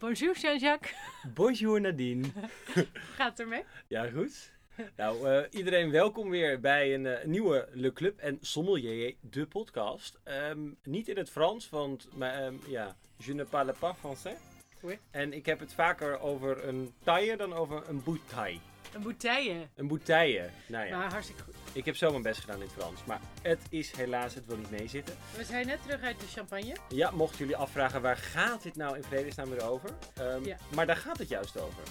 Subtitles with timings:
[0.00, 0.94] Bonjour Jean-Jacques.
[1.34, 2.24] Bonjour Nadine.
[3.16, 3.64] Gaat het ermee?
[3.88, 4.52] Ja, goed.
[4.96, 10.18] Nou, eh, iedereen welkom weer bij een eh, nieuwe Le Club en Sommelier, de podcast.
[10.22, 14.36] Ehm, niet in het Frans, want maar, ehm, ja, je ne parle pas français.
[14.80, 14.98] Oui.
[15.10, 18.69] En ik heb het vaker over een taille dan over een bouteille.
[18.92, 19.66] Een bouteille.
[19.74, 20.50] Een bouteille.
[20.66, 21.54] Nou ja, Maar hartstikke goed.
[21.72, 23.04] ik heb zo mijn best gedaan in het Frans.
[23.04, 25.16] Maar het is helaas, het wil niet meezitten.
[25.36, 26.76] We zijn net terug uit de champagne.
[26.88, 29.90] Ja, mochten jullie afvragen waar gaat dit nou in vredesnaam weer over?
[30.14, 30.56] Ehm, Ja.
[30.74, 31.82] Maar daar gaat het juist over.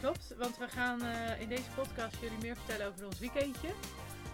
[0.00, 3.68] Klopt, want we gaan eh, in deze podcast jullie meer vertellen over ons weekendje.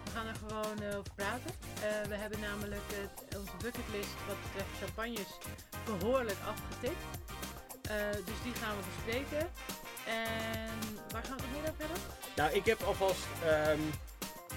[0.03, 1.51] We gaan er gewoon eh, over praten.
[1.83, 5.37] Eh, we hebben namelijk het, onze bucketlist wat betreft champagnes
[5.85, 7.03] behoorlijk afgetikt.
[8.25, 9.49] Dus die gaan we bespreken.
[10.11, 11.97] En waar gaan we het nog meer over hebben?
[12.35, 13.23] Nou, ik heb alvast...
[13.45, 13.79] ehm,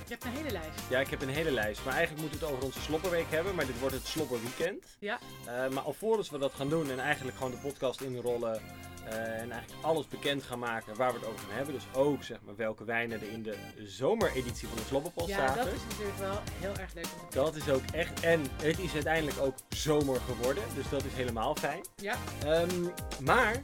[0.06, 0.80] Je hebt een hele lijst.
[0.88, 1.84] Ja, ik heb een hele lijst.
[1.84, 3.54] Maar eigenlijk moeten we het over onze slopperweek hebben.
[3.54, 4.84] Maar dit wordt het slopperweekend.
[4.98, 5.18] Ja.
[5.46, 8.60] Eh, maar alvorens we dat gaan doen en eigenlijk gewoon de podcast inrollen.
[9.05, 11.75] eh, en eigenlijk alles bekend gaan maken waar we het over gaan hebben.
[11.75, 15.64] Dus ook zeg maar welke wijnen er in de zomereditie van de slopperpot Ja, zaten.
[15.64, 18.20] dat is natuurlijk wel heel erg leuk om te Dat is ook echt.
[18.20, 20.64] En het is uiteindelijk ook zomer geworden.
[20.75, 21.86] Dus dat is helemaal fijn.
[21.97, 22.84] Ja, Ehm,
[23.20, 23.62] maar.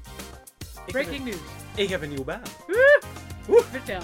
[0.87, 1.37] Breaking news.
[1.75, 2.43] ik heb een nieuwe baan.
[3.71, 4.03] Vertel.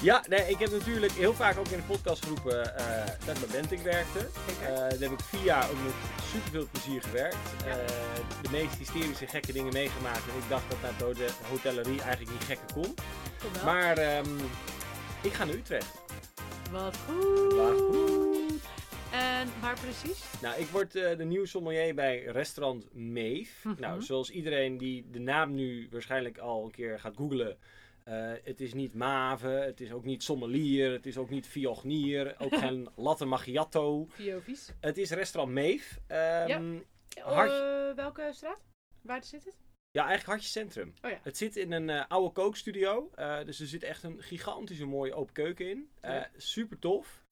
[0.00, 4.18] Ja, nee, ik heb natuurlijk heel vaak ook in de podcastgroepen eh dat Benting werkte.
[4.62, 5.92] Eh, daar heb ik vier jaar ook met
[6.32, 7.36] super veel plezier gewerkt.
[7.64, 7.70] Ja.
[7.70, 7.86] Eh,
[8.42, 10.18] de meest hysterische gekke dingen meegemaakt.
[10.18, 12.94] En ik dacht dat naar de hotellerie eigenlijk niet gekker kon.
[13.64, 14.38] Maar ehm,
[15.20, 15.92] ik ga naar Utrecht.
[16.70, 17.52] Wat goed.
[17.52, 18.33] Wat goed.
[19.14, 20.40] En waar precies?
[20.42, 23.64] Nou, ik word eh, de nieuwe sommelier bij restaurant Meef.
[23.64, 23.80] Mhm.
[23.80, 27.58] Nou, zoals iedereen die de naam nu waarschijnlijk al een keer gaat googlen.
[28.04, 32.34] eh, het is niet Mave, het is ook niet sommelier, het is ook niet Viognier,
[32.38, 34.06] ook geen latte macchiato.
[34.08, 34.72] Viovies.
[34.80, 35.98] Het is restaurant Meef.
[36.06, 36.60] Ehm, Ja.
[37.22, 38.60] Hartje- Eh, welke straat?
[39.02, 39.56] Waar zit het?
[39.90, 40.94] Ja, eigenlijk Hartje Centrum.
[41.02, 41.18] Oh ja.
[41.22, 43.10] Het zit in een oude kookstudio.
[43.44, 45.88] dus er zit echt een gigantische mooie open keuken in.
[46.36, 47.23] Super tof.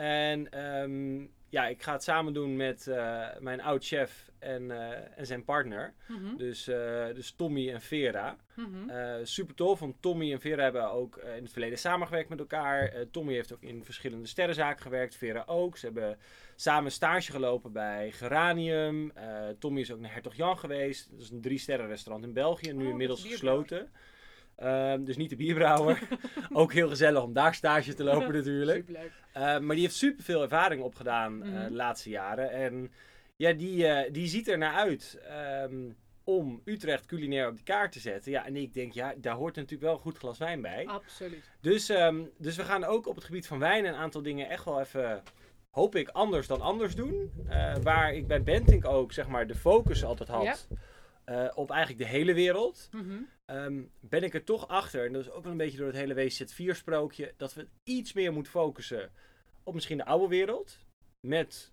[0.00, 5.26] En ehm, ja, ik ga het samen doen met eh, mijn oud-chef en, eh, en
[5.26, 5.94] zijn partner.
[6.08, 6.36] Mhm.
[6.36, 8.36] Dus, eh, dus Tommy en Vera.
[8.54, 9.24] Mhm.
[9.24, 12.92] Super tof, want Tommy en Vera hebben ook in het verleden samengewerkt met elkaar.
[13.10, 15.76] Tommy heeft ook in verschillende sterrenzaken gewerkt, Vera ook.
[15.76, 16.18] Ze hebben
[16.56, 19.12] samen stage gelopen bij Geranium.
[19.58, 21.10] Tommy is ook naar Hertog Jan geweest.
[21.10, 23.42] Dat is een drie sterren restaurant in België, nu Oh, inmiddels is
[24.60, 25.98] Ehm, dus niet de bierbrouwer.
[26.52, 28.84] ook heel gezellig om daar stage te lopen natuurlijk.
[28.86, 29.10] Superleuk.
[29.36, 31.64] Uh, maar die heeft super veel ervaring opgedaan Mhm.
[31.68, 32.50] de laatste jaren.
[32.50, 32.92] En
[33.36, 35.74] ja, die, eh, die ziet er naar uit ehm,
[36.24, 38.32] om Utrecht culinair op de kaart te zetten.
[38.32, 40.86] Ja, en ik denk, ja, daar hoort natuurlijk wel een goed glas wijn bij.
[40.86, 41.50] Absoluut.
[41.60, 44.64] Dus, ehm, dus we gaan ook op het gebied van wijn een aantal dingen echt
[44.64, 45.22] wel even,
[45.70, 47.30] hoop ik, anders dan anders doen.
[47.48, 50.66] Eh, waar ik bij Bentink ook, zeg maar, de focus altijd had
[51.30, 52.88] eh, op eigenlijk de hele wereld.
[52.92, 53.20] Mhm.
[53.44, 55.96] Ehm, ben ik er toch achter, en dat is ook wel een beetje door het
[55.96, 59.12] hele WZ4 sprookje, dat we iets meer moeten focussen
[59.62, 60.78] op misschien de oude wereld.
[61.26, 61.72] Met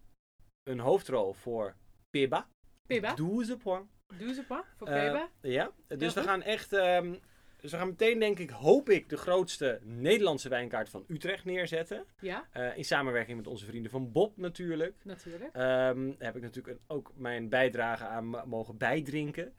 [0.63, 1.75] een hoofdrol voor
[2.09, 2.47] Peba.
[2.88, 3.13] Peba.
[3.13, 3.91] 12 points.
[4.17, 5.29] Doe ze pa voor Eh, Peba.
[5.41, 6.29] Ja, dus we goed.
[6.29, 7.16] gaan echt, ehm,
[7.62, 12.06] dus we gaan meteen denk ik, hoop ik, de grootste Nederlandse wijnkaart van Utrecht neerzetten.
[12.19, 14.95] Ja, Eh, in samenwerking met onze vrienden van Bob natuurlijk.
[15.03, 15.56] natuurlijk.
[15.56, 19.53] Ehm, heb ik natuurlijk ook mijn bijdrage aan mogen bijdrinken.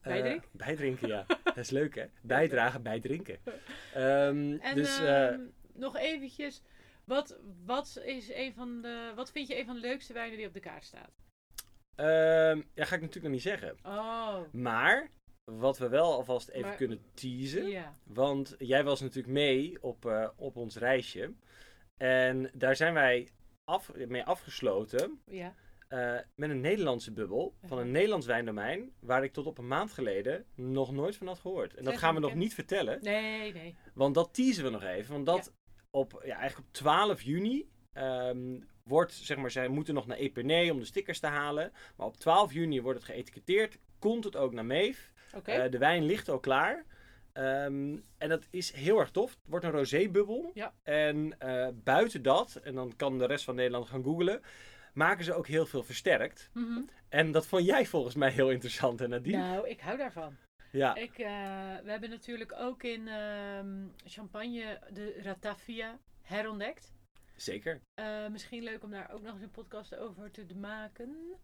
[0.00, 0.48] Eh, Bijdrinken?
[0.52, 1.26] bijdrinken, ja.
[1.44, 2.04] Dat is leuk, hè?
[2.22, 3.38] Bijdragen, bijdrinken.
[3.94, 5.40] Ehm, En dus, eh, ehm,
[5.72, 6.62] nog eventjes.
[7.04, 10.46] Wat, wat, is een van de, wat vind je een van de leukste wijnen die
[10.46, 11.10] op de kaart staat?
[11.94, 13.76] ehm, ja, ga ik natuurlijk nog niet zeggen.
[13.82, 15.10] Oh, Maar,
[15.44, 17.68] wat we wel alvast even Maar- kunnen teasen.
[17.68, 17.96] ja.
[18.04, 21.32] Want jij was natuurlijk mee op, eh, op ons reisje.
[21.96, 23.28] En daar zijn wij
[23.64, 25.20] af, mee afgesloten.
[25.26, 25.54] Ja.
[25.88, 27.90] eh, met een Nederlandse bubbel van een.
[27.90, 31.74] Nederlands wijndomein, waar ik tot op een maand geleden nog nooit van had gehoord.
[31.74, 33.76] En dat gaan we nog niet vertellen, Nee, nee.
[33.94, 35.12] want dat teasen we nog even.
[35.12, 35.52] Want dat
[35.90, 40.70] op, ja, eigenlijk op 12 juni ehm, wordt, zeg maar, zij moeten nog naar Epernay
[40.70, 41.72] om de stickers te halen.
[41.96, 45.11] Maar op 12 juni wordt het geëtiketteerd, komt het ook naar Meef.
[45.44, 46.84] Eh, de wijn ligt al klaar.
[47.32, 49.30] Ehm, en dat is heel erg tof.
[49.30, 50.50] Het wordt een rosé-bubbel.
[50.54, 50.74] Ja.
[50.82, 54.40] En eh, buiten dat, en dan kan de rest van Nederland gaan googlen,
[54.94, 56.50] maken ze ook heel veel versterkt.
[56.52, 56.80] Mhm.
[57.08, 59.36] En dat vond jij volgens mij heel interessant, en Nadine?
[59.36, 60.36] Nou, ik hou daarvan.
[60.72, 60.94] Ja.
[60.94, 61.26] Ik, eh,
[61.84, 66.92] we hebben natuurlijk ook in ehm, Champagne de Ratafia herontdekt.
[67.36, 67.80] zeker.
[68.30, 71.36] Misschien leuk om daar ook nog eens een podcast over te maken.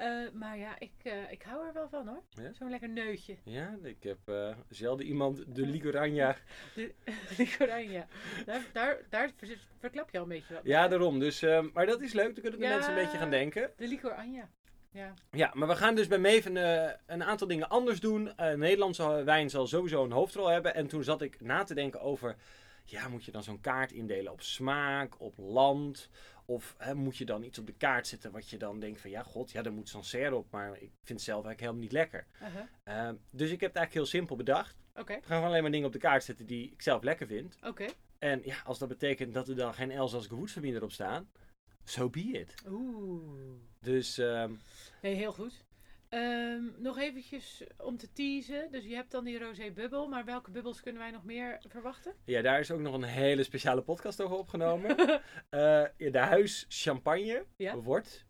[0.00, 2.22] Eh, maar ja, ik, eh, ik hou er wel van hoor.
[2.30, 2.52] Ja?
[2.52, 3.36] Zo'n lekker neutje.
[3.44, 6.36] Ja, ik heb eh, zelden iemand de Ligoranja.
[6.74, 6.94] De,
[7.36, 8.06] de Coranja.
[8.46, 10.62] Daar, daar, daar ver- verklap je al een beetje wat.
[10.64, 11.18] Ja, daarom.
[11.18, 12.32] Dus, eh, maar dat is leuk.
[12.34, 12.72] Dan kunnen de Ja.
[12.74, 13.70] mensen een beetje gaan denken.
[13.76, 14.48] De Licor Anja.
[14.92, 15.14] Ja.
[15.30, 18.32] Ja, maar we gaan dus bij Maven eh, een aantal dingen anders doen.
[18.36, 20.74] Nederlandse wijn zal sowieso een hoofdrol hebben.
[20.74, 22.36] En toen zat ik na te denken over...
[22.84, 26.10] Ja, moet je dan zo'n kaart indelen op smaak, op land?
[26.50, 29.10] Of hè, moet je dan iets op de kaart zetten wat je dan denkt van...
[29.10, 30.50] Ja, god, ja, daar moet Sancerre op.
[30.50, 32.26] Maar ik vind het zelf eigenlijk helemaal niet lekker.
[32.42, 33.08] Uh-huh.
[33.08, 34.76] Eh, dus ik heb het eigenlijk heel simpel bedacht.
[34.94, 37.26] Oké, We gaan gewoon alleen maar dingen op de kaart zetten die ik zelf lekker
[37.26, 37.56] vind.
[37.66, 37.86] oké.
[38.18, 41.30] En ja, als dat betekent dat er dan geen Elzas Gewurztraminer erop staan...
[41.84, 42.54] So be it.
[42.68, 43.60] Oeh.
[43.80, 44.18] Dus...
[44.18, 44.52] ehm,
[45.02, 45.64] Nee, heel goed.
[46.14, 48.70] Ehm, nog eventjes om te teasen.
[48.70, 50.08] Dus je hebt dan die rosé bubbel.
[50.08, 52.14] Maar welke bubbels kunnen wij nog meer verwachten?
[52.24, 54.96] Ja, daar is ook nog een hele speciale podcast over opgenomen.
[55.50, 57.76] Eh, de huis champagne Ja.
[57.76, 58.26] wordt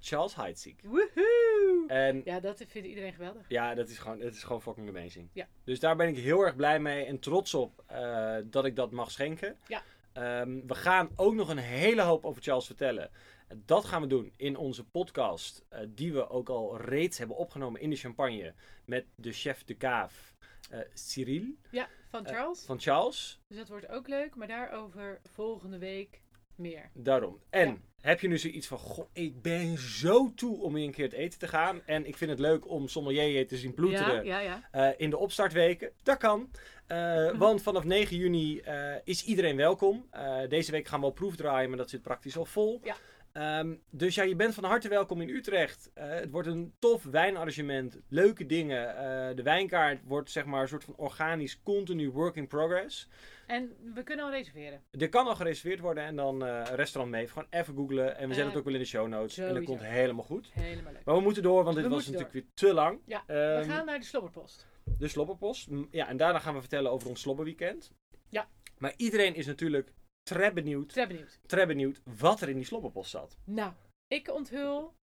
[0.00, 0.80] Charles Heidsieck.
[0.84, 1.84] Woehoe!
[1.86, 3.44] En Ja, dat vindt iedereen geweldig.
[3.48, 5.28] ja, dat is gewoon, het is gewoon fucking amazing.
[5.32, 5.48] Ja.
[5.64, 8.90] Dus daar ben ik heel erg blij mee en trots op eh, dat ik dat
[8.90, 9.56] mag schenken.
[9.66, 9.82] Ja.
[10.12, 13.10] Ehm, we gaan ook nog een hele hoop over Charles vertellen.
[13.56, 17.80] Dat gaan we doen in onze podcast, eh, die we ook al reeds hebben opgenomen
[17.80, 18.54] in de champagne
[18.84, 20.34] met de chef de kaaf,
[20.70, 22.60] eh, Cyril Ja, van Eh, Charles.
[22.64, 23.40] van Charles.
[23.48, 24.34] Dus dat wordt ook leuk.
[24.34, 26.20] Maar daarover volgende week
[26.54, 26.90] meer.
[26.94, 27.40] Daarom.
[27.50, 27.76] En Ja.
[28.00, 31.12] heb je nu zoiets van, goh, ik ben zo toe om weer een keer het
[31.14, 31.82] eten te gaan.
[31.86, 34.94] En ik vind het leuk om sommelier te zien ploeteren Ja, ja, ja.
[34.96, 35.92] in de opstartweken.
[36.02, 36.50] Dat kan.
[37.38, 38.62] Want vanaf 9 juni
[39.04, 40.08] is iedereen welkom.
[40.48, 42.80] Deze week gaan we al proefdraaien, maar dat zit praktisch al vol.
[42.84, 42.96] Ja.
[43.32, 45.90] Ehm, dus ja, je bent van harte welkom in Utrecht.
[45.94, 47.98] Eh, het wordt een tof wijnarrangement.
[48.08, 48.96] Leuke dingen.
[48.96, 53.08] Eh, de wijnkaart wordt zeg maar een soort van organisch continu work in progress.
[53.46, 54.82] En we kunnen al reserveren.
[54.90, 57.28] Er kan al gereserveerd worden en dan eh restaurant mee.
[57.28, 58.16] Gewoon even googlen.
[58.16, 59.38] En we zetten het ook wel in de show notes.
[59.38, 60.50] En dat komt helemaal goed.
[60.52, 61.04] Helemaal leuk.
[61.04, 63.00] Maar we moeten door, want dit We was natuurlijk weer te lang.
[63.06, 64.66] Ja, Ehm, we gaan naar de slobberpost.
[64.98, 65.68] De slobberpost.
[65.90, 67.92] Ja, en daarna gaan we vertellen over ons slobberweekend.
[68.28, 68.48] Ja.
[68.78, 69.92] Maar iedereen is natuurlijk
[70.34, 71.40] tre benieuwd, Très benieuwd.
[71.46, 73.36] tre benieuwd wat er in die slobberpost zat.
[73.44, 73.72] Nou,
[74.06, 74.94] ik onthul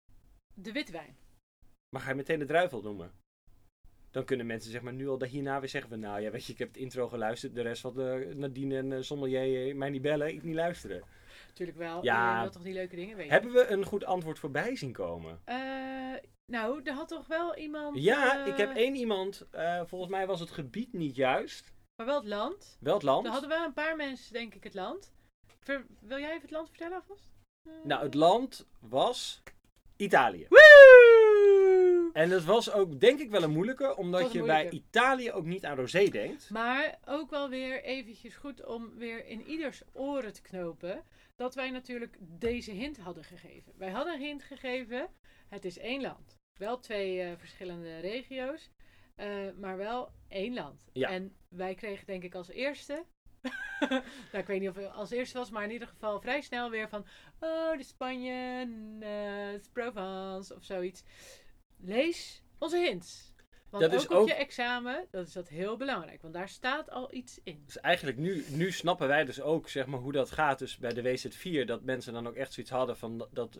[0.54, 1.16] de witte wijn.
[1.88, 3.12] Maar ga je meteen de druivel noemen?
[4.10, 6.00] Dan kunnen mensen zeg maar nu al hierna weer zeggen van...
[6.00, 7.54] Nou ja, weet je, ik heb het intro geluisterd.
[7.54, 10.28] De rest van de Nadine en uh, Sommelier eh, mij niet bellen.
[10.34, 11.02] Ik niet luisteren.
[11.48, 12.04] Natuurlijk wel.
[12.04, 12.16] Ja.
[12.18, 13.32] Iedereen wil toch die leuke dingen weten.
[13.32, 15.40] Hebben we een goed antwoord voorbij zien komen?
[15.44, 16.14] Eh,
[16.52, 17.98] nou, er had toch wel iemand...
[18.02, 19.46] Ja, eh, ik heb één iemand.
[19.50, 21.72] eh, volgens mij was het gebied niet juist.
[21.96, 22.76] Maar wel het land.
[22.80, 23.24] Wel het land.
[23.26, 25.12] Er hadden wel een paar mensen, denk ik, het land.
[26.00, 27.30] Wil jij even het land vertellen alvast?
[27.62, 29.42] Eh, Nou, het land was
[29.96, 30.46] Italië.
[30.48, 32.10] Woe!
[32.12, 34.70] En dat was ook denk ik wel een moeilijke, omdat een je bij.
[34.70, 36.50] Italië ook niet aan rosé denkt.
[36.50, 41.02] Maar ook wel weer eventjes goed om weer in ieders oren te knopen.
[41.36, 43.72] Dat wij natuurlijk deze hint hadden gegeven.
[43.76, 45.08] Wij hadden een hint gegeven.
[45.48, 46.34] Het is één land.
[46.58, 48.70] Wel twee eh, verschillende regio's.
[49.14, 49.28] eh,
[49.60, 50.80] maar wel één land.
[50.92, 51.08] Ja.
[51.08, 53.04] En wij kregen denk ik als eerste.
[53.90, 54.02] nou,
[54.32, 56.88] ik weet niet of het als eerste was, maar in ieder geval vrij snel weer
[56.88, 57.06] van.
[57.40, 58.32] Oh, de Spanje,
[59.52, 61.02] het is Provence of zoiets.
[61.78, 63.34] Lees onze hints.
[63.70, 66.22] Want Dat ook is op ook- je examen, dat is dat heel belangrijk.
[66.22, 67.62] Want daar staat al iets in.
[67.66, 70.92] Dus eigenlijk nu, nu snappen wij dus ook zeg maar, hoe dat gaat dus bij
[70.92, 71.64] de WZ4.
[71.66, 73.28] Dat mensen dan ook echt zoiets hadden van dat...
[73.32, 73.58] dat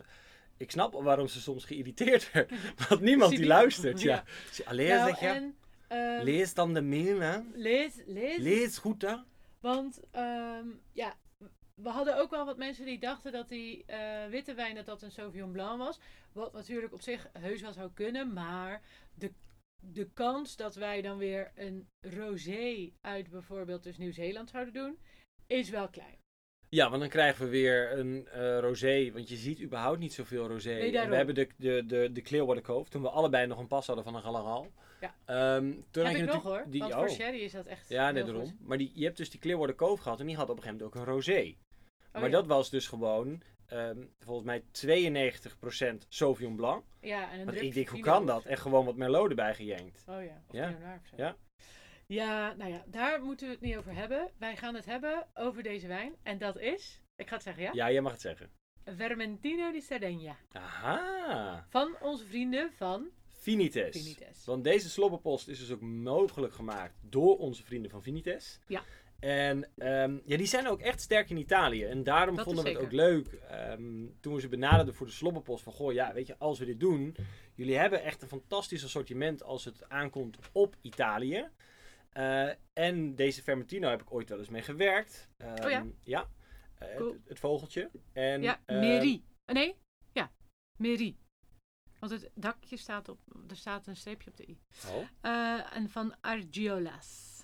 [0.57, 2.57] ik snap waarom ze soms geïrriteerd werden.
[2.89, 4.01] Want niemand die luistert.
[4.01, 4.23] Ja.
[4.51, 4.63] ja.
[4.65, 5.51] Alleen Nou, zeg je,
[6.23, 7.39] lees dan de mail hè.
[7.53, 9.15] lees, lees, Lees goed hè.
[9.67, 11.15] Want ehm, ja,
[11.75, 15.01] we hadden ook wel wat mensen die dachten dat die eh, witte wijn dat dat
[15.01, 15.99] een Sauvignon Blanc was.
[16.31, 18.33] Wat natuurlijk op zich heus wel zou kunnen.
[18.33, 18.81] Maar
[19.13, 19.31] de,
[19.79, 24.97] de kans dat wij dan weer een rosé uit bijvoorbeeld dus Nieuw-Zeeland zouden doen,
[25.47, 26.17] is wel klein.
[26.69, 29.11] Ja, want dan krijgen we weer een eh, rosé.
[29.11, 30.73] Want je ziet überhaupt niet zoveel rosé.
[30.73, 32.89] Nee, we hebben de, de, de, de Clearwater Cove.
[32.89, 34.71] Toen we allebei nog een pas hadden van een Galagal.
[34.99, 35.15] Ja.
[35.25, 36.63] Ehm, toen Heb ik nog hoor.
[36.67, 36.99] Die, Want oh.
[36.99, 38.49] voor sherry is dat echt Ja, nee, heel daarom.
[38.49, 38.67] goed.
[38.67, 40.83] Maar die, je hebt dus die Clearwater Cove gehad en die had op een gegeven
[40.85, 41.55] moment ook een rosé.
[42.07, 42.29] Oh, maar ja.
[42.29, 46.83] dat was dus gewoon, ehm, volgens mij 92% Sauvignon Blanc.
[47.01, 48.45] Ja, en een Want ik denk, hoe kan dat?
[48.45, 50.03] En gewoon wat Merlot erbij gejenkt.
[50.07, 50.65] Oh ja, of Ja.
[50.65, 51.15] Pinot Noir of zo.
[51.17, 51.35] Ja.
[52.07, 54.31] Ja, nou ja, daar moeten we het niet over hebben.
[54.37, 56.15] Wij gaan het hebben over deze wijn.
[56.23, 58.51] En dat is, ik ga het zeggen ja, Ja, jij mag het zeggen.
[58.85, 60.35] Vermentino di Sardegna.
[60.51, 63.09] Aha, Van onze vrienden van
[63.51, 63.97] Vinites.
[64.01, 64.45] Vinites.
[64.45, 68.59] Want deze slobberpost is dus ook mogelijk gemaakt door onze vrienden van Vinites.
[68.67, 68.83] Ja.
[69.19, 71.83] En ehm, ja, die zijn ook echt sterk in Italië.
[71.83, 75.11] En daarom Dat vonden we het ook leuk ehm, toen we ze benaderden voor de
[75.11, 75.63] slobberpost.
[75.63, 77.15] Van goh, ja, weet je, als we dit doen.
[77.55, 81.49] Jullie hebben echt een fantastisch assortiment als het aankomt op Italië.
[82.09, 85.29] Eh, en deze Fermentino heb ik ooit wel eens mee gewerkt.
[85.37, 85.85] Ehm, Oh ja?
[86.03, 86.29] Ja.
[86.75, 87.13] Eh, Cool.
[87.13, 87.89] het, het vogeltje.
[88.13, 89.23] En, ja, Meri.
[89.45, 89.75] Eh, nee,
[90.11, 90.31] ja,
[90.77, 91.17] Meri.
[92.07, 94.59] Want het dakje staat op, er staat een streepje op de i.
[94.89, 95.07] oh.
[95.21, 97.43] Eh, en van Argiolas.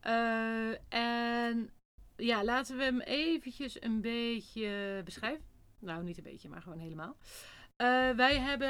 [0.00, 1.70] Eh, en
[2.16, 5.44] ja, laten we hem eventjes een beetje beschrijven.
[5.78, 7.16] Nou, niet een beetje, maar gewoon helemaal.
[7.76, 8.68] Eh, wij hebben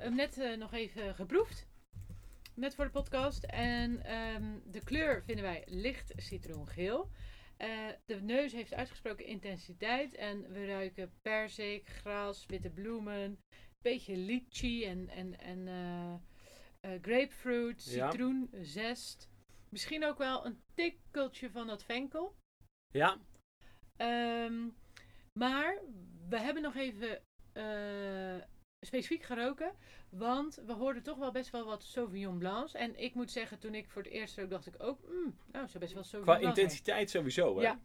[0.00, 1.66] hem net nog even geproefd.
[2.54, 3.44] Net voor de podcast.
[3.44, 7.10] En ehm, de kleur vinden wij licht citroengeel.
[8.04, 10.14] De neus heeft uitgesproken intensiteit.
[10.14, 13.38] En we ruiken perzik, gras, witte bloemen.
[13.82, 16.14] Beetje lychee en, en, en eh,
[16.80, 18.10] eh, grapefruit, Ja.
[18.10, 19.28] citroen, zest.
[19.68, 22.36] Misschien ook wel een tikkeltje van dat venkel.
[22.94, 23.18] Ja,
[23.96, 24.68] Ehm,
[25.32, 25.78] maar
[26.28, 28.36] we hebben nog even eh,
[28.86, 29.72] specifiek geroken.
[30.10, 32.74] Want we hoorden toch wel best wel wat Sauvignon Blancs.
[32.74, 35.02] En ik moet zeggen, toen ik voor het eerst rook, dacht ik ook...
[35.08, 36.64] Mm, nou, zou best wel Sauvignon qua Blanc zijn.
[36.66, 37.56] intensiteit sowieso.
[37.56, 37.62] Hè?
[37.62, 37.80] Ja,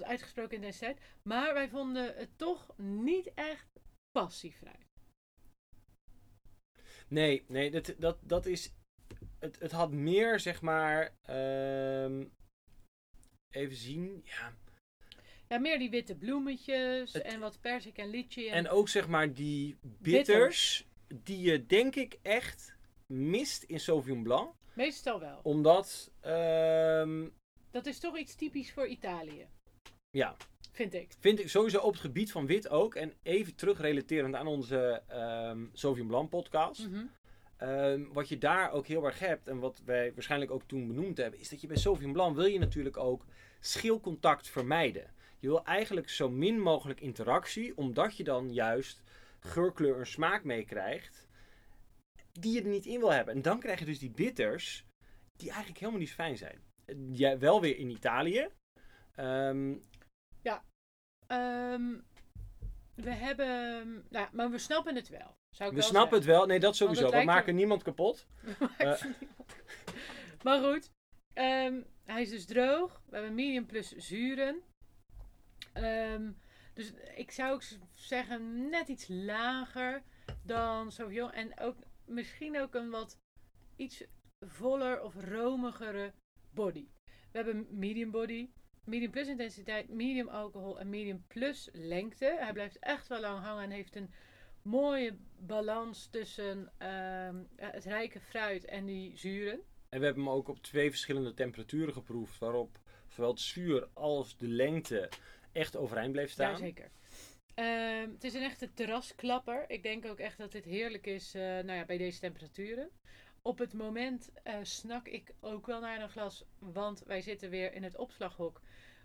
[0.00, 1.00] uitgesproken intensiteit.
[1.22, 3.80] Maar wij vonden het toch niet echt
[4.10, 4.88] passiefruit.
[7.10, 8.72] Nee, nee dat, dat, dat is.
[9.38, 11.14] Het, het had meer, zeg maar.
[11.22, 12.24] ehm,
[13.50, 14.22] even zien.
[14.24, 14.52] Ja.
[15.48, 18.48] Ja, meer die witte bloemetjes Het- en wat persik en lychee.
[18.50, 20.86] En, En ook, zeg maar, die bitters.
[21.14, 22.74] Die je, denk ik, echt
[23.06, 24.54] mist in Sauvignon Blanc.
[24.74, 25.40] Meestal wel.
[25.42, 26.10] Omdat.
[26.20, 27.28] ehm,
[27.70, 29.46] Dat is toch iets typisch voor Italië.
[30.10, 30.36] Ja.
[30.80, 31.14] Vind ik.
[31.18, 32.94] vind ik sowieso op het gebied van wit ook.
[32.94, 36.88] En even terugrelaterend aan onze ehm Sauvignon Blanc podcast.
[36.88, 37.04] Mhm.
[37.56, 41.16] Ehm, wat je daar ook heel erg hebt, en wat wij waarschijnlijk ook toen benoemd
[41.16, 43.26] hebben, is dat je bij Sauvignon Blanc wil je natuurlijk ook
[43.60, 45.14] schilcontact vermijden.
[45.38, 49.02] Je wil eigenlijk zo min mogelijk interactie, omdat je dan juist
[49.40, 51.28] geurkleur en smaak meekrijgt,
[52.32, 53.34] die je er niet in wil hebben.
[53.34, 54.84] En dan krijg je dus die bitters,
[55.36, 56.60] die eigenlijk helemaal niet fijn zijn.
[57.12, 58.48] Ja, wel weer in Italië.
[59.14, 59.74] Ehm,
[61.30, 61.98] Ehm,
[62.94, 64.04] we hebben...
[64.08, 65.36] Nou, maar we snappen het wel.
[65.50, 66.46] Zou ik we wel snappen het wel.
[66.46, 67.10] Nee, dat sowieso.
[67.10, 68.26] We maken niemand kapot.
[68.78, 69.02] Eh.
[70.42, 70.90] maar goed.
[71.32, 73.02] ehm, hij is dus droog.
[73.06, 74.62] We hebben medium plus zuren.
[75.72, 76.32] Ehm,
[76.74, 77.62] dus ik zou ook
[77.94, 80.02] zeggen net iets lager
[80.42, 81.32] dan Sauvignon.
[81.32, 83.18] En ook misschien ook een wat
[83.76, 84.04] iets
[84.46, 86.12] voller of romigere
[86.50, 86.88] body.
[87.04, 88.50] We hebben medium body,
[88.84, 92.36] medium plus intensiteit, medium alcohol en medium plus lengte.
[92.38, 94.10] Hij blijft echt wel lang hangen en heeft een
[94.62, 99.60] mooie balans tussen ehm, het rijke fruit en die zuren.
[99.88, 104.36] En we hebben hem ook op twee verschillende temperaturen geproefd, waarop zowel het zuur als
[104.36, 105.08] de lengte
[105.52, 106.50] echt overeind bleef staan.
[106.50, 106.90] Jazeker.
[107.54, 109.64] Ehm het is een echte terrasklapper.
[109.66, 112.90] Ik denk ook echt dat dit heerlijk is eh, nou ja, bij deze temperaturen.
[113.42, 117.72] Op het moment eh, snak ik ook wel naar een glas, want wij zitten weer
[117.74, 118.60] in het opslaghok.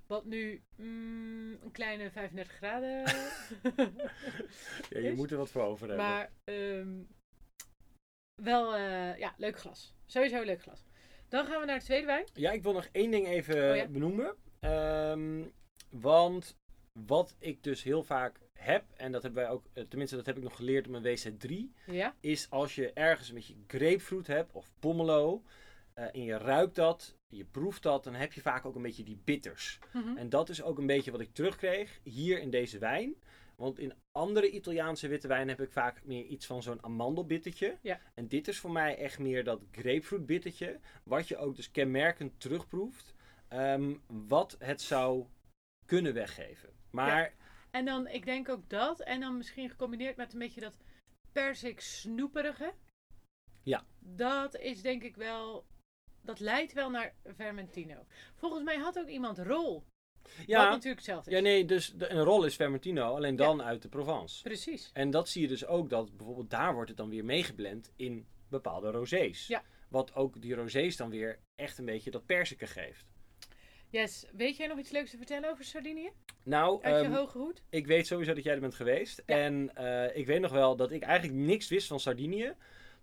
[0.08, 3.04] Wat nu mm, een kleine 35 graden.
[4.90, 5.16] Ja, je is.
[5.18, 6.06] moet er wat voor over hebben.
[6.06, 6.90] maar ehm,
[8.42, 9.94] wel, eh, ja, leuk glas.
[10.06, 10.86] Sowieso leuk glas.
[11.30, 12.26] Dan gaan we naar de tweede wijn.
[12.34, 13.88] Ja, ik wil nog één ding even Oh ja?
[13.88, 14.36] benoemen.
[14.60, 15.44] Ehm,
[15.90, 16.58] want
[17.08, 20.38] wat ik dus heel vaak heb, en dat hebben wij ook, eh, tenminste dat heb
[20.38, 24.52] ik nog geleerd op mijn WC3, Ja, is als je ergens een beetje grapefruit hebt
[24.54, 25.44] of pomelo,
[25.96, 29.04] eh, en je ruikt dat, je proeft dat, dan heb je vaak ook een beetje
[29.04, 29.80] die bitters.
[29.94, 30.18] Mhm.
[30.18, 33.16] En dat is ook een beetje wat ik terugkreeg hier in deze wijn.
[33.56, 37.78] Want in andere Italiaanse witte wijn heb ik vaak meer iets van zo'n amandelbittertje.
[37.82, 38.00] Ja.
[38.14, 40.80] En dit is voor mij echt meer dat grapefruit bittertje.
[41.04, 43.14] Wat je ook dus kenmerkend terugproeft.
[43.48, 45.26] ehm, wat het zou
[45.86, 46.70] kunnen weggeven.
[46.90, 47.34] Maar
[47.72, 49.00] En dan, ik denk ook dat.
[49.00, 50.74] En dan misschien gecombineerd met een beetje dat
[51.32, 52.74] persik snoeperige.
[53.64, 53.86] Ja.
[54.00, 55.66] Dat is denk ik wel...
[56.26, 58.06] Dat leidt wel naar Vermentino.
[58.36, 59.84] Volgens mij had ook iemand rol.
[60.22, 61.38] Wat ja, natuurlijk hetzelfde is.
[61.38, 64.44] ja, nee, dus de, een rol is Vermentino, alleen dan uit de Provence.
[64.44, 64.90] Precies.
[64.94, 68.28] En dat zie je dus ook, dat bijvoorbeeld daar wordt het dan weer meegeblend in
[68.50, 69.48] bepaalde rosés.
[69.48, 69.64] Ja.
[69.90, 73.06] Wat ook die rosés dan weer echt een beetje dat persiken geeft.
[73.90, 74.26] Yes.
[74.32, 76.12] Weet jij nog iets leuks te vertellen over Sardinië?
[76.44, 77.62] Nou, Uit je ehm, hoge hoed?
[77.70, 79.24] ik weet sowieso dat jij er bent geweest.
[79.26, 79.36] Ja.
[79.36, 82.54] En eh, ik weet nog wel dat ik eigenlijk niks wist van Sardinië.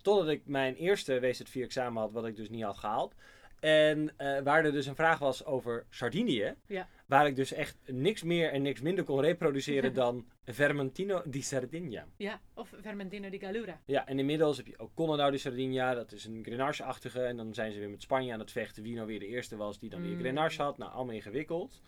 [0.03, 3.15] Totdat ik mijn eerste WZ4 examen had, wat ik dus niet had gehaald.
[3.61, 6.55] En eh, waar er dus een vraag was over Sardinië.
[6.67, 6.89] Ja.
[7.07, 12.07] Waar ik dus echt niks meer en niks minder kon reproduceren dan Vermentino di Sardegna.
[12.17, 12.41] Ja.
[12.55, 13.81] Of Vermentino di Gallura.
[13.85, 15.95] Ja, en inmiddels heb je ook Colonau di Sardegna.
[15.95, 17.23] Dat is een Grenache-achtige.
[17.23, 18.83] En dan zijn ze weer met Spanje aan het vechten.
[18.83, 20.19] Wie nou weer de eerste was die dan weer Mm.
[20.21, 20.79] Grenache had.
[20.79, 21.81] Nou, allemaal ingewikkeld.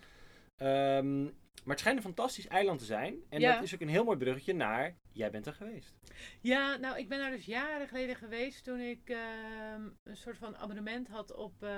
[0.57, 1.27] Ehm,
[1.63, 3.15] maar het schijnt een fantastisch eiland te zijn.
[3.29, 3.53] En Ja.
[3.53, 4.95] dat is ook een heel mooi bruggetje naar...
[5.11, 5.93] Jij bent er geweest.
[6.41, 10.57] Ja, nou, ik ben daar dus jaren geleden geweest toen ik ehm, een soort van
[10.57, 11.69] abonnement had op, eh,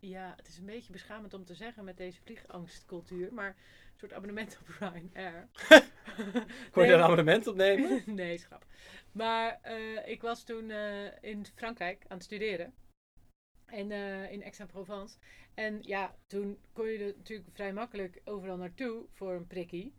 [0.00, 4.12] ja, het is een beetje beschamend om te zeggen met deze vliegangstcultuur, maar een soort
[4.12, 5.48] abonnement op Ryanair.
[6.72, 8.02] Kon je daar een abonnement op nemen?
[8.14, 8.66] nee, schrap.
[9.12, 12.74] Maar eh, ik was toen eh, in Frankrijk aan het studeren.
[13.72, 15.18] En eh, in Aix-en-Provence.
[15.54, 19.94] En ja, toen kon je er natuurlijk vrij makkelijk overal naartoe voor een prikkie.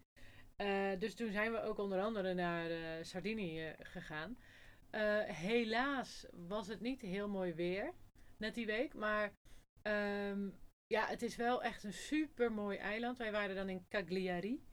[0.56, 4.38] Eh, dus toen zijn we ook onder andere naar eh, Sardinië gegaan.
[5.26, 7.94] Helaas was het niet heel mooi weer,
[8.38, 8.94] net die week.
[8.94, 9.34] Maar
[9.82, 10.50] ehm,
[10.88, 13.18] ja, het is wel echt een super mooi eiland.
[13.18, 14.64] Wij waren dan in Cagliari,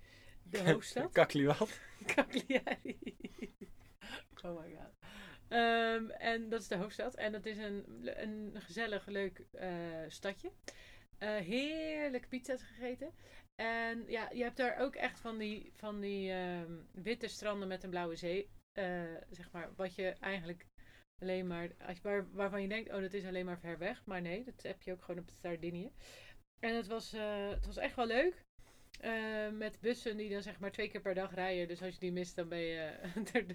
[0.42, 1.14] de hoofdstad.
[1.58, 1.80] Wat?
[2.06, 2.98] Cagliari.
[4.44, 4.99] oh my god.
[5.50, 7.14] Ehm, en dat is de hoofdstad.
[7.14, 7.84] En dat is een,
[8.22, 10.52] een gezellig, leuk eh, stadje.
[11.18, 13.12] Eh heerlijke pizza's gegeten.
[13.54, 17.82] En ja, je hebt daar ook echt van die, van die ehm, witte stranden met
[17.84, 18.50] een blauwe zee.
[18.72, 20.66] eh, zeg maar, wat je eigenlijk
[21.22, 24.04] alleen maar, als waar, waarvan je denkt, oh dat is alleen maar ver weg.
[24.04, 25.92] Maar nee, dat heb je ook gewoon op Sardinië.
[26.60, 27.10] En het was,
[27.50, 28.44] het was echt wel leuk.
[29.00, 31.68] Eh, met bussen die dan zeg maar twee keer per dag rijden.
[31.68, 32.92] Dus als je die mist, dan ben je,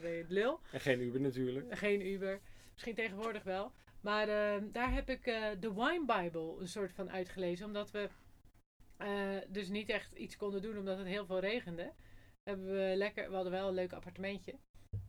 [0.00, 0.60] ben je het lul.
[0.72, 1.78] En geen Uber natuurlijk.
[1.78, 2.40] Geen Uber.
[2.72, 3.72] Misschien tegenwoordig wel.
[4.02, 7.66] Maar eh, daar heb ik eh, de Wine Bible een soort van uitgelezen.
[7.66, 8.08] Omdat we
[8.96, 11.92] eh, dus niet echt iets konden doen omdat het heel veel regende.
[12.42, 14.58] Hebben we, lekker, we hadden wel een leuk appartementje.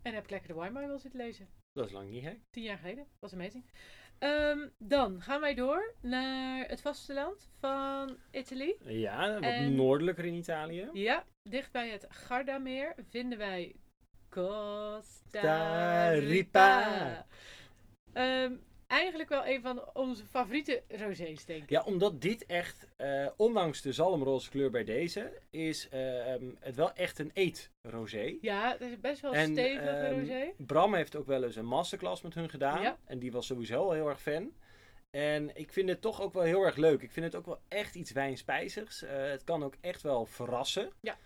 [0.02, 1.48] En heb ik lekker de Wine Bible zitten lezen.
[1.72, 2.34] Dat is lang niet, hè?
[2.50, 3.08] Tien jaar geleden.
[3.20, 3.66] Was amazing.
[4.20, 8.76] Ehm, dan gaan wij door naar het vasteland van Italië.
[8.80, 10.90] Ja, wat En- noordelijker in Italië.
[10.94, 13.76] Ja, dicht bij het Gardameer vinden wij
[14.30, 17.26] Costa Rica.
[18.94, 21.70] Eigenlijk wel een van onze favoriete rosés, denk ik.
[21.70, 26.76] Ja, omdat dit echt, eh, ondanks de zalmroze kleur bij deze, is eh, ehm, het
[26.76, 28.38] wel echt een eet-rosé.
[28.42, 30.52] Ja, het is best wel En, stevige ehm, rosé.
[30.58, 32.82] Bram heeft ook wel eens een masterclass met hun gedaan.
[32.82, 32.98] Ja.
[33.06, 34.52] En die was sowieso al heel erg fan.
[35.12, 37.02] En ik vind het toch ook wel heel erg leuk.
[37.02, 39.04] Ik vind het ook wel echt iets wijnspijzigs.
[39.04, 40.92] Eh, het kan ook echt wel verrassen.
[41.02, 41.18] Ja.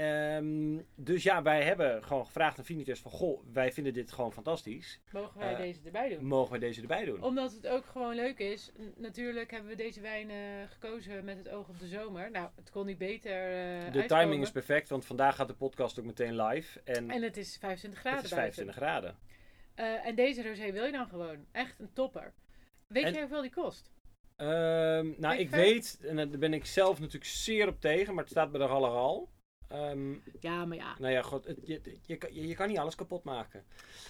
[0.00, 3.10] Ehm, dus ja, wij hebben gewoon gevraagd aan Vinitas van...
[3.10, 5.00] Goh, wij vinden dit gewoon fantastisch.
[5.12, 6.24] Mogen wij eh, deze erbij doen?
[6.24, 7.22] Mogen wij deze erbij doen?
[7.22, 8.72] Omdat het ook gewoon leuk is.
[8.80, 10.36] N- natuurlijk hebben we deze wijn eh,
[10.68, 12.30] gekozen met het oog op de zomer.
[12.30, 14.06] Nou, het kon niet beter eh de uitkomen.
[14.08, 16.80] timing is perfect, want vandaag gaat de podcast ook meteen live.
[16.84, 18.64] En, En het is 25 graden het is buiten.
[18.64, 19.18] 25 graden.
[20.04, 21.46] En deze rosé wil je dan gewoon.
[21.52, 22.34] Echt een topper.
[22.86, 23.90] Weet En- jij hoeveel die kost?
[24.36, 28.32] Ehm, nou, Ik weet, en daar ben ik zelf natuurlijk zeer op tegen, maar het
[28.32, 29.28] staat bij de Galleral.
[29.70, 30.94] Ehm Ja, maar ja.
[30.98, 33.64] nou ja, god, het, je, je, kan- je, je kan niet alles kapot maken.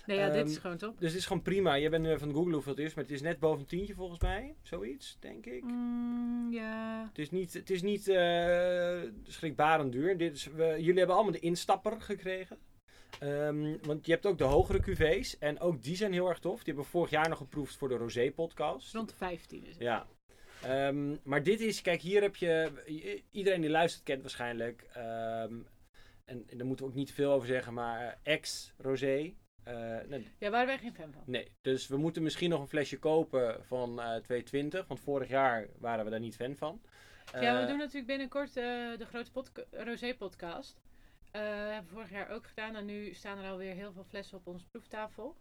[0.07, 0.99] Nee, ja, dit Ehm, is gewoon top.
[1.01, 1.75] Dus het is gewoon prima.
[1.75, 3.95] Je bent aan het googlen hoeveel het is, maar het is net boven een tientje
[3.95, 4.55] volgens mij.
[4.63, 5.63] Zoiets, denk ik.
[5.65, 7.05] Mm, ja.
[7.09, 10.19] Het is niet, het is niet eh, schrikbarend duur.
[10.19, 12.59] Dit is, we, jullie hebben allemaal de instapper gekregen.
[13.19, 15.39] Ehm, want je hebt ook de hogere QV's.
[15.39, 16.57] En ook die zijn heel erg tof.
[16.57, 18.95] Die hebben we vorig jaar nog geproefd voor de Rosé podcast.
[18.95, 19.83] Rond de 15 is het.
[19.83, 20.07] Ja.
[20.63, 22.71] Ehm, maar dit is, kijk, hier heb je.
[23.31, 24.83] Iedereen die luistert kent waarschijnlijk.
[24.93, 25.55] ehm,
[26.25, 29.35] en, en daar moeten we ook niet te veel over zeggen, maar eh, ex-rosé.
[29.65, 31.23] eh, nee, Ja, waren wij geen fan van.
[31.27, 34.87] nee, dus we moeten misschien nog een flesje kopen van eh 220.
[34.87, 36.81] Want vorig jaar waren we daar niet fan van.
[37.41, 40.81] ja, we doen natuurlijk binnenkort de grote podca- Rosé-podcast.
[41.31, 42.77] Hebben we vorig jaar ook gedaan.
[42.77, 45.37] En nu staan er alweer heel veel flessen op onze proeftafel.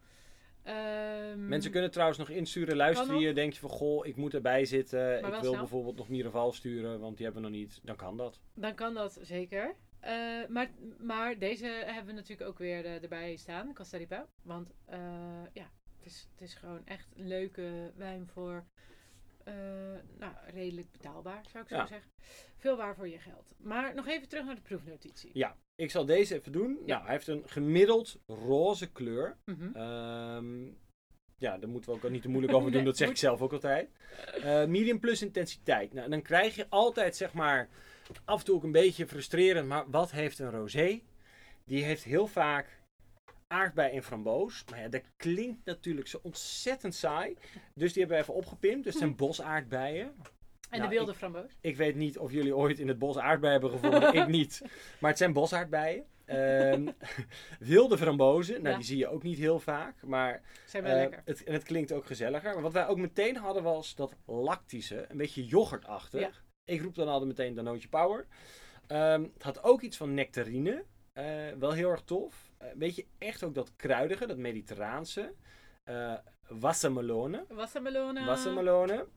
[0.64, 2.76] Ehm, Mensen kunnen trouwens nog insturen.
[2.76, 3.24] Luister Kan nog.
[3.24, 5.18] je, denk je van goh, ik moet erbij zitten.
[5.18, 5.56] Ik wil snel.
[5.56, 7.80] bijvoorbeeld nog Miraval sturen, want die hebben we nog niet.
[7.84, 8.40] Dan kan dat.
[8.54, 9.76] Dan kan dat zeker.
[10.00, 10.70] Eh, maar,
[11.00, 14.28] maar deze hebben we natuurlijk ook weer eh, erbij staan, Costa Rica.
[14.42, 15.00] Want eh,
[15.54, 18.66] ja, het is, het is gewoon echt een leuke wijn voor
[19.50, 21.86] eh, nou, redelijk betaalbaar, zou ik zo Ja.
[21.88, 22.10] zeggen.
[22.58, 23.54] Veel waar voor je geld.
[23.58, 25.30] Maar nog even terug naar de proefnotitie.
[25.34, 26.78] Ja, ik zal deze even doen.
[26.86, 26.94] Ja.
[26.94, 29.38] Nou, hij heeft een gemiddeld roze kleur.
[29.46, 29.76] Mhm.
[29.76, 30.64] Ehm,
[31.38, 32.76] ja, daar moeten we ook niet te moeilijk over doen.
[32.78, 33.90] Nee, dat zeg ik zelf ook altijd.
[34.44, 35.94] Eh, medium plus intensiteit.
[35.94, 37.70] Nou, dan krijg je altijd, zeg maar,
[38.26, 39.68] af en toe ook een beetje frustrerend.
[39.68, 41.02] Maar wat heeft een rosé?
[41.66, 42.79] Die heeft heel vaak
[43.50, 44.64] aardbei en framboos.
[44.70, 47.38] Maar ja, dat klinkt natuurlijk zo ontzettend saai.
[47.74, 48.84] Dus die hebben we even opgepimpt.
[48.84, 50.06] Dus het zijn bosaardbeien.
[50.70, 51.52] En Nou, de wilde framboos.
[51.62, 54.14] Ik weet niet of jullie ooit in het bos aardbeien hebben gevonden.
[54.22, 54.62] ik niet.
[55.00, 56.06] Maar het zijn bosaardbeien.
[56.26, 56.88] Ehm,
[57.60, 58.76] wilde frambozen, nou Ja.
[58.76, 60.02] die zie je ook niet heel vaak.
[60.04, 61.22] Maar Zijn wel eh, lekker.
[61.26, 62.54] het, en het klinkt ook gezelliger.
[62.54, 66.20] Maar wat wij ook meteen hadden was dat lactische, een beetje yoghurtachtig.
[66.22, 66.32] Ja.
[66.66, 68.28] Ik roep dan altijd meteen Danootje Power.
[68.88, 70.84] Ehm, het had ook iets van nectarine.
[71.14, 71.26] Eh,
[71.60, 72.49] wel heel erg tof.
[72.60, 75.34] Eh, Een beetje echt ook dat kruidige, dat mediterraanse.
[75.84, 76.14] Eh
[76.48, 77.46] wassamelone.
[77.50, 78.26] Wassermelonen.
[78.26, 79.08] Wassermelonen.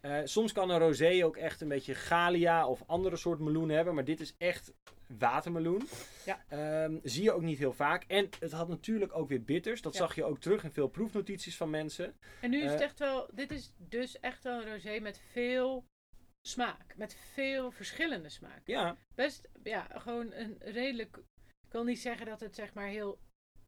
[0.00, 3.94] Eh, soms kan een rosé ook echt een beetje galia of andere soort meloen hebben.
[3.94, 4.72] Maar dit is echt
[5.18, 5.82] watermeloen.
[6.24, 6.44] Ja.
[6.48, 8.04] Ehm, zie je ook niet heel vaak.
[8.06, 9.82] En het had natuurlijk ook weer bitters.
[9.82, 9.98] Dat Ja.
[9.98, 12.14] zag je ook terug in veel proefnotities van mensen.
[12.40, 15.84] En nu is het echt wel, dit is dus echt wel een rosé met veel
[16.42, 16.94] smaak.
[16.96, 18.60] Met veel verschillende smaak.
[18.64, 21.18] Ja, Best, ja, gewoon een redelijk,
[21.68, 23.18] ik wil niet zeggen dat het zeg maar heel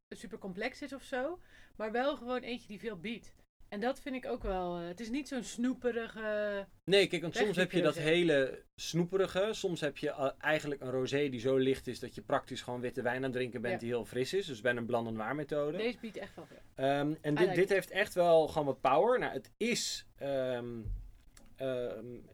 [0.08, 1.38] super complex is of zo.
[1.76, 3.32] Maar wel gewoon eentje die veel biedt.
[3.68, 4.78] En dat vind ik ook wel.
[4.78, 6.66] eh, het is niet zo'n snoeperige.
[6.84, 9.48] Nee, kijk, want soms heb je dat hele snoeperige.
[9.52, 12.80] Soms heb je eh, eigenlijk een rosé die zo licht is dat je praktisch gewoon
[12.80, 13.80] witte wijn aan het drinken bent Ja.
[13.80, 14.46] die heel fris is.
[14.46, 15.76] Dus bijna een bland en waar methode.
[15.76, 16.58] Deze biedt echt wel veel.
[16.74, 17.68] Ehm, en dit, like dit it.
[17.70, 19.18] heeft echt wel gewoon wat power.
[19.18, 20.06] Nou, het is...
[20.16, 20.78] ehm,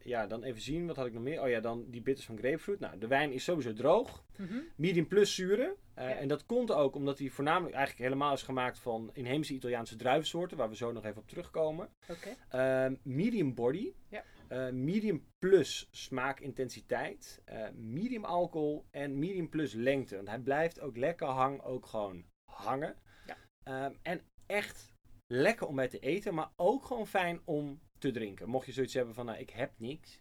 [0.03, 0.87] ja, dan even zien.
[0.87, 1.43] Wat had ik nog meer?
[1.43, 2.81] Oh ja, dan die bitters van grapefruit.
[2.81, 4.25] Nou, de wijn is sowieso droog.
[4.37, 4.59] Mhm.
[4.77, 5.77] Medium plus zuren.
[5.95, 6.15] Eh, Ja.
[6.17, 10.57] En dat komt ook omdat hij voornamelijk eigenlijk helemaal is gemaakt van inheemse Italiaanse druivensoorten.
[10.57, 11.89] Waar we zo nog even op terugkomen.
[12.11, 12.35] Oké.
[12.49, 13.93] Ehm, medium body.
[14.09, 14.25] Ja.
[14.49, 17.43] Eh, medium plus smaakintensiteit.
[17.45, 20.17] eh medium alcohol en medium plus lengte.
[20.17, 22.97] Want hij blijft ook lekker hang, ook gewoon hangen.
[23.27, 23.37] Ja.
[23.63, 24.93] Ehm, en echt
[25.27, 28.49] lekker om bij te eten, maar ook gewoon fijn om te drinken.
[28.49, 30.21] Mocht je zoiets hebben van, nou, ik heb niks,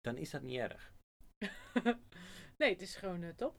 [0.00, 0.92] dan is dat niet erg.
[2.58, 3.58] nee, het is gewoon eh, top.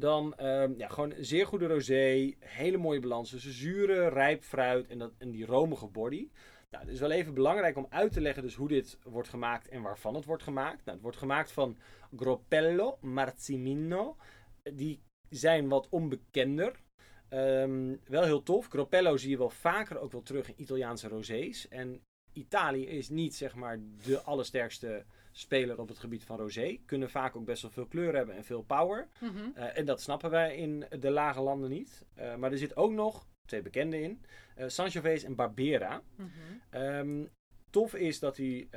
[0.00, 2.34] Dan ehm, ja, gewoon een zeer goede rosé.
[2.38, 6.30] Hele mooie balans tussen zure, rijp fruit en, dat, en die romige body.
[6.70, 9.68] Nou, het is wel even belangrijk om uit te leggen dus hoe dit wordt gemaakt
[9.68, 10.84] en waarvan het wordt gemaakt.
[10.84, 11.78] Nou, het wordt gemaakt van
[12.16, 14.16] Gropello, Marzimino.
[14.62, 16.82] Die zijn wat onbekender.
[17.28, 18.68] Ehm, wel heel tof.
[18.68, 21.68] Gropello zie je wel vaker ook wel terug in Italiaanse rosés.
[21.68, 22.02] En
[22.34, 26.78] Italië is niet zeg maar de allersterkste speler op het gebied van rosé.
[26.86, 29.08] Kunnen vaak ook best wel veel kleur hebben en veel power.
[29.20, 29.50] Mhm.
[29.54, 32.04] Eh, en dat snappen wij in de lage landen niet.
[32.14, 34.22] Eh, maar er zit ook nog twee bekende in.
[34.54, 36.02] eh Sangiovese en Barbera.
[36.16, 36.28] Mhm.
[36.70, 37.24] Ehm,
[37.70, 38.68] tof is dat hij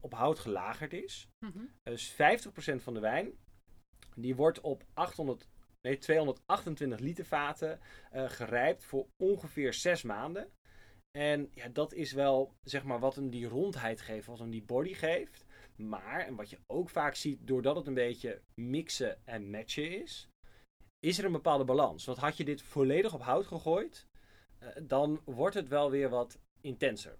[0.00, 1.28] op hout gelagerd is.
[1.38, 1.64] Mhm.
[1.82, 3.32] Dus 50% van de wijn
[4.14, 5.48] die wordt op 800,
[5.80, 7.80] nee, 228 liter vaten
[8.10, 10.50] eh, gerijpt voor ongeveer 6 maanden.
[11.16, 14.62] En ja, dat is wel zeg maar wat hem die rondheid geeft, wat hem die
[14.62, 15.44] body geeft.
[15.76, 20.28] Maar, en wat je ook vaak ziet, doordat het een beetje mixen en matchen is,
[20.98, 22.04] is er een bepaalde balans.
[22.04, 24.06] Want had je dit volledig op hout gegooid,
[24.58, 27.18] eh, dan wordt het wel weer wat intenser.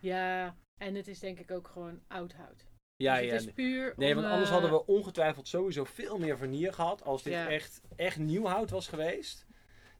[0.00, 2.66] Ja, en het is denk ik ook gewoon oud hout.
[2.96, 3.32] Ja, dus ja.
[3.32, 6.72] het is puur Nee, om, want anders eh, hadden we ongetwijfeld sowieso veel meer vanille
[6.72, 7.50] gehad als dit Ja.
[7.50, 9.45] echt, echt nieuw hout was geweest.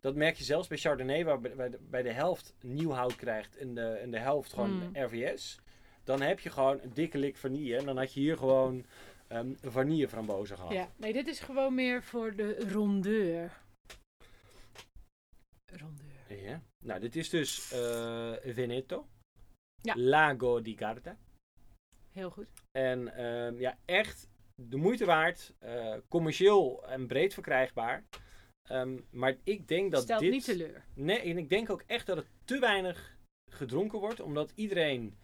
[0.06, 3.56] Dat merk je zelfs bij Chardonnay, waar bij de, bij de helft nieuw hout krijgt
[3.56, 4.90] en de, en de helft gewoon Mm.
[4.92, 5.58] RVS.
[6.04, 8.86] Dan heb je gewoon een dikke lik vanille en dan had je hier gewoon
[9.28, 10.72] ehm vanille frambozen gehad.
[10.72, 13.60] Ja, nee, dit is gewoon meer voor de rondeur.
[15.72, 16.42] Rondeur.
[16.42, 16.62] Ja.
[16.84, 19.06] Nou, dit is dus eh, Veneto.
[19.80, 19.94] Ja.
[19.96, 21.16] Lago di Garda.
[22.12, 22.46] Heel goed.
[22.78, 25.52] En ehm, ja, echt de moeite waard.
[25.58, 28.04] eh, commercieel en breed verkrijgbaar.
[28.66, 30.30] Ehm, maar ik denk dat Stelt dit...
[30.30, 30.84] niet teleur.
[30.94, 33.16] Nee, en ik denk ook echt dat het te weinig
[33.50, 34.20] gedronken wordt.
[34.20, 35.16] Omdat iedereen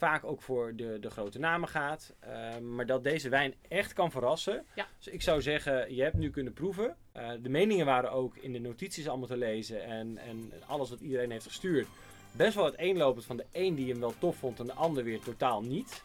[0.00, 2.14] vaak ook voor de, de grote namen gaat.
[2.20, 4.66] Ehm, maar dat deze wijn echt kan verrassen.
[4.74, 4.86] Ja.
[4.98, 6.96] Dus ik zou zeggen, je hebt nu kunnen proeven.
[7.12, 9.84] Eh, de meningen waren ook in de notities allemaal te lezen.
[9.84, 11.86] En, en alles wat iedereen heeft gestuurd.
[12.32, 15.20] Best wel uiteenlopend van de een die hem wel tof vond en de ander weer
[15.20, 16.02] totaal niet.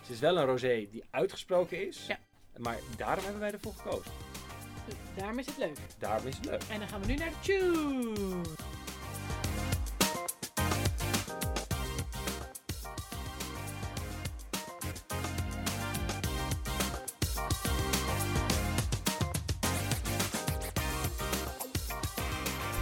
[0.00, 2.06] Het is wel een rosé die uitgesproken is.
[2.06, 2.18] Ja.
[2.56, 4.12] Maar daarom hebben wij ervoor gekozen.
[5.16, 5.76] Daarom is het leuk.
[5.98, 6.62] Daarom is het leuk.
[6.70, 8.40] En dan gaan we nu naar de tune.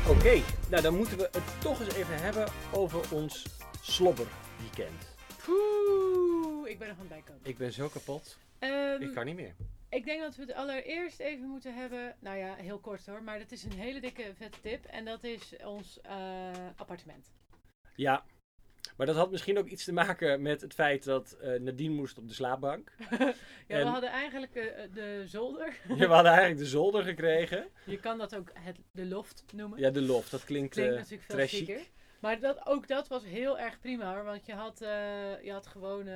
[0.09, 3.47] Oké, nou dan moeten we het toch eens even hebben over ons
[3.81, 5.15] slobberweekend.
[5.45, 7.41] Poeh, ik ben aan het bijkomen.
[7.43, 8.37] Ik ben zo kapot.
[8.59, 9.55] Ehm, Ik kan niet meer.
[9.95, 12.17] Ik denk dat we het allereerst even moeten hebben.
[12.21, 13.23] Nou ja, heel kort hoor.
[13.23, 14.85] Maar dat is een hele dikke vette tip.
[14.85, 17.33] En dat is ons eh, appartement.
[17.95, 18.25] Ja,
[18.97, 22.19] maar dat had misschien ook iets te maken met het feit dat eh, Nadine moest
[22.19, 22.93] op de slaapbank.
[23.67, 25.77] Ja, En- we hadden eigenlijk eh, de zolder.
[25.89, 27.69] Ja, we hadden eigenlijk de zolder gekregen.
[27.85, 29.79] Je kan dat ook het, de loft noemen.
[29.79, 30.31] Ja, de loft.
[30.31, 31.81] Dat klinkt, Klinkt natuurlijk veel chiquer.
[32.21, 34.25] Maar dat, ook dat was heel erg prima hoor.
[34.25, 34.79] Want je had,
[35.43, 36.07] je had gewoon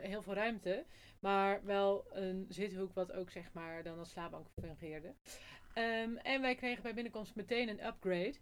[0.00, 0.84] heel veel ruimte.
[1.20, 5.14] Maar wel een zithoek wat ook zeg maar dan als slaapbank fungeerde.
[5.74, 8.34] Ehm, en wij kregen bij binnenkomst meteen een upgrade.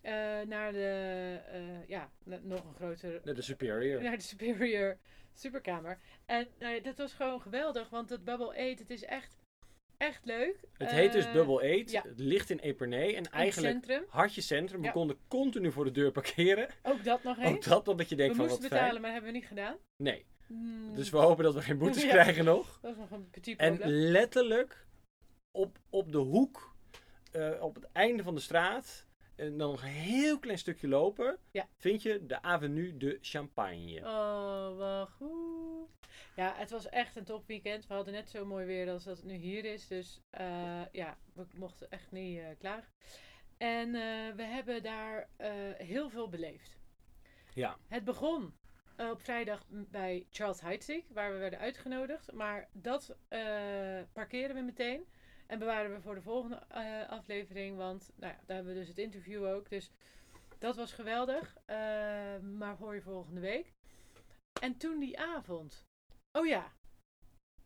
[0.00, 0.12] eh,
[0.46, 4.02] naar de, eh, ja, nog een grotere, De, de superior.
[4.02, 4.98] naar de superior
[5.34, 5.98] superkamer.
[6.26, 9.36] En nou dat was gewoon geweldig, want het Bubble 8, het is echt,
[9.96, 10.56] echt leuk.
[10.72, 11.90] Het heet dus Eh, Bubble 8.
[11.90, 12.02] ja.
[12.02, 13.14] Het ligt in Epernay.
[13.14, 14.04] En eigenlijk centrum.
[14.08, 14.80] hartje centrum.
[14.80, 14.92] We Ja.
[14.92, 16.68] konden continu voor de deur parkeren.
[16.82, 17.48] Ook dat nog eens.
[17.56, 19.02] Ook dat, omdat je we denkt van moesten wat betalen, fijn.
[19.02, 19.76] maar dat hebben we niet gedaan.
[20.02, 22.08] Nee, Hmm, dus we hopen dat we geen boetes Ja.
[22.10, 22.78] krijgen nog.
[22.82, 24.86] Dat is nog een petit En letterlijk
[25.50, 26.74] op, op de hoek,
[27.32, 31.38] eh, op het einde van de straat, en dan nog een heel klein stukje lopen,
[31.50, 31.68] Ja.
[31.76, 34.00] vind je de Avenue de Champagne.
[34.00, 35.88] Oh, wat goed.
[36.36, 37.86] Ja, het was echt een topweekend.
[37.86, 39.86] We hadden net zo mooi weer als dat het nu hier is.
[39.86, 42.88] Dus eh, ja, we mochten echt niet eh, klagen.
[43.56, 43.92] En
[44.36, 45.28] we hebben daar
[45.76, 46.78] heel veel beleefd.
[47.54, 47.78] Ja.
[47.88, 48.54] Het begon
[49.08, 52.32] op vrijdag bij Charles Heidsieck, waar we werden uitgenodigd.
[52.32, 55.06] Maar dat eh parkeren we meteen.
[55.50, 57.76] En bewaren we voor de volgende eh, aflevering.
[57.76, 59.68] Want nou ja, daar hebben we dus het interview ook.
[59.68, 59.90] Dus
[60.58, 61.56] dat was geweldig.
[61.64, 61.76] Eh,
[62.38, 63.72] maar hoor je volgende week.
[64.60, 65.84] En toen die avond.
[66.32, 66.72] Oh ja.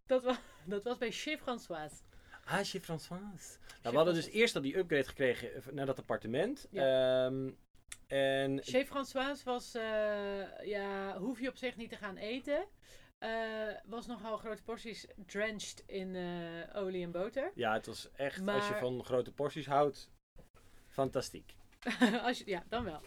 [0.06, 2.02] Dat was, dat was bij Chez Françoise.
[2.44, 3.58] Ah, chez François.
[3.82, 6.68] Nou, we hadden dus eerst al die upgrade gekregen eh, naar dat appartement.
[6.72, 7.50] Ehm,
[8.06, 12.66] en Chez Françoise was, eh, ja, hoef je op zich niet te gaan eten.
[13.18, 13.30] Eh,
[13.84, 17.52] was nogal grote porties drenched in eh, olie en boter.
[17.54, 20.10] ja, het was echt, als je van grote porties houdt,
[20.88, 21.54] fantastiek.
[22.26, 23.00] Als je, ja, dan wel.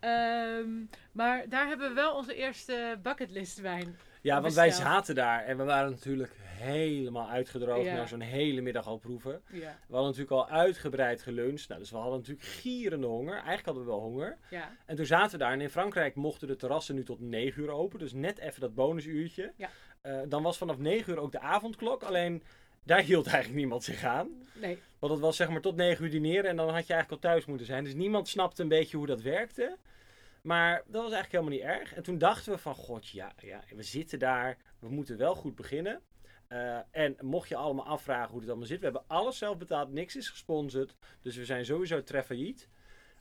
[0.00, 3.98] Ehm, maar daar hebben we wel onze eerste bucketlist wijn.
[4.22, 7.94] Ja, want wij zaten daar en we waren natuurlijk helemaal uitgedroogd Ja.
[7.94, 9.42] na zo'n hele middag al proeven.
[9.52, 13.32] Ja, We hadden natuurlijk al uitgebreid geluncht, nou, dus we hadden natuurlijk gierende honger.
[13.34, 14.38] Eigenlijk hadden we wel honger.
[14.50, 17.62] ja, En toen zaten we daar en in Frankrijk mochten de terrassen nu tot 9
[17.62, 19.52] uur open, dus net even dat bonusuurtje.
[19.56, 19.70] Ja.
[20.00, 22.42] Eh, dan was vanaf 9 uur ook de avondklok, alleen
[22.84, 24.28] daar hield eigenlijk niemand zich aan.
[24.54, 24.78] nee.
[24.98, 27.30] Want het was zeg maar tot 9 uur dineren en dan had je eigenlijk al
[27.30, 27.84] thuis moeten zijn.
[27.84, 29.76] Dus niemand snapte een beetje hoe dat werkte.
[30.42, 31.94] Maar dat was eigenlijk helemaal niet erg.
[31.94, 35.54] En toen dachten we van, god ja, ja we zitten daar, we moeten wel goed
[35.54, 36.00] beginnen.
[36.50, 39.92] Eh, en mocht je allemaal afvragen hoe het allemaal zit, we hebben alles zelf betaald,
[39.92, 40.94] niks is gesponsord.
[41.22, 42.68] Dus we zijn sowieso treffailliet.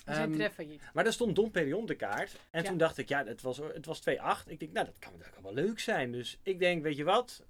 [0.06, 0.82] We zijn Ehm, treffailliet.
[0.94, 2.36] maar daar stond Dom Perignon de kaart.
[2.52, 2.70] En Ja.
[2.70, 4.50] toen dacht ik, ja, het was, het was 2,8.
[4.50, 6.12] Ik denk, nou, dat kan, dat kan wel leuk zijn.
[6.12, 7.44] Dus ik denk, weet je wat?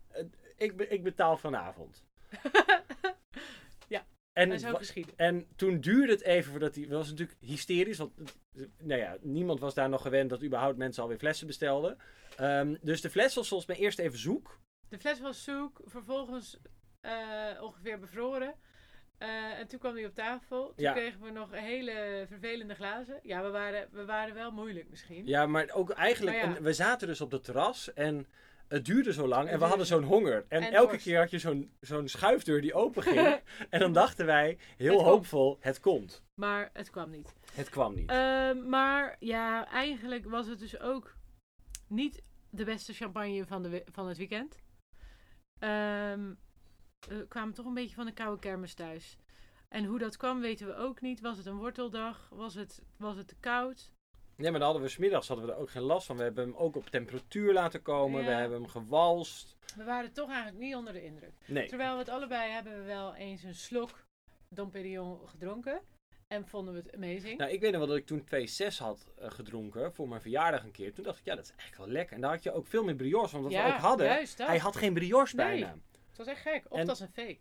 [0.57, 2.03] Ik, ik betaal vanavond.
[3.87, 4.79] Ja, En, En zo
[5.15, 6.87] en toen duurde het even voordat hij...
[6.87, 7.97] Was natuurlijk hysterisch.
[7.97, 8.11] Want
[8.77, 11.97] nou ja, niemand was daar nog gewend dat überhaupt mensen alweer flessen bestelden.
[12.37, 14.59] Ehm, dus de fles was volgens mij eerst even zoek.
[14.89, 16.57] De fles was zoek, vervolgens
[17.01, 17.11] eh,
[17.61, 18.53] ongeveer bevroren.
[19.17, 20.65] Eh, en toen kwam die op tafel.
[20.67, 20.91] Toen Ja.
[20.93, 23.19] kregen we nog hele vervelende glazen.
[23.23, 25.27] Ja, we waren, we waren wel moeilijk misschien.
[25.27, 26.37] Ja, maar ook eigenlijk...
[26.41, 26.55] Maar ja.
[26.55, 28.27] en we zaten dus op het terras en...
[28.67, 30.45] Het duurde zo lang en we hadden zo- zo'n honger.
[30.47, 33.41] En, En elke keer had je zo'n zo'n schuifdeur die open ging.
[33.69, 35.07] en dan dachten wij, heel Het komt.
[35.09, 36.23] hoopvol, het komt.
[36.35, 37.33] Maar het kwam niet.
[37.53, 38.09] Het kwam niet.
[38.09, 41.15] Ehm, maar ja, eigenlijk was het dus ook
[41.87, 44.55] niet de beste champagne van, de, van het weekend.
[45.59, 46.33] Ehm,
[47.07, 49.17] we kwamen toch een beetje van de koude kermis thuis.
[49.67, 51.21] En hoe dat kwam weten we ook niet.
[51.21, 52.29] Was het een worteldag?
[52.33, 53.91] Was het, was het te koud?
[54.35, 56.17] Nee, maar dan hadden we smiddags hadden we er ook geen last van.
[56.17, 58.23] We hebben hem ook op temperatuur laten komen.
[58.23, 58.37] We Ja.
[58.37, 59.57] hebben hem gewalst.
[59.75, 61.33] We waren toch eigenlijk niet onder de indruk.
[61.45, 61.67] Nee.
[61.67, 64.05] Terwijl we het allebei hebben we wel eens een slok
[64.49, 65.81] Dom Perignon gedronken.
[66.33, 67.37] En vonden we het amazing.
[67.37, 68.21] Nou, ik weet nog wel dat ik toen
[68.71, 70.93] 2,6 had eh, gedronken voor mijn verjaardag een keer.
[70.93, 72.15] Toen dacht ik, ja, dat is eigenlijk wel lekker.
[72.15, 74.37] En daar had je ook veel meer brioche, want wat ja, we ook hadden, juist
[74.37, 75.45] hij had geen brioche Nee.
[75.45, 75.75] bijna.
[76.07, 76.65] Het was echt gek.
[76.69, 77.37] Of En- dat is een fake.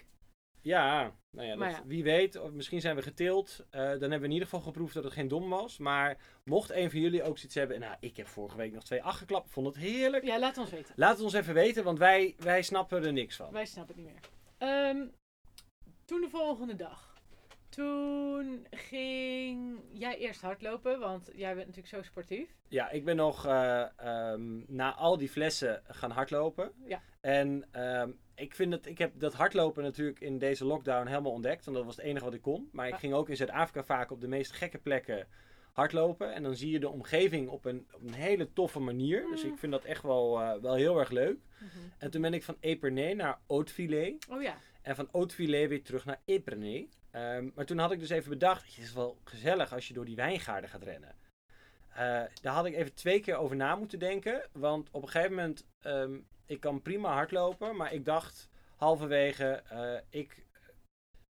[0.61, 1.83] Ja, nou ja, dat- ja.
[1.87, 3.67] wie weet, of misschien zijn we geteeld.
[3.71, 5.79] Eh, dan hebben we in ieder geval geproefd dat het geen dom was.
[5.79, 9.19] Maar mocht een van jullie ook zoiets hebben, nou, ik heb vorige week nog 2,8
[9.19, 10.25] geklapt, ik vond het heerlijk.
[10.25, 10.93] Ja, laat ons weten.
[10.97, 13.53] Laat het ons even weten, want wij, wij snappen er niks van.
[13.53, 14.23] Wij snappen het niet meer.
[14.59, 15.07] Ehm,
[16.05, 17.08] toen de volgende dag.
[17.69, 22.55] Toen ging jij eerst hardlopen, want jij bent natuurlijk zo sportief.
[22.69, 26.73] Ja, ik ben nog eh, ehm, na al die flessen gaan hardlopen.
[26.87, 27.03] Ja.
[27.21, 31.65] En ehm, ik vind dat ik heb dat hardlopen natuurlijk in deze lockdown helemaal ontdekt.
[31.65, 32.69] Want dat was het enige wat ik kon.
[32.73, 35.27] Maar ik ging ook in Zuid-Afrika vaak op de meest gekke plekken
[35.73, 36.35] hardlopen.
[36.35, 39.27] En dan zie je de omgeving op een, op een hele toffe manier.
[39.31, 39.53] Dus Mm.
[39.53, 41.39] ik vind dat echt wel, eh, wel heel erg leuk.
[41.99, 44.27] En toen ben ik van Epernay naar Haute-Filet.
[44.31, 44.57] Oh ja.
[44.83, 46.89] En van Haute-Filet weer terug naar Epernay.
[47.19, 50.05] Ehm, maar toen had ik dus even bedacht, het is wel gezellig als je door
[50.05, 51.15] die wijngaarden gaat rennen.
[51.89, 54.49] Eh, daar had ik even twee keer over na moeten denken.
[54.53, 57.77] Want op een gegeven moment, ehm, ik kan prima hardlopen.
[57.77, 60.47] Maar ik dacht halverwege, eh, ik,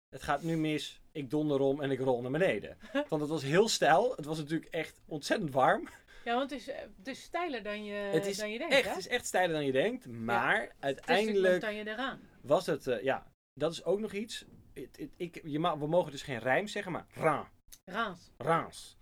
[0.09, 1.01] het gaat nu mis.
[1.13, 2.79] Ik donder om en ik rol naar beneden.
[3.09, 4.13] Want het was heel stijl.
[4.17, 5.89] Het was natuurlijk echt ontzettend warm.
[6.25, 6.71] Ja, want het is,
[7.05, 8.89] is steiler dan je, het is dan je denkt, echt, hè?
[8.89, 10.07] het is echt steiler dan je denkt.
[10.07, 12.21] Maar Het is uiteindelijk natuurlijk montagne eraan.
[12.41, 14.45] was het, ja, dat is ook nog iets.
[14.81, 17.51] Het- het- ik, je we mogen dus geen rijm zeggen, maar ra,
[17.85, 18.31] Raans.
[18.37, 18.97] raans.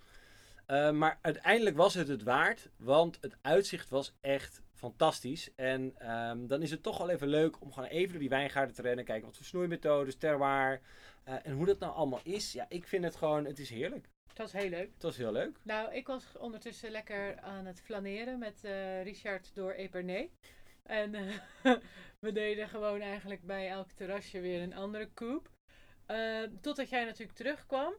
[0.67, 5.55] Eh, maar uiteindelijk was het het waard, want het uitzicht was echt fantastisch.
[5.55, 8.75] En ehm, dan is het toch wel even leuk om gewoon even door die wijngaarden
[8.75, 9.05] te rennen.
[9.05, 10.81] Kijken wat voor snoeimethodes, terroir.
[11.25, 12.53] eh, en hoe dat nou allemaal is.
[12.53, 14.09] Ja, ik vind het gewoon, het is heerlijk.
[14.27, 14.91] Dat was heel leuk.
[14.95, 15.59] Het was heel leuk.
[15.63, 20.31] Nou, ik was ondertussen lekker aan het flaneren met eh, Richard door Epernay.
[20.83, 21.11] En
[22.21, 25.51] we deden gewoon eigenlijk bij elk terrasje weer een andere koep.
[26.07, 27.95] Eh, totdat jij natuurlijk terugkwam.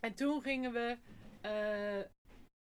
[0.00, 0.96] En toen gingen we
[1.40, 2.10] eh,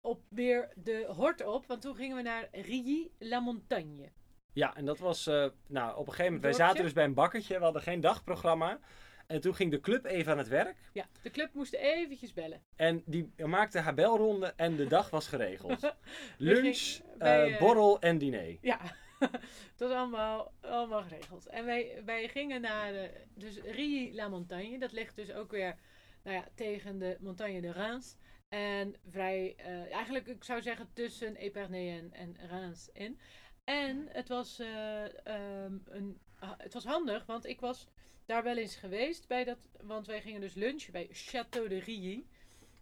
[0.02, 1.66] op weer de hort op.
[1.66, 4.12] Want toen gingen we naar Rilly-la-Montagne.
[4.54, 7.14] Ja, en dat was, eh, nou, op een gegeven moment, wij zaten dus bij een
[7.14, 7.58] bakkertje.
[7.58, 8.80] We hadden geen dagprogramma.
[9.28, 10.78] En toen ging de club even aan het werk.
[10.94, 12.62] Ja, de club moest eventjes bellen.
[12.76, 15.94] En die maakte haar belronde en de dag was geregeld.
[16.38, 18.58] Lunch, bij, eh, borrel en diner.
[18.62, 18.80] Ja,
[19.72, 21.46] het was allemaal, allemaal geregeld.
[21.46, 24.80] En wij, wij gingen naar de, dus Rilly-la-Montagne.
[24.80, 25.78] Dat ligt dus ook weer
[26.24, 28.16] nou ja, tegen de Montagne de Reims.
[28.50, 33.20] En vrij, eh, eigenlijk ik zou zeggen tussen Epernay en, en Reims in.
[33.64, 37.88] En het was, eh, ehm, een, ah, het was handig, want ik was
[38.26, 39.28] daar wel eens geweest.
[39.28, 42.26] Bij dat, want wij gingen dus lunchen bij Château de Rilly.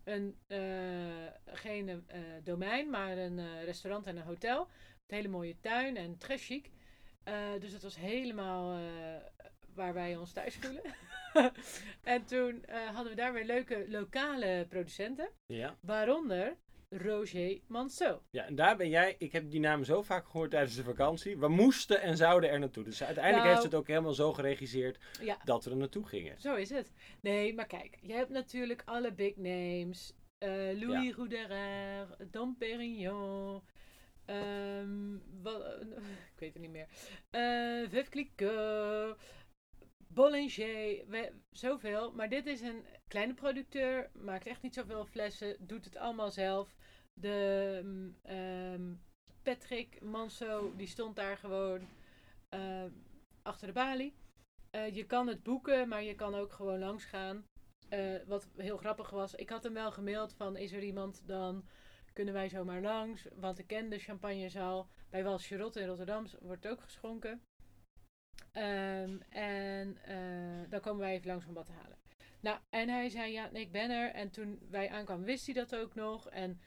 [0.03, 2.05] Een, eh, geen
[2.43, 4.67] domein, maar een restaurant en een hotel.
[5.09, 6.69] Een hele mooie tuin en très chic.
[7.23, 8.83] Eh, dus het was helemaal eh,
[9.73, 10.83] waar wij ons thuis voelen.
[12.03, 15.29] en toen eh, hadden we daar weer leuke lokale producenten.
[15.45, 15.77] Ja.
[15.81, 16.57] Waaronder
[16.89, 18.19] Roger Manceau.
[18.31, 21.37] ja, en daar ben jij, ik heb die naam zo vaak gehoord tijdens de vakantie.
[21.37, 22.83] We moesten en zouden er naartoe.
[22.83, 26.41] Dus uiteindelijk Nou- heeft het ook helemaal zo geregisseerd Ja, dat we er naartoe gingen.
[26.41, 26.91] zo is het.
[27.21, 30.13] Nee, maar kijk, je hebt natuurlijk alle big names.
[30.75, 31.13] Louis Ja.
[31.15, 33.61] Roederer, Dom Perignon.
[34.29, 35.81] Ehm, wat,
[36.33, 36.87] ik weet het niet meer.
[37.29, 39.15] Eh Veuve.
[40.07, 41.31] Bollinger.
[41.51, 42.11] Zoveel.
[42.11, 44.09] Maar dit is een kleine producteur.
[44.13, 45.55] Maakt echt niet zoveel flessen.
[45.59, 46.75] Doet het allemaal zelf.
[47.13, 48.93] De mm, ehm,
[49.43, 51.87] Patrick Manso, die stond daar gewoon
[52.49, 52.85] eh,
[53.41, 54.13] achter de balie.
[54.69, 57.45] Eh, je kan het boeken, maar je kan ook gewoon langs gaan.
[57.89, 61.65] Eh, wat heel grappig was, ik had hem wel gemaild van is er iemand, dan
[62.19, 63.27] kunnen wij zomaar langs.
[63.35, 64.89] Want ik ken de champagnezaal.
[65.09, 67.41] Bij Wals Charlotte in Rotterdam wordt ook geschonken.
[68.51, 71.97] Ehm, en eh, dan komen wij even langs om wat te halen.
[72.39, 74.11] Nou, en hij zei ja, nee, ik ben er.
[74.11, 76.29] En toen wij aankwamen wist hij dat ook nog.
[76.29, 76.61] En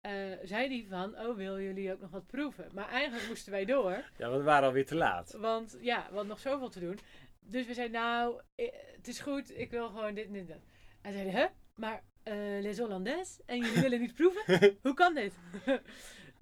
[0.00, 2.70] eh, zei hij van, oh, willen jullie ook nog wat proeven?
[2.74, 4.10] Maar eigenlijk moesten wij door.
[4.16, 5.32] Ja, want we waren alweer te laat.
[5.32, 6.98] Want ja, we hadden nog zoveel te doen.
[7.40, 10.50] Dus we zeiden, nou, eh, het is goed, ik wil gewoon dit en dit.
[10.50, 10.62] en.
[11.00, 11.46] Hij zei, hè?
[11.74, 13.38] Maar eh les Hollandais?
[13.46, 14.42] En jullie willen niet proeven?
[14.82, 15.34] Hoe kan dit?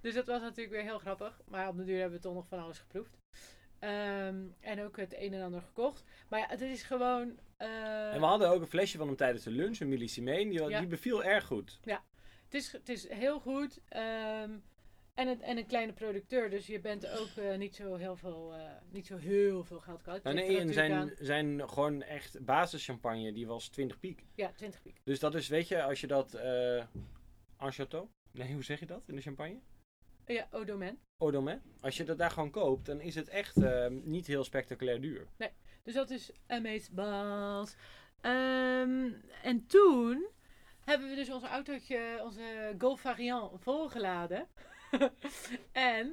[0.01, 1.41] dus dat was natuurlijk weer heel grappig.
[1.49, 3.17] Maar op de duur hebben we toch nog van alles geproefd.
[3.79, 6.05] Ehm, en ook het een en ander gekocht.
[6.29, 7.38] Maar ja, het is gewoon...
[7.57, 10.49] eh, En we hadden ook een flesje van hem tijdens de lunch, een millissimeen.
[10.49, 10.79] Die, Ja.
[10.79, 11.81] die beviel erg goed.
[11.85, 13.81] Het is, het is heel goed.
[13.88, 14.51] ehm,
[15.18, 16.50] en, het, en een kleine producteur.
[16.50, 20.02] Dus je bent ook eh, niet, zo heel veel, eh, niet zo heel veel geld
[20.02, 20.22] kwijt.
[20.22, 24.24] Nou, nee, en zijn, zijn gewoon echt basischampagne, die was 20 piek.
[24.35, 25.00] Ja, 20 piek.
[25.04, 26.35] Dus dat is, weet je, als je dat...
[26.35, 28.07] en château?
[28.33, 29.61] Nee, hoe zeg je dat in de champagne?
[30.26, 30.48] Ja.
[30.50, 31.61] Eau Domaine.
[31.81, 33.57] Als je dat daar gewoon koopt, dan is het echt
[33.90, 35.26] niet heel spectaculair duur.
[35.83, 37.76] Dus dat is Amazeballs.
[38.20, 39.11] Ehm
[39.42, 40.28] en toen
[40.85, 44.48] hebben we dus ons autootje, onze Golf Variant, volgeladen.
[45.72, 46.12] en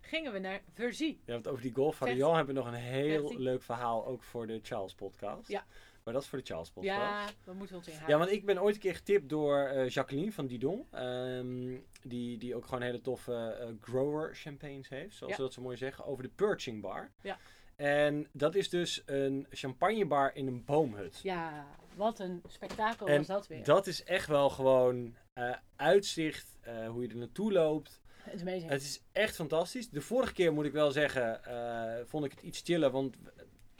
[0.00, 1.18] gingen we naar Verzy.
[1.24, 4.46] Ja, want over die Golf Variant hebben we nog een heel leuk verhaal, ook voor
[4.46, 5.48] de Charles podcast.
[5.48, 5.64] Ja.
[6.04, 6.96] Maar dat is voor de Charles podcast.
[7.00, 8.14] Ja, we moeten ons inhouden.
[8.18, 10.86] Ja, want ik ben ooit een keer getipt door eh, Jacqueline van Didon.
[10.90, 15.36] ehm, die, die ook gewoon hele toffe eh, grower champagnes heeft, zoals Ja.
[15.38, 17.10] ze dat zo mooi zeggen, over de Perching Bar.
[17.22, 17.38] Ja.
[17.76, 21.20] En dat is dus een champagnebar in een boomhut.
[21.22, 23.64] Ja, wat een spektakel En was dat weer.
[23.64, 26.58] Dat is echt wel gewoon eh, uitzicht,
[26.88, 28.00] hoe je er naartoe loopt.
[28.30, 28.70] Het is amazing.
[28.70, 29.88] Het is echt fantastisch.
[29.88, 33.16] De vorige keer moet ik wel zeggen, eh, vond ik het iets chiller, want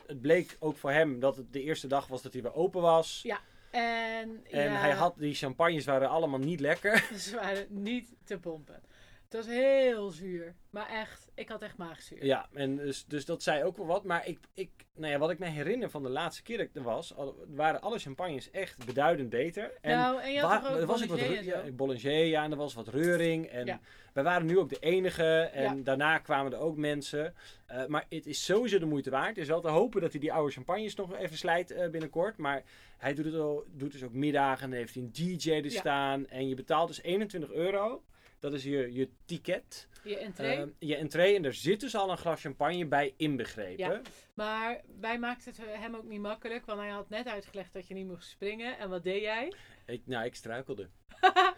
[0.07, 2.81] het bleek ook voor hem dat het de eerste dag was dat hij weer open
[2.81, 3.21] was.
[3.23, 7.09] Ja, En, En ja, hij had, die champagnes waren allemaal niet lekker.
[7.19, 8.83] Ze waren niet te pompen.
[9.29, 10.55] Het was heel zuur.
[10.71, 12.25] Maar echt, ik had echt maagzuur.
[12.25, 14.05] Ja, en dus, dus dat zei ook wel wat.
[14.05, 16.75] Maar ik, ik, nou ja, wat ik me herinner van de laatste keer dat ik
[16.75, 19.73] er was, al- waren alle champagnes echt beduidend beter.
[19.81, 21.27] En nou, en je had waar- er was ook wat ja,
[21.73, 23.47] Bollinger, ja, en er was wat reuring.
[23.47, 23.81] En Ja.
[24.13, 25.39] wij waren nu ook de enige.
[25.41, 25.83] En Ja.
[25.83, 27.35] daarna kwamen er ook mensen.
[27.67, 29.29] Eh, maar het is sowieso de moeite waard.
[29.29, 32.37] Het is wel te hopen dat hij die oude champagnes nog even slijt eh, binnenkort.
[32.37, 32.63] Maar
[32.99, 34.65] hij doet, het al, doet dus ook middagen.
[34.73, 36.27] En heeft hij een DJ er staan.
[36.29, 38.03] En je betaalt dus 21 euro.
[38.51, 39.89] Dat is je, je ticket.
[40.05, 40.57] Je entree.
[40.57, 41.37] Ehm, je entree.
[41.37, 43.85] En er zit dus al een glas champagne bij inbegrepen.
[43.85, 44.01] Ja.
[44.35, 46.67] maar wij maakten het hem ook niet makkelijk.
[46.67, 48.79] Want hij had net uitgelegd dat je niet mocht springen.
[48.79, 49.53] En wat deed jij?
[49.87, 50.89] Ik, nou, ik struikelde.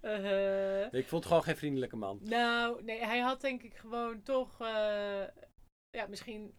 [0.00, 2.18] Eh, Ik vond het gewoon geen vriendelijke man.
[2.22, 4.60] nou, nee, hij had denk ik gewoon toch...
[4.60, 5.22] eh,
[5.90, 6.54] ja, misschien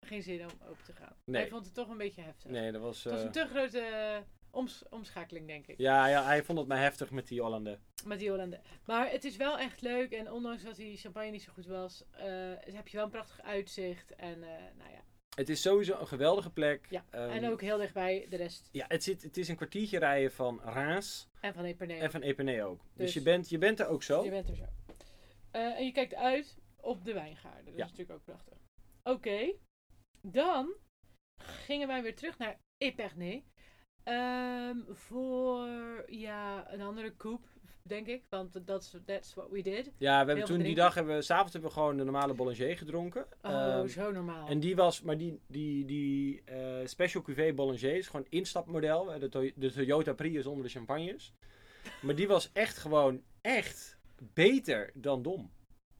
[0.00, 1.16] geen zin om open te gaan.
[1.24, 1.40] Nee.
[1.40, 2.50] Hij vond het toch een beetje heftig.
[2.50, 3.04] Nee, dat was...
[3.04, 4.18] Het was eh, een te grote eh,
[4.50, 5.78] oms- omschakeling, denk ik.
[5.78, 7.80] ja, ja, hij vond het maar heftig met die Hollanden.
[8.04, 8.60] Met die Hollanden.
[8.84, 10.12] Maar het is wel echt leuk.
[10.12, 12.24] En ondanks dat die champagne niet zo goed was, eh,
[12.60, 14.14] heb je wel een prachtig uitzicht.
[14.14, 15.04] En, eh, nou ja.
[15.36, 16.86] Het is sowieso een geweldige plek.
[16.90, 18.68] Ja, Ehm, en ook heel dichtbij de rest.
[18.72, 22.00] Ja, het, zit, het is een kwartiertje rijden van Reims En van Epernay.
[22.00, 22.78] en van Epernay ook.
[22.80, 24.24] Dus, Dus- je, bent, je bent er ook zo.
[24.24, 24.64] Je bent er zo.
[25.50, 27.64] Eh, en je kijkt uit op de wijngaarden.
[27.64, 27.84] Dat Ja.
[27.84, 28.58] is natuurlijk ook prachtig.
[29.02, 29.52] Oké.
[30.22, 30.72] Dan
[31.38, 33.44] gingen wij weer terug naar Épernay.
[34.04, 35.66] Ehm, voor
[36.06, 37.46] ja, een andere coupe,
[37.82, 38.22] denk ik.
[38.28, 39.90] Want that's, that's what we did.
[39.98, 42.34] Ja, we hebben Heel toen die dag, hebben we, s'avonds hebben we gewoon de normale
[42.34, 43.26] Bollinger gedronken.
[43.42, 44.48] Oh, Ehm, zo normaal.
[44.48, 49.12] En die was, maar die, die, die eh, Special Cuvée Bollinger is gewoon instapmodel.
[49.14, 51.32] Eh, De, de Toyota Prius onder de champagnes.
[52.02, 53.98] Maar die was echt gewoon, echt
[54.32, 55.50] beter dan Dom.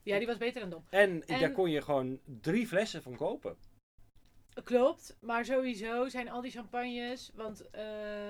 [0.03, 0.85] Ja, die was beter dan Dom.
[0.91, 3.57] En, En- daar kon je gewoon drie flessen van kopen.
[4.65, 7.83] Klopt, maar sowieso zijn al die champagnes, want eh,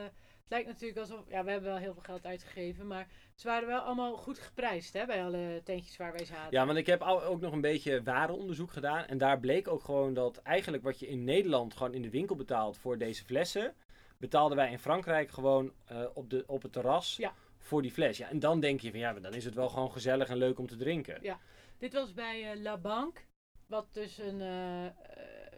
[0.02, 3.68] het lijkt natuurlijk alsof, ja, we hebben wel heel veel geld uitgegeven, maar ze waren
[3.68, 6.50] wel allemaal goed geprijsd, hè, bij alle tentjes waar wij zaten.
[6.50, 9.04] Ja, want ik heb ook nog een beetje warenonderzoek gedaan.
[9.06, 12.36] En daar bleek ook gewoon dat eigenlijk wat je in Nederland gewoon in de winkel
[12.36, 13.74] betaalt voor deze flessen,
[14.18, 17.32] betaalden wij in Frankrijk gewoon eh, op, de, op het terras Ja.
[17.58, 18.16] voor die fles.
[18.18, 20.58] Ja, en dan denk je van ja, dan is het wel gewoon gezellig en leuk
[20.58, 21.18] om te drinken.
[21.22, 21.38] Ja.
[21.78, 23.22] Dit was bij eh, La Banque,
[23.66, 24.40] wat dus een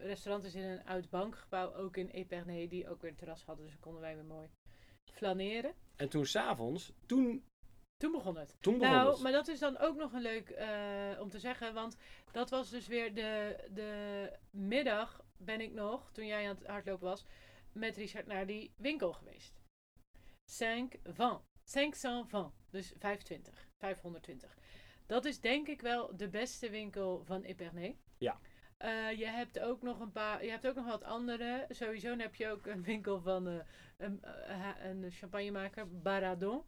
[0.03, 3.67] restaurant is in een oud bankgebouw, ook in Épernay, die ook weer een terras hadden,
[3.67, 4.49] dus konden wij weer mooi
[5.13, 5.75] flaneren.
[5.97, 7.45] En toen s'avonds, toen,
[7.97, 8.57] Toen begon het.
[8.61, 9.21] toen begon Nou, het.
[9.21, 11.75] maar dat is dan ook nog een leuk eh, om te zeggen.
[11.75, 11.97] Want
[12.33, 17.07] dat was dus weer de, de middag ben ik nog, toen jij aan het hardlopen
[17.09, 17.25] was,
[17.73, 19.61] met Richard naar die winkel geweest.
[20.47, 21.43] 5 van.
[21.65, 22.53] 520.
[22.71, 23.69] Dus 25.
[23.79, 24.57] 520.
[25.07, 27.99] Dat is denk ik wel de beste winkel van Epernay.
[28.19, 28.41] Ja.
[28.83, 31.67] Eh, je hebt ook nog een paar, je hebt ook nog wat andere.
[31.69, 33.55] Sowieso heb je ook een winkel van eh,
[33.97, 36.63] een, eh, een champagnemaker, Baradon.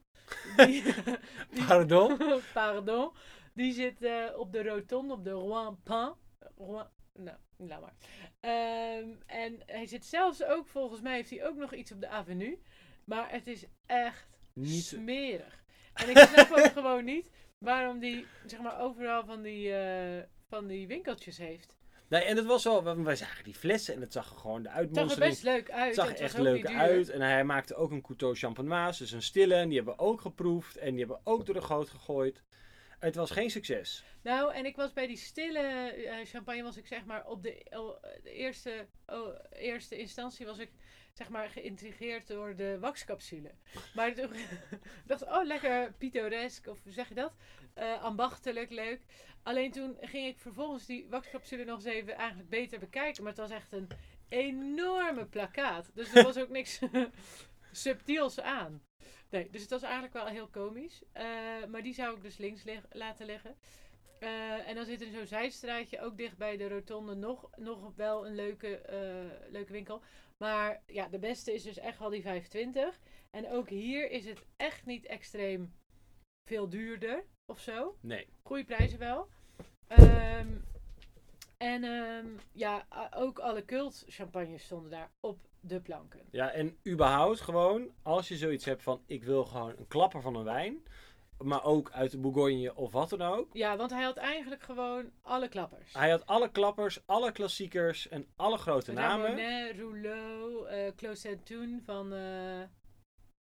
[0.57, 0.95] Die,
[1.67, 2.19] Pardon?
[2.53, 3.11] Pardon.
[3.55, 3.97] Die zit
[4.37, 6.15] op de rotonde, op de Rouen Pain.
[6.57, 7.95] Rouen, nou, laat maar.
[8.41, 12.09] Ehm, en hij zit zelfs ook, volgens mij heeft hij ook nog iets op de
[12.09, 12.63] avenue.
[13.05, 14.85] Maar het is echt Niet.
[14.85, 15.65] smerig.
[15.93, 19.73] En ik snap ook gewoon niet waarom die, zeg maar, overal van die,
[20.49, 21.77] van die winkeltjes heeft.
[22.09, 24.69] Nee, en het was wel, wij zagen die flessen en het zag er gewoon de
[24.69, 25.31] Het zag er uitmonstering.
[25.31, 25.97] best leuk uit.
[25.97, 27.09] Het zag er echt leuk uit.
[27.09, 29.55] En hij maakte ook een couteau champenoise, dus een stille.
[29.55, 30.77] En die hebben we ook geproefd.
[30.77, 32.43] En die hebben we ook door de goot gegooid.
[32.99, 34.05] Het was geen succes.
[34.23, 37.67] Nou, en ik was bij die stille eh, champagne, was ik zeg maar op de,
[37.71, 40.71] oh, de eerste, oh, eerste instantie was ik
[41.15, 43.51] zeg maar geïntrigeerd door de waxcapsule.
[43.95, 44.31] Maar toen
[45.07, 47.33] dacht oh lekker pittoresk, of zeg je dat?
[47.75, 49.01] Eh, ambachtelijk, leuk.
[49.43, 53.23] Alleen toen ging ik vervolgens die waxcapsule nog eens even eigenlijk beter bekijken.
[53.23, 53.89] Maar het was echt een
[54.29, 55.91] enorme plakkaat.
[55.95, 56.81] Dus er was ook niks
[57.73, 58.83] subtiels aan.
[59.31, 61.03] Nee, dus het was eigenlijk wel heel komisch.
[61.13, 61.25] Eh,
[61.69, 63.57] maar die zou ik dus links laten liggen.
[64.21, 68.27] Eh, en dan zit er zo'n zijstraatje ook dicht bij de rotonde nog, nog wel
[68.27, 68.81] een leuke,
[69.51, 70.03] leuke winkel.
[70.37, 73.01] Maar ja, de beste is dus echt wel die 25.
[73.31, 75.75] En ook hier is het echt niet extreem
[76.49, 77.97] veel duurder of zo.
[78.01, 78.29] Nee.
[78.43, 79.29] Goede prijzen wel.
[79.87, 80.49] Ehm,
[81.57, 86.21] en ehm, ja, ook alle cult champagnes stonden daar op de planken.
[86.31, 90.37] Ja, en überhaupt gewoon, als je zoiets hebt van, ik wil gewoon een klapper van
[90.37, 90.83] een wijn.
[91.39, 93.49] Maar ook uit de Bourgogne of wat dan ook.
[93.53, 95.93] Ja, want hij had eigenlijk gewoon alle klappers.
[95.93, 99.27] Hij had alle klappers, alle klassiekers en alle grote namen.
[99.27, 102.63] Ramonet, Rouleau, eh Clos Saint-Toun van, eh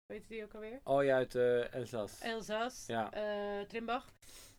[0.06, 0.80] weet je die ook alweer?
[0.84, 2.24] Oh ja, uit uh, Elsace.
[2.26, 3.10] Elzas, Ja.
[3.68, 4.14] Trimbach.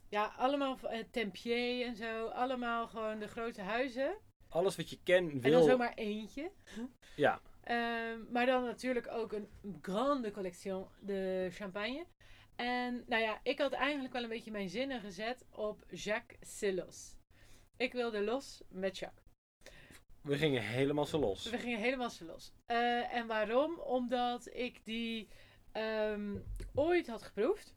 [0.09, 0.78] Ja, allemaal
[1.11, 2.26] Tempier en zo.
[2.26, 4.16] Allemaal gewoon de grote huizen.
[4.49, 5.62] Alles wat je kent, En dan wil.
[5.62, 6.51] zomaar eentje.
[7.16, 7.41] Ja.
[8.30, 9.49] Maar dan natuurlijk ook een
[9.82, 12.07] grande collection de champagne.
[12.57, 17.17] En nou ja, ik had eigenlijk wel een beetje mijn zinnen gezet op Jacques Sillos.
[17.77, 19.25] Ik wilde los met Jacques.
[20.25, 21.51] We gingen helemaal zo los.
[21.51, 22.53] We gingen helemaal zo los.
[22.67, 23.79] Eh, en waarom?
[23.79, 25.29] Omdat ik die
[25.73, 26.37] ehm,
[26.75, 27.75] ooit had geproefd.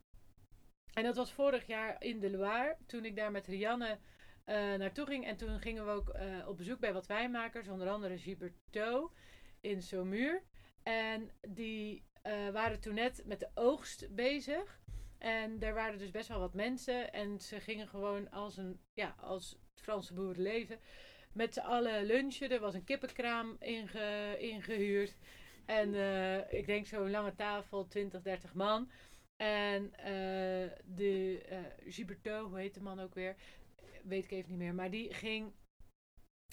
[0.93, 2.77] En dat was vorig jaar in de Loire.
[2.85, 3.99] Toen ik daar met Rianne
[4.43, 5.25] eh, naartoe ging.
[5.25, 7.67] En toen gingen we ook eh, op bezoek bij wat wijnmakers.
[7.67, 9.13] Onder andere Giberto
[9.61, 10.43] in Saumur.
[10.83, 14.79] En die eh, waren toen net met de oogst bezig.
[15.17, 17.13] En er waren dus best wel wat mensen.
[17.13, 20.79] En ze gingen gewoon als een, ja, als het Franse boerenleven
[21.33, 22.51] met z'n allen lunchen.
[22.51, 25.15] Er was een kippenkraam inge, ingehuurd.
[25.65, 28.91] En eh, ik denk zo'n lange tafel, 20, 30 man.
[29.35, 33.35] En eh, de eh Giberto, hoe heet de man ook weer?
[34.03, 34.73] Weet ik even niet meer.
[34.75, 35.53] Maar die ging.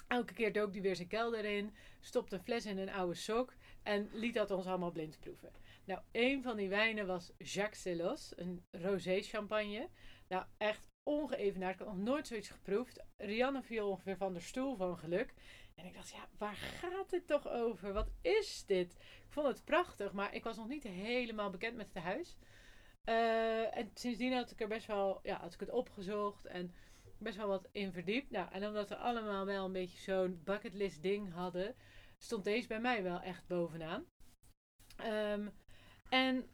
[0.08, 1.74] Elke keer dook die weer zijn kelder in.
[2.00, 3.54] Stopte een fles in een oude sok.
[3.82, 5.52] En liet dat ons allemaal blind proeven.
[5.84, 8.32] Nou, een van die wijnen was Jacques Celos.
[8.36, 9.88] Een rosé champagne.
[10.28, 11.80] Nou, echt ongeëvenaard.
[11.80, 13.04] Ik had nog nooit zoiets geproefd.
[13.16, 15.34] Rianne viel ongeveer van de stoel van geluk.
[15.74, 17.92] En ik dacht, ja, waar gaat het toch over?
[17.92, 18.92] Wat is dit?
[18.94, 22.36] Ik vond het prachtig, maar ik was nog niet helemaal bekend met het huis.
[23.04, 26.74] Eh, en sindsdien had ik er best wel, ja, had ik het opgezocht en
[27.18, 28.30] best wel wat in verdiept.
[28.30, 31.74] Nou, en omdat we allemaal wel een beetje zo'n bucketlist ding hadden,
[32.18, 34.06] stond deze bij mij wel echt bovenaan.
[34.96, 35.48] Ehm,
[36.14, 36.48] en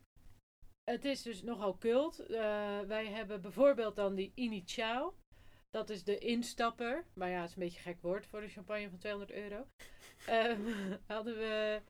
[0.85, 2.19] het is dus nogal cult.
[2.19, 5.15] Eh, wij hebben bijvoorbeeld dan die Initiaal.
[5.71, 7.07] Dat is de instapper.
[7.15, 9.67] Maar ja, het is een beetje een gek woord voor een champagne van 200 euro.
[10.27, 10.61] Ehm,
[11.07, 11.81] hadden we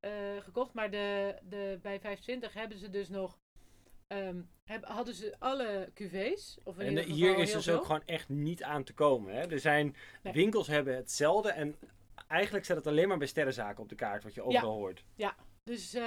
[0.00, 0.10] eh,
[0.40, 0.72] gekocht.
[0.74, 3.38] Maar de, de, bij 25 hebben ze dus nog...
[4.06, 6.58] ehm, heb, hadden ze alle cuvées.
[6.64, 7.76] Of En hier is dus veel.
[7.76, 9.34] ook gewoon echt niet aan te komen.
[9.34, 9.50] Hè?
[9.50, 10.32] Er zijn Nee.
[10.32, 11.76] winkels hebben hetzelfde en
[12.28, 15.04] eigenlijk staat het alleen maar bij sterrenzaken op de kaart wat je overal hoort.
[15.62, 16.02] Dus, eh,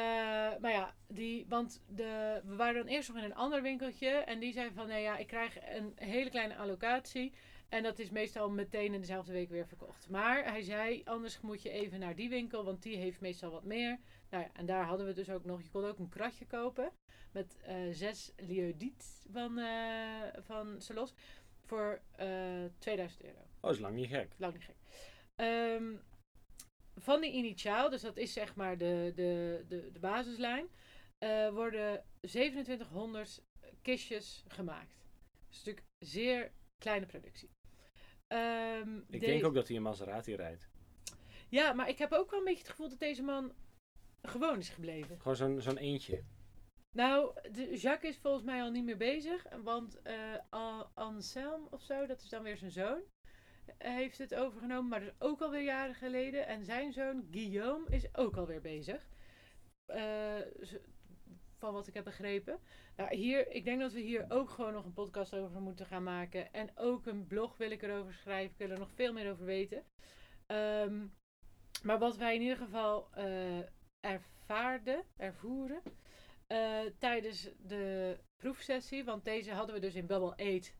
[0.59, 4.09] maar ja, die, want de, we waren dan eerst nog in een ander winkeltje.
[4.09, 7.33] En die zei van, nee ja, ik krijg een hele kleine allocatie.
[7.69, 10.09] En dat is meestal meteen in dezelfde week weer verkocht.
[10.09, 13.63] Maar hij zei, anders moet je even naar die winkel, want die heeft meestal wat
[13.63, 13.99] meer.
[14.29, 16.91] Nou ja, en daar hadden we dus ook nog, je kon ook een kratje kopen.
[17.31, 21.13] Met eh, zes liodiet van, eh van Salos.
[21.65, 23.39] Voor eh 2000 euro.
[23.59, 24.33] Oh, is lang niet gek.
[24.37, 24.75] Lang niet gek.
[25.35, 25.93] Ehm,
[26.95, 30.67] van die initiaal, dus dat is zeg maar de, de, de, de basislijn,
[31.17, 33.41] eh, worden 2700
[33.81, 35.05] kistjes gemaakt.
[35.49, 37.49] Dus natuurlijk zeer kleine productie.
[38.27, 40.69] Ehm, Ik de- denk ook dat hij een Maserati rijdt.
[41.49, 43.53] Ja, maar ik heb ook wel een beetje het gevoel dat deze man
[44.21, 45.19] gewoon is gebleven.
[45.21, 46.23] Gewoon zo'n zo'n eentje.
[46.95, 49.45] Nou, de, Jacques is volgens mij al niet meer bezig.
[49.63, 53.01] Want eh An- Anselm of zo, dat is dan weer zijn zoon,
[53.77, 54.89] heeft het overgenomen.
[54.89, 56.47] Maar dat is ook alweer jaren geleden.
[56.47, 59.07] En zijn zoon Guillaume is ook alweer bezig.
[59.85, 60.39] Eh,
[61.57, 62.59] van wat ik heb begrepen.
[62.95, 66.03] Nou, hier, ik denk dat we hier ook gewoon nog een podcast over moeten gaan
[66.03, 66.53] maken.
[66.53, 68.51] En ook een blog wil ik erover schrijven.
[68.51, 69.83] Ik wil er nog veel meer over weten.
[70.45, 71.07] Ehm,
[71.83, 73.59] maar wat wij in ieder geval eh,
[73.99, 75.81] ervaarden, ervoeren,
[76.47, 80.75] eh, tijdens de proefsessie, want deze hadden we dus in Bubble 8,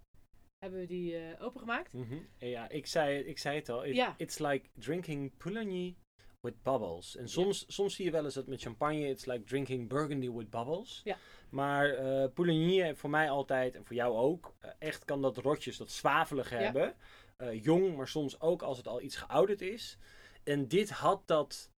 [0.64, 1.94] hebben we die eh, opengemaakt.
[2.38, 3.86] En Ja, ik zei, ik zei het al.
[3.86, 4.14] It- Ja.
[4.18, 5.96] It's like drinking Pouligny
[6.42, 7.16] with bubbles.
[7.16, 10.50] En soms, soms zie je wel eens dat met champagne, it's like drinking Burgundy with
[10.50, 11.02] bubbles.
[11.04, 11.18] Ja.
[11.50, 15.38] Maar eh Pouligny heeft voor mij altijd, en voor jou ook, eh, echt kan dat
[15.38, 16.96] rotjes, dat zwavelige hebben.
[17.38, 19.98] Eh, jong, maar soms ook als het al iets geouderd is.
[20.44, 21.72] En dit had dat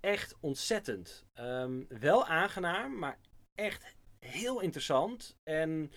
[0.00, 1.26] echt ontzettend.
[1.34, 3.18] Ehm, wel aangenaam, maar
[3.54, 5.36] echt heel interessant.
[5.44, 5.90] En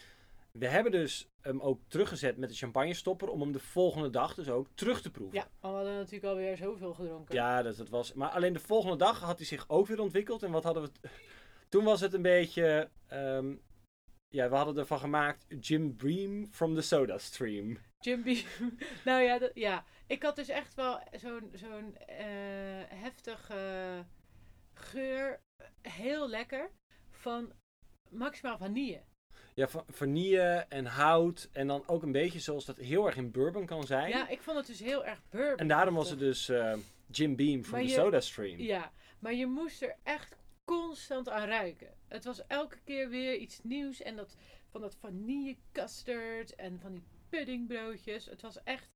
[0.51, 4.33] we hebben dus hem ook teruggezet met de champagne stopper om hem de volgende dag
[4.33, 5.37] dus ook terug te proeven.
[5.37, 7.35] Ja, maar we hadden natuurlijk alweer zoveel gedronken.
[7.35, 8.13] Ja, dat, dat was.
[8.13, 10.43] Maar alleen de volgende dag had hij zich ook weer ontwikkeld.
[10.43, 10.91] En wat hadden we.
[11.69, 12.89] Toen was het een beetje.
[13.07, 13.55] ehm,
[14.27, 15.45] ja, we hadden ervan gemaakt.
[15.59, 17.77] Jim Bream from the Soda Stream.
[17.99, 18.43] Jumpy.
[19.05, 22.25] nou ja, dat, ja, ik had dus echt wel zo'n zo'n eh,
[22.87, 24.05] heftige
[24.73, 25.41] geur.
[25.81, 26.71] Heel lekker.
[27.09, 27.53] Van
[28.09, 29.03] maximaal vanille.
[29.53, 31.49] Ja, va- vanille en hout.
[31.51, 34.09] En dan ook een beetje zoals dat heel erg in bourbon kan zijn.
[34.09, 35.57] Ja, ik vond het dus heel erg bourbon.
[35.57, 36.73] en daarom was het dus eh,
[37.07, 38.59] Jim Beam the je- Soda Stream.
[38.59, 40.35] Ja, maar je moest er echt
[40.65, 41.93] constant aan ruiken.
[42.07, 44.01] Het was elke keer weer iets nieuws.
[44.01, 44.35] En dat,
[44.69, 48.25] van dat vanille custard en van die puddingbroodjes.
[48.25, 48.89] Het was echt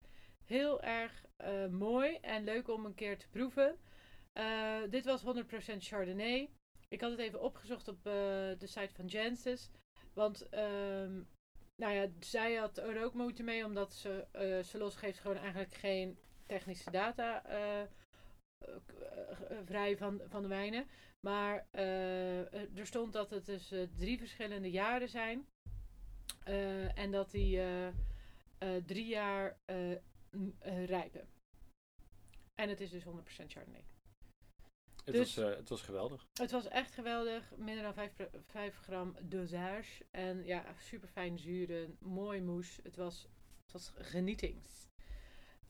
[0.46, 3.76] heel erg eh, mooi en leuk om een keer te proeven.
[4.34, 5.26] Eh, dit was 100%
[5.78, 6.50] Chardonnay.
[6.90, 9.70] Ik had het even opgezocht op de site van Jancis.
[10.16, 11.22] Want, ehm,
[11.76, 15.74] nou ja, zij had er ook moeite mee, omdat ze, eh ze losgeeft gewoon eigenlijk
[15.74, 17.88] geen technische data eh, eh,
[19.66, 20.88] vrij van, van de wijnen.
[21.20, 25.48] Maar er stond dat het dus drie verschillende jaren zijn.
[26.96, 27.62] En dat die
[28.86, 29.58] drie jaar
[30.86, 31.28] rijpen.
[32.56, 33.95] En het is dus 100% Chardonnay.
[35.06, 36.28] Het, Dus- was, eh, het was geweldig.
[36.34, 37.52] Het was echt geweldig.
[37.56, 38.12] Minder dan 5,
[38.48, 40.06] 5 gram dosage.
[40.12, 41.98] En ja, super fijn zuren.
[42.00, 42.80] Mooi moes.
[42.84, 43.28] Het was,
[43.64, 44.88] het was genietings.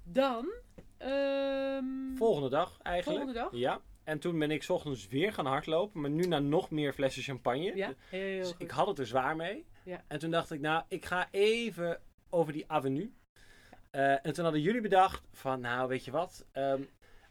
[0.03, 0.53] Dan.
[0.97, 3.17] ehm, Volgende dag eigenlijk.
[3.25, 3.59] volgende dag.
[3.59, 3.81] Ja.
[4.03, 6.01] En toen ben ik 's ochtends weer gaan hardlopen.
[6.01, 7.75] Maar nu naar nog meer flessen champagne.
[7.75, 8.61] Ja, heel Dus goed.
[8.61, 9.65] ik had het er zwaar mee.
[9.83, 10.03] Ja.
[10.07, 13.13] En toen dacht ik, nou, ik ga even over die avenue.
[13.91, 16.45] Eh, en toen hadden jullie bedacht van, nou, weet je wat?
[16.51, 16.81] ehm,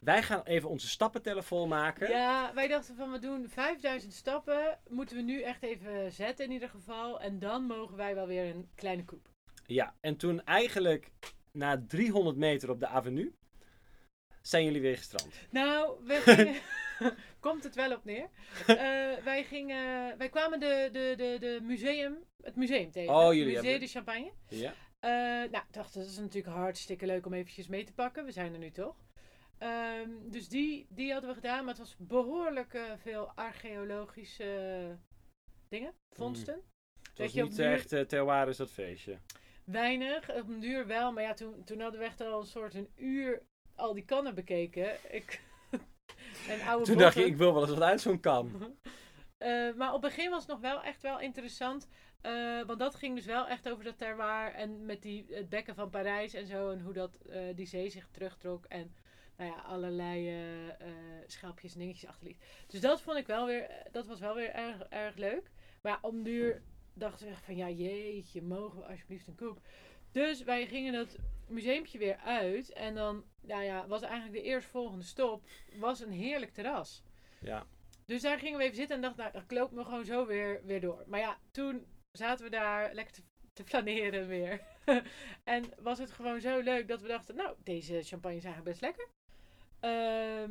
[0.05, 2.09] wij gaan even onze stappenteller volmaken.
[2.09, 4.79] Ja, wij dachten van we doen 5000 stappen.
[4.89, 7.21] Moeten we nu echt even zetten in ieder geval.
[7.21, 9.29] En dan mogen wij wel weer een kleine koep.
[9.67, 11.11] Ja, en toen eigenlijk
[11.53, 13.35] na 300 meter op de avenue
[14.43, 15.35] zijn jullie weer gestrand.
[15.51, 16.61] Nou, we gingen...
[17.41, 18.29] Komt het wel op neer.
[18.67, 18.77] Eh,
[19.25, 23.15] wij, gingen, wij kwamen de, de, de, de museum, het museum tegen.
[23.15, 24.33] Oh, jullie Museum hebben- de Champagne.
[24.49, 24.73] Ja.
[25.01, 25.11] Eh,
[25.51, 28.25] nou, ik dacht, dat is natuurlijk hartstikke leuk om eventjes mee te pakken.
[28.25, 28.97] We zijn er nu toch.
[29.59, 31.59] Ehm, dus die, die hadden we gedaan.
[31.65, 34.99] Maar het was behoorlijk eh, veel archeologische
[35.69, 36.63] dingen, vondsten.
[37.09, 39.19] Het was je, niet duur- echt uh, terroir is dat feestje.
[39.65, 41.13] Weinig, op een duur wel.
[41.13, 43.43] Maar ja, toen, toen hadden we echt al een soort een uur
[43.75, 45.15] al die kannen bekeken.
[45.15, 45.41] Ik,
[46.49, 48.51] En oude Toen dacht je, ik wil wel eens wat uit zo'n kan.
[49.39, 51.89] Eh, maar op het begin was het nog wel echt wel interessant.
[52.21, 54.53] eh, want dat ging dus wel echt over dat terroir.
[54.53, 56.71] En met die, het bekken van Parijs en zo.
[56.71, 58.65] En hoe dat, eh, die zee zich terugtrok.
[58.65, 58.95] En
[59.37, 60.89] nou ja, allerlei eh,
[61.27, 62.45] schelpjes en dingetjes achterliet.
[62.67, 65.51] Dus dat vond ik wel weer, eh, dat was wel weer erg, erg leuk.
[65.83, 66.63] Maar ja, om duur
[66.93, 69.59] dachten we echt van ja, jeetje, mogen we alsjeblieft een koek.
[70.13, 71.19] Dus wij gingen dat
[71.49, 72.73] museumpje weer uit.
[72.73, 75.45] En dan, nou ja, was eigenlijk de eerstvolgende stop,
[75.79, 77.03] was een heerlijk terras.
[77.41, 77.67] Ja.
[78.07, 80.61] Dus daar gingen we even zitten en dachten, nou, dan lopen we gewoon zo weer,
[80.65, 81.05] weer door.
[81.07, 83.23] Maar ja, toen zaten we daar lekker te,
[83.53, 84.61] te flaneren weer.
[85.45, 88.81] en was het gewoon zo leuk dat we dachten, nou, deze champagne is eigenlijk best
[88.81, 89.09] lekker.
[89.85, 90.51] Ehm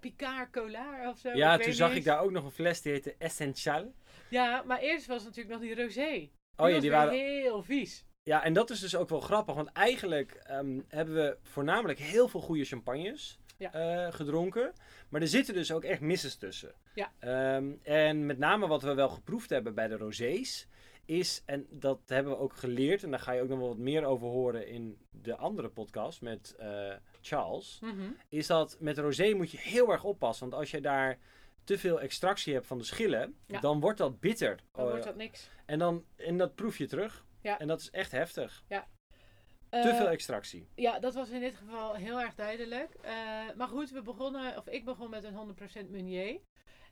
[0.00, 1.30] Picard Colar of zo.
[1.30, 3.94] Ja, toen zag ik daar ook nog een fles die heette Essential.
[4.30, 6.28] Ja, maar eerst was het natuurlijk nog die rosé.
[6.56, 7.12] Oh ja, die waren...
[7.12, 8.04] heel vies.
[8.22, 12.28] Ja, en dat is dus ook wel grappig, want eigenlijk ehm, hebben we voornamelijk heel
[12.28, 13.72] veel goede champagnes Ja.
[13.72, 14.72] eh, gedronken.
[15.08, 16.74] Maar er zitten dus ook echt misses tussen.
[16.94, 17.12] Ja.
[17.18, 20.68] Ehm, en met name wat we wel geproefd hebben bij de rosés,
[21.04, 23.78] is, en dat hebben we ook geleerd, en daar ga je ook nog wel wat
[23.78, 28.10] meer over horen in de andere podcast met eh, Charles, Mhm.
[28.28, 30.48] is dat met rosé moet je heel erg oppassen.
[30.48, 31.18] Want als je daar
[31.64, 33.60] te veel extractie hebt van de schillen, Ja.
[33.60, 34.56] dan wordt dat bitter.
[34.72, 35.48] Dan Oh, wordt dat niks.
[35.66, 37.24] En, dan, en dat proef je terug.
[37.40, 37.58] Ja.
[37.58, 38.64] En dat is echt heftig.
[38.68, 40.68] Te Eh, veel extractie.
[40.74, 42.94] Ja, dat was in dit geval heel erg duidelijk.
[42.94, 43.12] Eh,
[43.56, 46.40] maar goed, we begonnen, of ik begon met een 100% Meunier.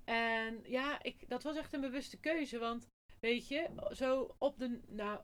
[0.05, 2.59] En ja, ik, dat was echt een bewuste keuze.
[2.59, 2.87] Want
[3.21, 5.21] weet je, zo op de nou,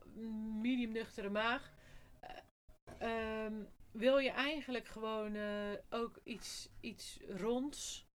[0.60, 1.72] medium nuchtere maag
[2.20, 3.54] eh, ehm,
[3.96, 8.08] wil je eigenlijk gewoon eh, ook iets, iets ronds,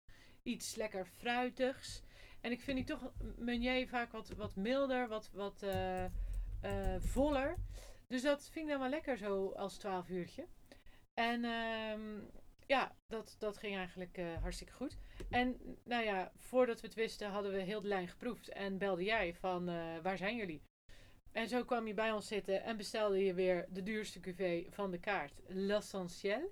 [0.44, 2.04] iets lekker fruitigs.
[2.42, 6.12] En ik vind die toch Meunier vaak wat, wat milder, wat, wat eh, eh,
[7.00, 7.56] voller.
[8.08, 10.48] Dus dat vind ik dan wel lekker zo als 12 uurtje.
[11.14, 12.20] En ehm,
[12.66, 14.98] ja, dat, dat ging eigenlijk hartstikke goed.
[15.30, 18.50] En nou ja, voordat we het wisten hadden we heel de lijn geproefd.
[18.50, 19.66] En belde jij van
[20.02, 20.69] waar zijn jullie?
[21.32, 24.92] En zo kwam je bij ons zitten en bestelde je weer de duurste cuvée van
[24.92, 25.34] de kaart.
[25.48, 26.52] L'Essentiel.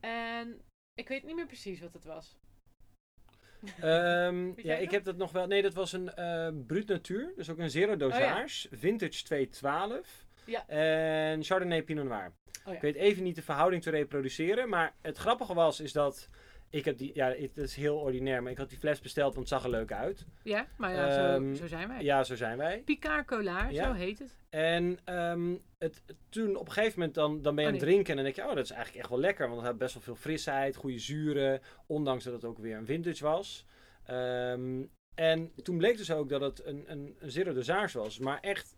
[0.00, 0.62] En
[0.94, 2.38] ik weet niet meer precies wat het was.
[3.80, 5.46] Ehm, ja, ik heb dat nog wel.
[5.46, 7.32] Nee, dat was een eh Brut Natuur.
[7.36, 8.68] Dus ook een zero dosage.
[8.70, 9.98] Vintage 212.
[9.98, 10.04] Oh
[10.44, 10.68] Ja.
[10.68, 12.32] En Chardonnay Pinot Noir.
[12.64, 12.72] Oh ja.
[12.72, 14.68] Ik weet even niet de verhouding te reproduceren.
[14.68, 16.28] Maar het grappige was, is dat...
[16.74, 17.10] Ik heb die...
[17.14, 18.42] Ja, het is heel ordinair.
[18.42, 20.26] Maar ik had die fles besteld, want het zag er leuk uit.
[20.42, 22.02] Ja, maar ja, Ehm, zo, zo zijn wij.
[22.02, 22.82] Ja, zo zijn wij.
[22.84, 23.84] Picard Colar, Ja.
[23.84, 24.38] zo heet het.
[24.50, 27.88] En ehm, het, toen op een gegeven moment dan, dan ben je Oh, aan het
[27.88, 29.46] drinken en dan denk je, oh dat is eigenlijk echt wel lekker.
[29.48, 32.86] Want het had best wel veel frisheid, goede zuren, ondanks dat het ook weer een
[32.86, 33.66] vintage was.
[34.04, 34.82] Ehm,
[35.14, 38.76] en toen bleek dus ook dat het een, een, een zero dosage was, maar echt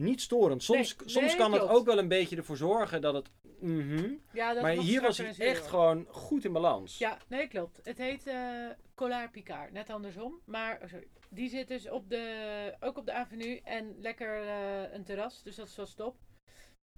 [0.00, 0.62] niet storend.
[0.62, 3.30] Soms, Nee, soms nee, kan het ook wel een beetje ervoor zorgen dat het...
[3.60, 4.12] mhm.
[4.32, 6.98] Ja, dat Maar hier was hij en echt gewoon goed in balans.
[6.98, 7.80] Ja, nee, klopt.
[7.82, 10.40] Het heet eh Collard Picard, net andersom.
[10.44, 11.06] Maar, oh, sorry.
[11.28, 15.56] Die zit dus op de, ook op de avenue en lekker eh, een terras, dus
[15.56, 16.16] dat is wel stop.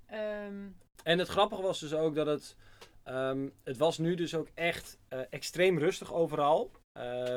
[0.06, 0.68] Ehm,
[1.02, 2.56] En het grappige was dus ook dat het.
[3.02, 6.70] ehm, het was nu dus ook echt eh, extreem rustig overal.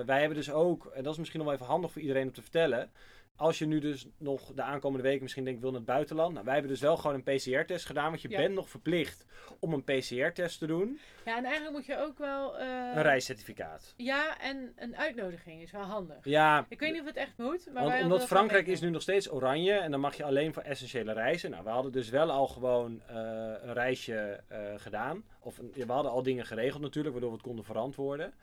[0.05, 2.33] Wij hebben dus ook, en dat is misschien nog wel even handig voor iedereen om
[2.33, 2.91] te vertellen.
[3.37, 6.33] Als je nu dus nog de aankomende weken misschien denkt wil naar het buitenland.
[6.33, 8.09] Nou, wij hebben dus wel gewoon een PCR-test gedaan.
[8.09, 8.37] Want je Ja.
[8.37, 9.25] bent nog verplicht
[9.59, 10.99] om een PCR-test te doen.
[11.25, 12.57] ja, en eigenlijk moet je ook wel...
[12.57, 13.93] eh, Een reiscertificaat.
[13.97, 16.17] Ja, en een uitnodiging is wel handig.
[16.23, 19.01] Ja, Ik weet niet of het echt moet, maar want omdat Frankrijk is nu nog
[19.01, 21.49] steeds oranje en dan mag je alleen voor essentiële reizen.
[21.51, 23.15] Nou, we hadden dus wel al gewoon eh,
[23.61, 25.23] een reisje eh, gedaan.
[25.39, 28.33] Of we hadden al dingen geregeld natuurlijk, waardoor we het konden verantwoorden.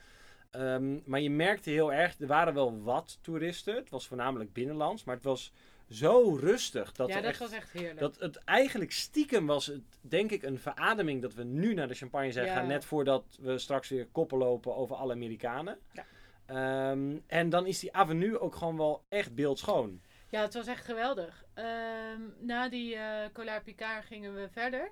[0.53, 3.74] Ehm, maar je merkte heel erg, er waren wel wat toeristen.
[3.74, 5.53] Het was voornamelijk binnenlands, maar het was
[5.90, 6.92] zo rustig.
[6.92, 7.98] Dat ja, dat echt, was echt heerlijk.
[7.98, 11.94] dat het eigenlijk stiekem was het, denk ik, een verademing dat we nu naar de
[11.94, 12.55] champagne zijn Ja.
[12.55, 12.66] gaan.
[12.66, 15.78] Net voordat we straks weer koppen lopen over alle Amerikanen.
[15.92, 16.05] Ja.
[16.46, 20.00] Ehm, en dan is die avenue ook gewoon wel echt beeldschoon.
[20.28, 21.44] Ja, het was echt geweldig.
[21.55, 22.96] Ehm, na die
[23.32, 24.90] Collard Picard gingen we verder.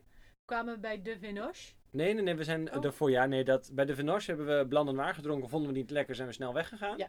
[0.50, 1.72] Kwamen we bij De Vinoche.
[1.90, 3.10] Nee, nee, nee, we zijn Oh.
[3.10, 5.48] Ja, nee, dat, bij de Venoche hebben we Blanc de Noir gedronken.
[5.48, 6.96] Vonden we niet lekker, zijn we snel weggegaan.
[6.98, 7.08] Ja.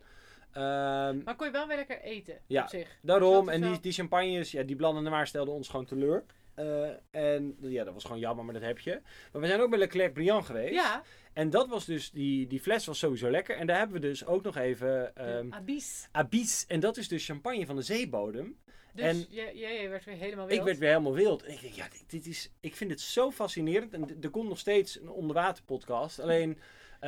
[0.51, 2.97] Ehm, Maar kon je wel weer lekker eten Ja, op zich.
[3.01, 5.69] daarom, Dus is en die, wel- die champagnes, ja, die Blanc de Noir stelden ons
[5.69, 6.23] gewoon teleur.
[6.55, 9.01] Eh, en ja, dat was gewoon jammer, maar dat heb je.
[9.31, 10.73] Maar we zijn ook bij Leclerc Briand geweest.
[10.73, 11.01] Ja,
[11.33, 13.55] En dat was dus, die, die fles was sowieso lekker.
[13.57, 16.07] En daar hebben we dus ook nog even ehm Abyss.
[16.11, 16.65] Abyss.
[16.67, 18.57] En dat is dus champagne van de zeebodem.
[18.93, 20.59] Dus en- jij, jij werd weer helemaal wild.
[20.59, 21.43] Ik werd weer helemaal wild.
[21.43, 23.93] En ik denk, ja, dit, dit is, ik vind het zo fascinerend.
[23.93, 26.19] En er komt nog steeds een onderwater podcast.
[26.19, 26.57] Alleen,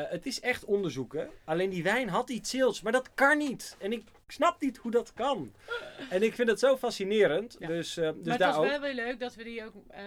[0.01, 1.29] het is echt onderzoeken.
[1.45, 3.75] Alleen die wijn had iets zils, maar dat kan niet.
[3.79, 5.53] En ik snap niet hoe dat kan.
[6.09, 7.55] En ik vind het zo fascinerend.
[7.59, 7.67] Ja.
[7.67, 10.03] Dus, eh, dus maar het daar was wel weer leuk dat we die ook eh,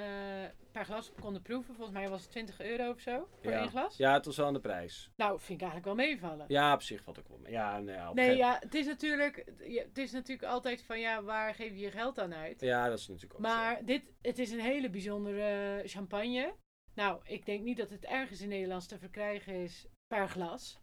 [0.73, 1.75] per glas konden proeven.
[1.75, 3.61] Volgens mij was het 20 euro of zo voor Ja.
[3.61, 3.97] één glas.
[3.97, 5.11] Ja, het was wel aan de prijs.
[5.17, 6.45] Nou, vind ik eigenlijk wel meevallen.
[6.49, 7.53] Ja, op zich valt ook wel mee.
[7.53, 7.79] Ja,
[8.13, 11.91] nee, ja, het is natuurlijk, het is natuurlijk altijd van ja, waar geef je je
[11.91, 12.61] geld aan uit?
[12.61, 13.53] ja, dat is natuurlijk ook zo.
[13.53, 16.55] Maar dit, het is een hele bijzondere champagne.
[16.97, 20.79] Nou, ik denk niet dat het ergens in Nederlands te verkrijgen is per glas.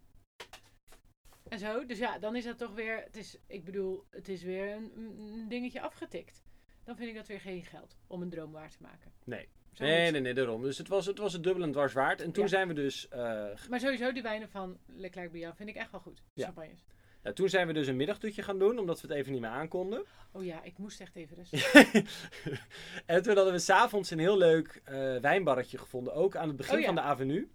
[1.48, 4.42] En zo, dus ja, dan is dat toch weer, het is, ik bedoel, het is
[4.42, 6.42] weer een, een dingetje afgetikt.
[6.84, 9.12] Dan vind ik dat weer geen geld om een droom waar te maken.
[9.24, 9.48] Nee.
[9.72, 10.62] Zo Nee, nee, nee, daarom.
[10.62, 12.20] Dus het was het, was het dubbel en dwars waard.
[12.20, 12.48] En toen Ja.
[12.48, 13.08] zijn we dus...
[13.08, 13.18] eh,
[13.68, 16.22] Maar sowieso die wijnen van Leclerc Bian vind ik echt wel goed.
[16.34, 16.44] Ja.
[16.44, 16.84] Champagnes.
[17.24, 19.50] Ja, toen zijn we dus een middagdutje gaan doen, omdat we het even niet meer
[19.50, 20.04] aankonden.
[20.32, 21.58] Oh ja, ik moest echt even rusten.
[23.06, 26.74] en toen hadden we s'avonds een heel leuk eh, wijnbarretje gevonden, ook aan het begin
[26.74, 26.86] Oh ja.
[26.86, 27.48] van de avenue.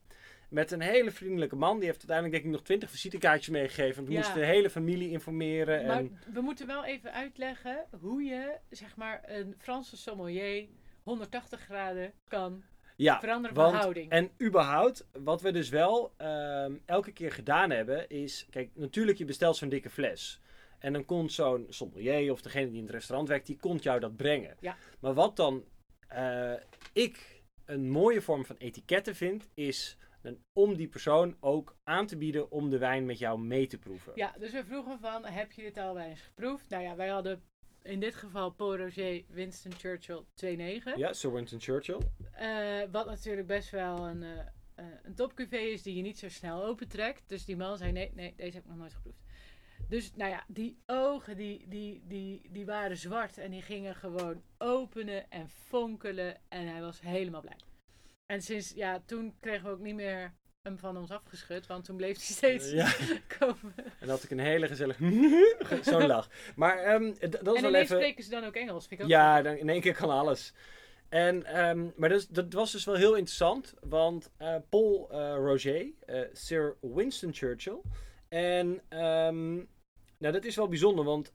[0.49, 1.78] Met een hele vriendelijke man.
[1.78, 3.95] Die heeft uiteindelijk denk ik nog twintig visitekaartjes meegegeven.
[3.95, 4.20] Want we Ja.
[4.20, 5.86] moesten de hele familie informeren.
[5.86, 10.67] Maar En, we moeten wel even uitleggen hoe je, zeg maar, een Franse sommelier
[11.03, 12.63] 180 graden kan
[13.04, 14.12] ja, veranderen want- van houding.
[14.12, 18.47] En überhaupt, wat we dus wel ehm, elke keer gedaan hebben, is...
[18.50, 20.41] Kijk, natuurlijk, je bestelt zo'n dikke fles.
[20.80, 24.00] En dan komt zo'n sommelier of degene die in het restaurant werkt, die komt jou
[24.00, 24.56] dat brengen.
[24.60, 24.78] Ja.
[25.00, 25.64] Maar wat dan
[26.08, 26.54] eh,
[26.93, 29.97] ik een mooie vorm van etiketten vind, is
[30.54, 34.12] om die persoon ook aan te bieden om de wijn met jou mee te proeven.
[34.16, 36.70] Ja, dus we vroegen van, heb je dit al eens geproefd?
[36.70, 37.43] Nou ja, wij hadden
[37.84, 40.98] in dit geval Paul Roger Winston Churchill 2.9.
[40.98, 42.00] Ja, Sir Winston Churchill.
[42.32, 46.64] Eh, wat natuurlijk best wel een, eh, een topcuvée is die je niet zo snel
[46.64, 47.24] opentrekt.
[47.28, 49.22] Dus die man zei, nee, nee, deze heb ik nog nooit geproefd.
[49.88, 54.44] Dus nou ja, die ogen die, die, die, die waren zwart en die gingen gewoon
[54.58, 56.38] openen en fonkelen.
[56.48, 57.58] En hij was helemaal blij.
[58.26, 60.34] En sinds, ja, toen kregen we ook niet meer
[60.70, 62.91] hem van ons afgeschud, want toen bleef hij steeds Ja.
[63.39, 63.74] komen.
[63.76, 65.03] En dan had ik een hele gezellige
[65.82, 66.30] zo'n lach.
[66.55, 67.95] Maar d- dat is en wel ineens even...
[67.97, 70.53] spreken ze dan ook Engels, vind ik ook Ja, dan in één keer kan alles.
[71.09, 75.34] En, ehm, maar dat, is- dat was dus wel heel interessant, want eh, Paul eh,
[75.36, 77.82] Roger, eh, Sir Winston Churchill.
[78.28, 79.53] En ehm,
[80.17, 81.34] nou, dat is wel bijzonder, want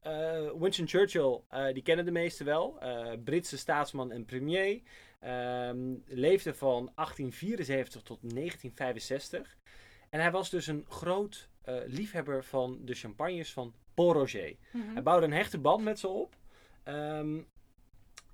[0.59, 1.41] Winston Churchill,
[1.73, 2.79] die kennen de meesten wel.
[3.25, 4.81] Britse staatsman en premier.
[5.25, 9.57] Ehm, leefde van 1874 tot 1965.
[10.11, 14.57] En hij was dus een groot eh, liefhebber van de champagnes van Paul Roger.
[14.73, 14.93] Mhm.
[14.93, 16.37] Hij bouwde een hechte band met ze op.
[16.83, 17.41] Ehm,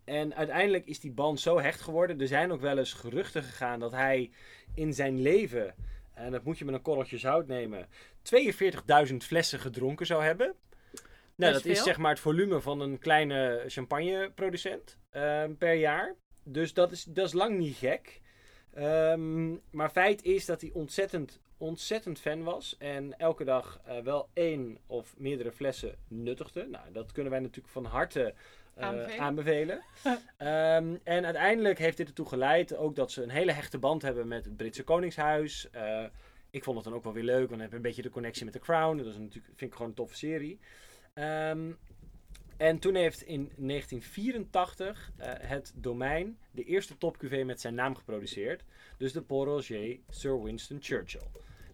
[0.04, 2.20] en uiteindelijk is die band zo hecht geworden.
[2.20, 4.30] Er zijn ook wel eens geruchten gegaan dat hij
[4.74, 5.74] in zijn leven,
[6.14, 7.88] en dat moet je met een korreltje zout nemen,
[8.22, 10.54] 42.000 flessen gedronken zou hebben.
[11.34, 16.14] Nou, dat is zeg maar het volume van een kleine champagneproducent ehm, per jaar.
[16.42, 18.20] Dus dat is, dat is lang niet gek.
[18.74, 22.76] Ehm, maar feit is dat hij ontzettend, ontzettend fan was.
[22.78, 26.66] En elke dag eh, wel één of meerdere flessen nuttigde.
[26.66, 28.34] Nou, dat kunnen wij natuurlijk van harte
[28.74, 29.20] eh, Aanbevelen.
[29.20, 29.82] aanbevelen.
[30.36, 34.28] Ehm, en uiteindelijk heeft dit ertoe geleid ook dat ze een hele hechte band hebben
[34.28, 35.70] met het Britse Koningshuis.
[35.70, 36.04] Eh,
[36.50, 38.10] ik vond het dan ook wel weer leuk, want dan heb je een beetje de
[38.10, 38.96] connectie met The Crown.
[38.96, 40.58] Dat is natuurlijk, vind ik gewoon een toffe serie.
[41.14, 41.72] Ehm,
[42.60, 48.62] en toen heeft in 1984 eh, het domein de eerste topcuvée met zijn naam geproduceerd.
[48.96, 51.20] Dus de Paul Roger Sir Winston Churchill.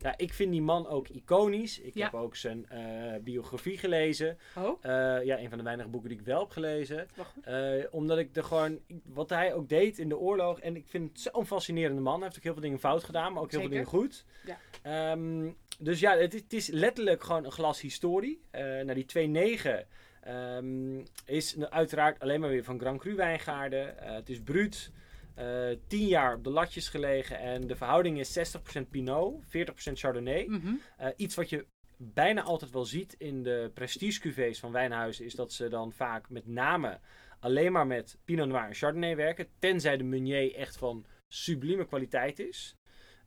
[0.01, 1.79] Nou, ik vind die man ook iconisch.
[1.81, 2.05] Ik Ja.
[2.05, 4.39] heb ook zijn eh, biografie gelezen.
[4.57, 4.91] Oh, Eh,
[5.25, 7.09] ja, een van de weinige boeken die ik wel heb gelezen.
[7.43, 10.61] Eh, omdat ik er gewoon, wat hij ook deed in de oorlog.
[10.61, 12.15] En ik vind het zo'n fascinerende man.
[12.15, 14.25] Hij heeft ook heel veel dingen fout gedaan, maar ook heel veel dingen goed.
[14.47, 14.59] Ja.
[14.83, 18.41] Ehm, dus ja, het, is- het is letterlijk gewoon een glas historie.
[18.53, 19.87] Nou, die 2.9
[20.27, 23.99] ehm, is nou uiteraard alleen maar weer van Grand Cru wijngaarden.
[23.99, 24.91] Eh, het is bruut.
[25.35, 27.39] eh 10 jaar op de latjes gelegen.
[27.39, 30.47] En de verhouding is 60% Pinot, 40% Chardonnay.
[30.47, 30.75] Mhm.
[30.97, 31.67] Eh, iets wat je
[31.97, 36.31] bijna altijd wel ziet in de prestige cuvées van wijnhuizen is dat ze dan vaak
[36.31, 37.01] met name
[37.41, 42.39] alleen maar met Pinot Noir en Chardonnay werken, tenzij de Meunier echt van sublieme kwaliteit
[42.39, 42.77] is.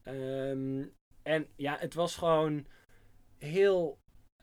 [0.04, 0.84] Ehm,
[1.24, 2.66] en ja, het was gewoon
[3.38, 4.00] heel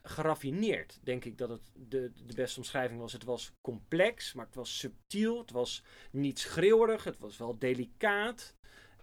[0.08, 3.12] geraffineerd, denk ik dat het de, de beste omschrijving was.
[3.12, 8.54] Het was complex, maar het was subtiel, het was niet schreeuwerig, het was wel delicaat.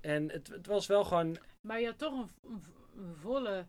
[0.02, 2.64] En het, het was wel gewoon Maar je had toch een,
[3.16, 3.68] volle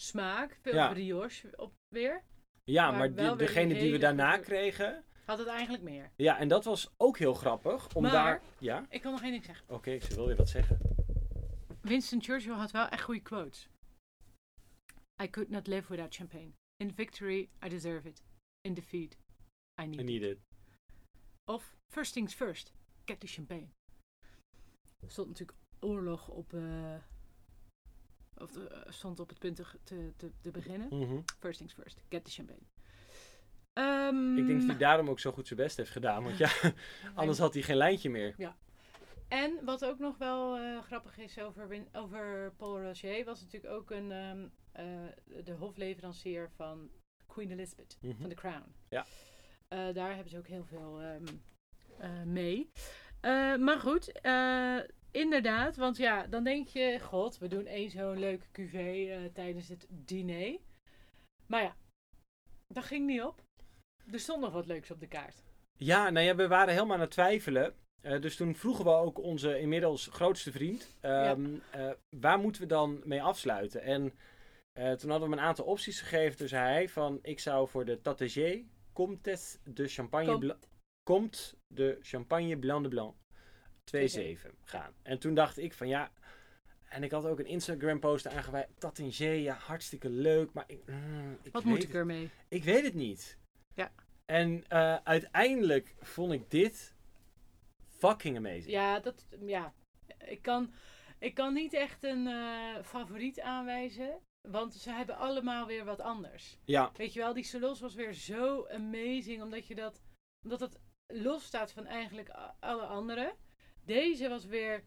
[0.00, 0.88] smaak, veel Ja.
[0.92, 2.22] brioche op weer.
[2.64, 5.04] Ja, Maar die- degene die we daarna kregen.
[5.24, 6.10] Had het eigenlijk meer.
[6.16, 7.94] Ja, en dat was ook heel grappig.
[7.94, 8.40] Om Maar- daar.
[8.58, 9.64] Ja, Ik wil nog één ding zeggen.
[9.68, 10.78] oké, ik wil weer wat zeggen.
[11.80, 13.68] Winston Churchill had wel echt goede quotes.
[15.22, 16.52] I could not live without champagne.
[16.76, 18.22] In victory, I deserve it.
[18.60, 19.16] In defeat,
[19.80, 20.06] I need I it.
[20.06, 20.38] need it.
[21.44, 22.72] Of first things first,
[23.04, 23.68] get the champagne.
[25.00, 26.94] Er stond natuurlijk oorlog op, eh,
[28.34, 30.88] of eh, stond op het punt te, te, beginnen.
[30.98, 31.20] Mhm.
[31.38, 32.62] First things first, get the champagne.
[33.72, 36.22] Ehm, Ik denk dat hij daarom ook zo goed zijn best heeft gedaan.
[36.24, 36.50] Want ja,
[37.14, 38.54] anders had hij geen lijntje meer.
[39.28, 43.90] En wat ook nog wel eh, grappig is over, over Paul Rocher, was natuurlijk ook
[43.90, 44.48] een, ehm, eh,
[45.44, 46.90] de hofleverancier van
[47.26, 48.20] Queen Elizabeth, Mhm.
[48.20, 48.74] van The Crown.
[48.88, 49.06] Ja.
[49.68, 51.26] Eh, daar hebben ze ook heel veel ehm,
[51.98, 52.70] eh, mee.
[53.20, 54.78] Eh, maar goed, eh,
[55.10, 59.68] inderdaad, want ja, dan denk je, god, we doen één zo'n leuke cuvée eh, tijdens
[59.68, 60.58] het diner.
[61.46, 61.76] Maar ja,
[62.66, 63.42] dat ging niet op.
[64.12, 65.42] Er stond nog wat leuks op de kaart.
[65.76, 67.74] Ja, nou ja, we waren helemaal aan het twijfelen.
[68.00, 72.66] Eh, dus toen vroegen we ook onze inmiddels grootste vriend, ehm, eh, waar moeten we
[72.68, 73.82] dan mee afsluiten?
[73.82, 74.12] En
[74.72, 76.48] eh, toen hadden we hem een aantal opties gegeven.
[76.48, 80.58] Zei hij van, ik zou voor de Tatagé Comtes de Champagne, Kom- Bla-
[81.02, 83.14] Comte de Champagne Blanc de Blanc
[83.84, 84.94] 2,7 gaan.
[85.02, 86.12] En toen dacht ik van ja,
[86.88, 88.68] en ik had ook een Instagram post aangeweid.
[88.78, 92.30] Tatagé, ja, hartstikke leuk, maar ik, mm, ik Wat moet ik ermee?
[92.48, 93.38] ik weet het niet.
[93.74, 93.92] Ja.
[94.24, 96.94] En eh, uiteindelijk vond ik dit
[97.88, 98.70] fucking amazing.
[98.70, 99.74] Ja, dat, ja.
[100.26, 100.72] Ik, kan,
[101.18, 104.18] ik kan niet echt een eh, favoriet aanwijzen.
[104.40, 106.58] Want ze hebben allemaal weer wat anders.
[106.64, 109.42] Ja, Weet je wel, die Solos was weer zo amazing.
[109.42, 110.02] Omdat, je dat,
[110.42, 112.30] omdat het los staat van eigenlijk
[112.60, 113.34] alle andere.
[113.84, 114.84] Deze was weer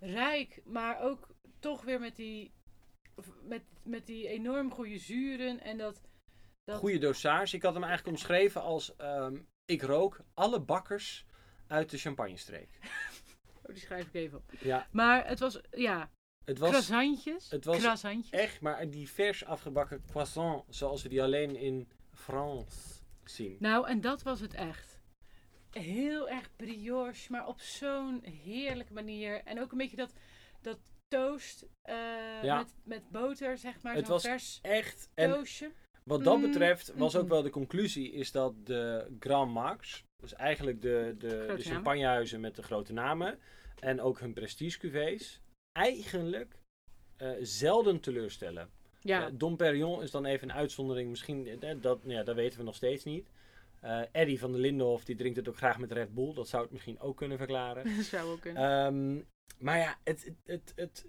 [0.00, 1.28] rijk, maar ook
[1.58, 2.52] toch weer met die,
[3.42, 5.60] met, met die enorm goede zuren.
[5.60, 6.00] En dat,
[6.64, 7.56] dat goede dosage.
[7.56, 11.26] Ik had hem eigenlijk omschreven als ehm, ik rook alle bakkers
[11.66, 12.78] uit de champagnestreek.
[13.64, 14.52] Oh, die schrijf ik even op.
[14.60, 16.10] Ja, Maar het was, ja,
[16.44, 17.50] het was croissantjes.
[17.50, 18.40] het was croissantjes.
[18.40, 23.56] echt maar die vers afgebakken croissant zoals we die alleen in France zien.
[23.58, 25.00] Nou, en dat was het echt.
[25.70, 29.42] Heel erg brioche, maar op zo'n heerlijke manier.
[29.44, 30.12] En ook een beetje dat,
[30.60, 30.78] dat
[31.08, 31.94] toast eh,
[32.42, 32.56] Ja.
[32.58, 33.94] met, met boter, zeg maar.
[33.94, 35.08] Het was vers Echt.
[35.14, 35.72] Toastje.
[36.04, 37.28] Wat dat Mm, betreft was ook mm.
[37.28, 42.56] wel de conclusie is dat de Grand Max, dus eigenlijk de, de, de champagnehuizen met
[42.56, 43.38] de grote namen
[43.78, 45.40] en ook hun prestige cuvées,
[45.72, 46.58] eigenlijk
[47.16, 48.70] eh, zelden teleurstellen.
[49.00, 52.58] Ja, Eh, Dom Perignon is dan even een uitzondering, misschien, eh, dat, ja, dat weten
[52.58, 53.30] we nog steeds niet.
[54.12, 56.72] Eddie van der Lindenhof, die drinkt het ook graag met Red Bull, dat zou het
[56.72, 57.84] misschien ook kunnen verklaren.
[57.96, 58.62] dat zou ook kunnen.
[58.86, 59.22] Ehm,
[59.64, 61.06] maar ja, het, het, het, het-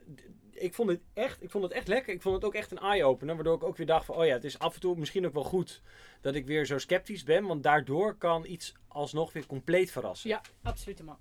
[0.52, 2.14] ik, vond het echt, ik vond het echt lekker.
[2.14, 3.36] Ik vond het ook echt een eye-opener.
[3.36, 5.34] Waardoor ik ook weer dacht van, oh ja, het is af en toe misschien ook
[5.34, 5.82] wel goed
[6.22, 7.46] dat ik weer zo sceptisch ben.
[7.46, 10.30] Want daardoor kan iets alsnog weer compleet verrassen.
[10.30, 11.18] ja, absoluut man.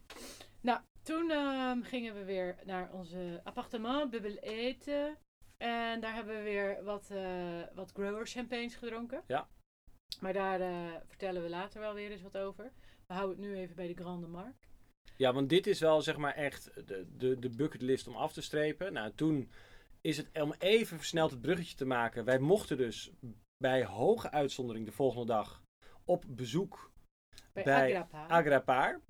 [0.61, 5.19] Nou, toen ehm, gingen we weer naar onze appartement, bubbel eten.
[5.57, 9.23] En daar hebben we weer wat, eh, wat grower champagnes gedronken.
[9.27, 9.49] Ja.
[10.21, 12.73] Maar daar eh, vertellen we later wel weer eens wat over.
[13.07, 14.69] We houden het nu even bij de Grande Marque.
[15.17, 18.43] Ja, want dit is wel zeg maar echt de, de, de bucketlist om af te
[18.43, 18.93] strepen.
[18.93, 19.51] Nou, toen
[20.01, 22.25] is het om even versneld het bruggetje te maken.
[22.25, 23.13] Wij mochten dus
[23.57, 25.63] bij hoge uitzondering de volgende dag
[26.05, 26.91] op bezoek
[27.53, 28.27] Bij, Bij Agrapa.
[28.27, 29.01] Agrapaar.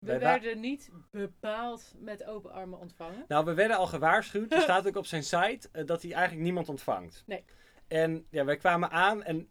[0.00, 3.24] We werden niet bepaald met open armen ontvangen.
[3.28, 4.52] Nou, we werden al gewaarschuwd.
[4.52, 7.22] Er staat ook op zijn site eh, dat hij eigenlijk niemand ontvangt.
[7.26, 7.44] Nee.
[7.88, 9.50] En ja, wij kwamen aan en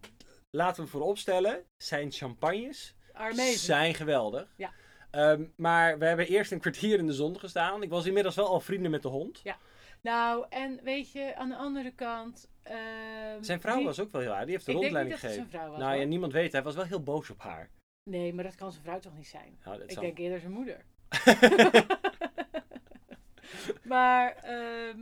[0.50, 3.48] laten we vooropstellen, zijn champagnes Amazing.
[3.58, 4.54] zijn geweldig.
[4.58, 4.72] Ja.
[5.12, 7.84] Ehm, maar we hebben eerst een kwartier in de zon gestaan.
[7.84, 9.42] Ik was inmiddels wel al vrienden met de hond.
[10.02, 12.50] Nou, en weet je, aan de andere kant...
[12.64, 12.78] ehm,
[13.42, 14.46] Zijn vrouw die- was ook wel heel aardig.
[14.46, 15.70] Die heeft de Ik rondleiding gegeven.
[15.70, 15.80] was.
[15.80, 16.52] Nou ja, niemand weet.
[16.52, 17.70] Hij was wel heel boos op haar.
[18.10, 19.58] Nee, maar dat kan zijn vrouw toch niet zijn?
[19.64, 20.86] Nou, dat Ik zal- denk eerder zijn moeder.
[23.84, 25.00] maar, ehm,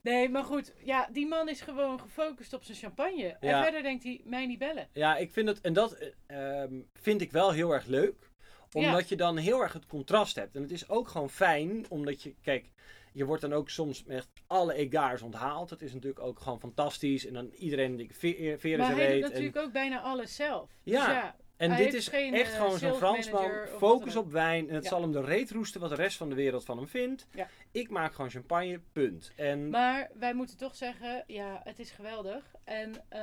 [0.00, 0.72] nee, maar goed.
[0.84, 3.36] Ja, die man is gewoon gefocust op zijn champagne.
[3.40, 4.88] En verder denkt hij, mij niet bellen.
[4.92, 8.30] Ja, ik vind het, en dat eh, ehm, vind ik wel heel erg leuk.
[8.72, 10.56] Omdat je dan heel erg het contrast hebt.
[10.56, 12.70] En het is ook gewoon fijn, omdat je, kijk,
[13.12, 15.70] je wordt dan ook soms met alle egaars onthaald.
[15.70, 17.26] Het is natuurlijk ook gewoon fantastisch.
[17.26, 19.22] En dan iedereen die ve- veren Maar ze hij doet weet.
[19.22, 20.70] En, natuurlijk ook bijna alles zelf.
[20.82, 23.50] Ja, Dus ja, en hij dit is geen, echt eh, gewoon zo'n Fransman.
[23.78, 24.68] Focus op wijn.
[24.68, 24.90] En het Ja.
[24.90, 27.26] zal hem de reet roesten wat de rest van de wereld van hem vindt.
[27.34, 27.48] Ja.
[27.70, 29.32] Ik maak gewoon champagne, punt.
[29.36, 32.44] En Maar wij moeten toch zeggen, ja, het is geweldig.
[32.64, 33.20] En eh,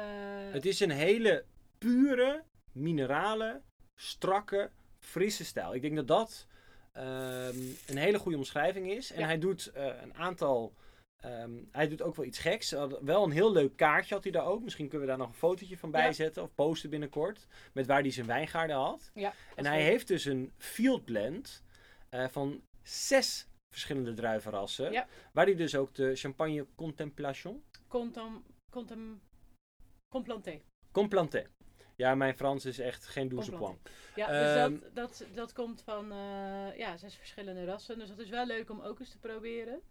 [0.51, 1.45] het is een hele
[1.77, 3.61] pure, minerale,
[3.95, 4.69] strakke,
[4.99, 5.75] frisse stijl.
[5.75, 6.47] Ik denk dat dat
[6.91, 7.57] ehm,
[7.87, 9.11] een hele goede omschrijving is.
[9.11, 9.25] En Ja.
[9.25, 10.73] hij doet eh, een aantal.
[11.23, 12.71] Ehm, hij doet ook wel iets geks.
[12.71, 14.61] Had Wel een heel leuk kaartje had hij daar ook.
[14.63, 15.95] Misschien kunnen we daar nog een fotootje van Ja.
[15.97, 16.43] bijzetten.
[16.43, 17.47] Of posten binnenkort.
[17.73, 19.11] Met waar hij zijn wijngaarden had.
[19.13, 21.63] ja, En hij heeft dus een field blend
[22.09, 24.91] eh, van zes verschillende druivenrassen.
[24.91, 25.07] Ja.
[25.33, 27.63] Waar hij dus ook de champagne Contemplation.
[27.87, 29.21] Contem, contem,
[30.09, 30.61] complanté.
[30.91, 31.45] Complanté.
[31.95, 33.81] Ja, mijn Frans is echt geen douze Complanté.
[33.81, 33.97] point.
[34.15, 37.99] Ja, Ehm, dus dat, dat, dat komt van eh, ja, zes verschillende rassen.
[37.99, 39.81] Dus dat is wel leuk om ook eens te proberen.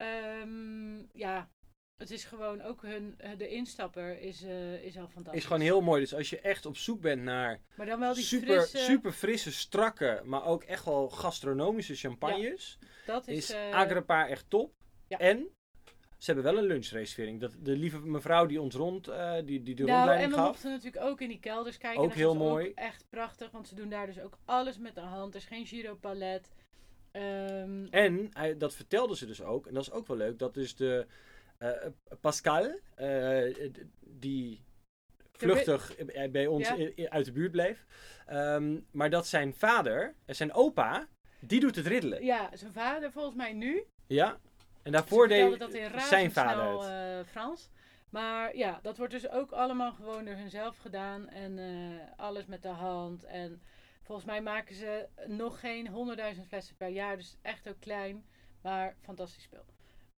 [0.00, 1.48] Ehm, ja,
[1.96, 5.40] het is gewoon ook hun, eh, de instapper is, eh, is al fantastisch.
[5.42, 6.00] Is gewoon heel mooi.
[6.00, 9.12] Dus als je echt op zoek bent naar Maar dan wel die super, frisse, super
[9.12, 14.72] frisse, strakke, maar ook echt wel gastronomische champagnes, dat is, is Agrapa echt top.
[15.08, 15.18] ja.
[15.18, 15.48] En
[16.18, 17.40] ze hebben wel een lunchreservering.
[17.40, 20.36] Dat, de lieve mevrouw die ons rond, eh, die, die de nou, en rondleiding we
[20.36, 20.46] gaf.
[20.46, 22.00] mochten natuurlijk ook in die kelders kijken.
[22.00, 22.72] Ook Dat heel mooi.
[22.74, 25.34] echt prachtig, want ze doen daar dus ook alles met de hand.
[25.34, 26.50] Er is geen giropalet.
[27.10, 30.56] Ehm En hij- dat vertelde ze dus ook, en dat is ook wel leuk, dat
[30.56, 31.06] is de
[31.58, 31.70] eh,
[32.20, 33.54] Pascal, eh,
[34.00, 34.64] die
[35.32, 37.08] vluchtig eh, bij ons Ja.
[37.08, 37.86] uit de buurt bleef.
[38.26, 41.08] Ehm, maar dat zijn vader, zijn opa,
[41.40, 42.24] die doet het riddelen.
[42.24, 43.84] ja, zijn vader volgens mij nu.
[44.06, 44.30] Ja.
[44.32, 44.38] En
[44.82, 46.88] Ze daarvoor deed dat zijn vader
[47.18, 47.26] het.
[47.28, 47.70] Frans.
[48.10, 51.28] Maar ja, dat wordt dus ook allemaal gewoon door hunzelf gedaan.
[51.28, 51.58] En
[52.16, 53.24] alles met de hand.
[53.24, 53.62] En
[54.10, 55.88] volgens mij maken ze nog geen
[56.36, 57.16] 100.000 flessen per jaar.
[57.16, 58.24] Dus echt ook klein.
[58.62, 59.64] Maar fantastisch spul.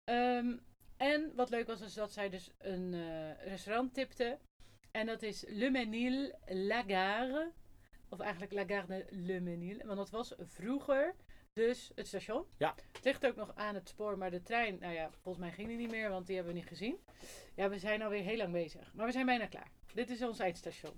[0.04, 0.58] Ehm,
[0.98, 4.39] en wat leuk was, is dat zij dus een eh, restaurant tipte.
[4.92, 7.52] En dat is Le Menil Lagare.
[8.10, 9.78] Of eigenlijk Lagarde Le Menil.
[9.86, 11.16] Want dat was vroeger
[11.54, 12.46] dus het station.
[12.58, 12.76] Ja.
[12.92, 15.68] Het ligt ook nog aan het spoor, maar de trein, nou ja, volgens mij ging
[15.68, 17.00] die niet meer, want die hebben we niet gezien.
[17.56, 18.94] Ja, we zijn alweer heel lang bezig.
[18.94, 19.72] Maar we zijn bijna klaar.
[19.94, 20.94] Dit is ons eindstation.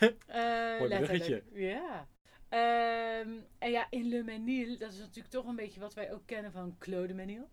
[0.26, 1.44] Eh, Mooi bruggetje.
[1.52, 2.08] Ja.
[2.50, 6.26] Ehm, en ja, in Le Menil, dat is natuurlijk toch een beetje wat wij ook
[6.26, 7.50] kennen van Claude Menil.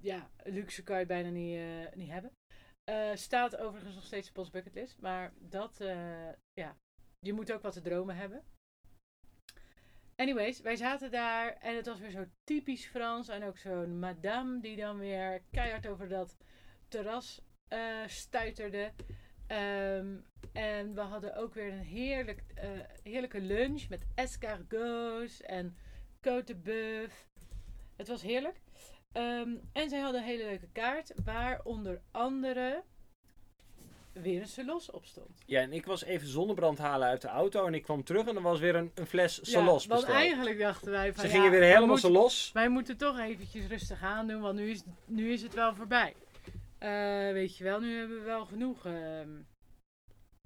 [0.00, 2.32] Ja, luxe kan je bijna niet, eh, niet hebben.
[2.84, 5.00] Eh, staat overigens nog steeds op onze bucketlist.
[5.00, 6.76] Maar dat, eh, ja,
[7.18, 8.44] je moet ook wat te dromen hebben.
[10.16, 13.28] Anyways, wij zaten daar en het was weer zo typisch Frans.
[13.28, 16.36] En ook zo'n madame die dan weer keihard over dat
[16.88, 17.42] terras
[18.06, 18.92] stuiterde.
[19.50, 20.16] Ehm,
[20.52, 22.68] en we hadden ook weer een heerlijk, eh,
[23.02, 25.76] heerlijke lunch met escargots en
[26.20, 27.12] côte de bœuf.
[27.96, 28.60] Het was heerlijk.
[29.12, 32.82] Ehm, en zij hadden een hele leuke kaart waar onder andere
[34.12, 35.42] weer een salos op stond.
[35.46, 38.36] Ja, en ik was even zonnebrand halen uit de auto en ik kwam terug en
[38.36, 40.24] er was weer een, een fles Salos ja, want besteld.
[40.24, 42.50] eigenlijk dachten wij van Ze ja, gingen weer helemaal Salos.
[42.52, 46.14] Wij moeten toch eventjes rustig aan doen, want nu is, nu is het wel voorbij.
[46.80, 49.42] Eh, weet je wel, nu hebben we wel genoeg ehm,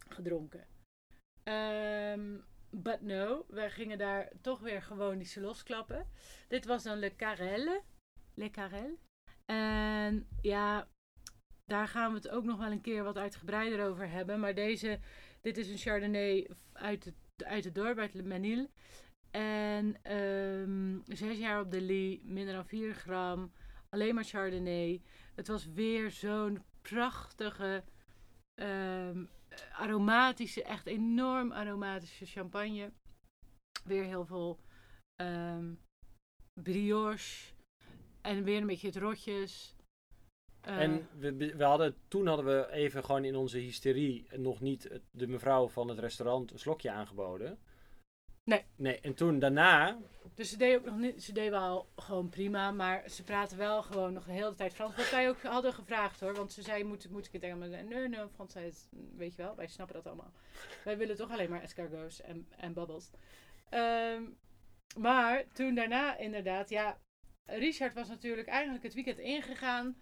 [0.09, 0.67] gedronken.
[1.43, 2.39] Ehm,
[2.71, 6.07] but no, we gingen daar toch weer gewoon die salos klappen.
[6.49, 7.83] Dit was dan Le Carrel.
[8.35, 8.99] Le Carrel.
[9.45, 10.89] En ja,
[11.65, 14.41] daar gaan we het ook nog wel een keer wat uitgebreider over hebben.
[14.41, 14.99] Maar deze,
[15.41, 18.71] dit is een Chardonnay uit het, uit het dorp, uit Le Menil.
[19.31, 23.53] En ehm, zes jaar op de Lee, minder dan 4 gram.
[23.89, 25.03] Alleen maar Chardonnay.
[25.35, 27.85] Het was weer zo'n prachtige,
[28.55, 29.25] ehm,
[29.73, 32.93] aromatische, echt enorm aromatische champagne.
[33.85, 34.59] Weer heel veel
[35.15, 35.75] ehm,
[36.63, 37.53] brioche.
[38.21, 39.77] En weer een beetje het rotjes.
[40.61, 45.01] Eh, En we, we hadden, toen hadden we even gewoon in onze hysterie nog niet
[45.11, 47.59] de mevrouw van het restaurant een slokje aangeboden.
[48.45, 48.65] Nee.
[48.77, 49.99] Nee, en toen daarna,
[50.35, 53.83] Dus ze deed ook nog niet, ze deed wel gewoon prima, maar ze praten wel
[53.83, 54.97] gewoon nog de hele tijd Frans.
[54.97, 57.71] Wat wij ook hadden gevraagd hoor, want ze zei, moet, moet ik het Engels?
[57.71, 60.33] Nee, nee, Frans zei het, weet je wel, wij snappen dat allemaal.
[60.85, 63.11] Wij willen toch alleen maar escargots en, en bubbles.
[63.69, 64.23] Ehm,
[64.99, 66.99] maar toen daarna inderdaad, ja,
[67.45, 69.97] Richard was natuurlijk eigenlijk het weekend ingegaan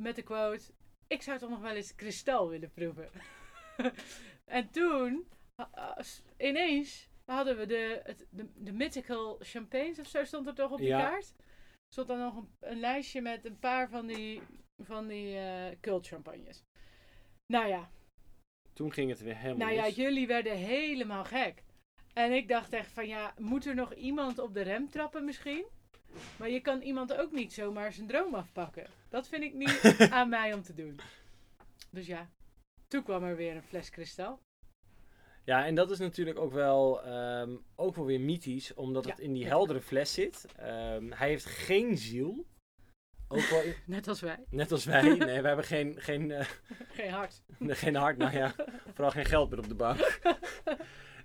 [0.00, 0.72] met de quote,
[1.06, 3.10] ik zou toch nog wel eens kristal willen proeven.
[4.44, 5.28] en toen,
[6.36, 10.78] ineens, hadden we de, het, de, de mythical champagnes of zo stond er toch op
[10.78, 11.08] die Ja.
[11.10, 11.34] kaart.
[11.88, 14.42] Stond dan nog een, een lijstje met een paar van die,
[14.82, 16.62] van die eh cult champagnes.
[17.52, 17.90] Nou ja,
[18.72, 19.94] toen ging het weer helemaal nou ja, mis.
[19.94, 21.62] jullie werden helemaal gek.
[22.14, 25.64] En ik dacht echt van ja, moet er nog iemand op de rem trappen misschien?
[26.38, 28.86] Maar je kan iemand ook niet zomaar zijn droom afpakken.
[29.08, 30.98] Dat vind ik niet aan mij om te doen.
[31.90, 32.30] Dus ja,
[32.88, 34.40] toen kwam er weer een fles kristal.
[35.44, 39.32] Ja, en dat is natuurlijk ook wel, ehm, ook wel weer mythisch, omdat het in
[39.32, 40.46] die heldere fles zit.
[40.56, 42.46] Ehm, hij heeft geen ziel.
[43.28, 44.44] Ook wel, in- Net als wij.
[44.50, 45.02] net als wij.
[45.16, 46.46] Nee, we hebben geen, geen, eh,
[46.98, 47.42] Geen hart.
[47.60, 48.54] geen hart, nou ja,
[48.92, 50.20] vooral geen geld meer op de bank.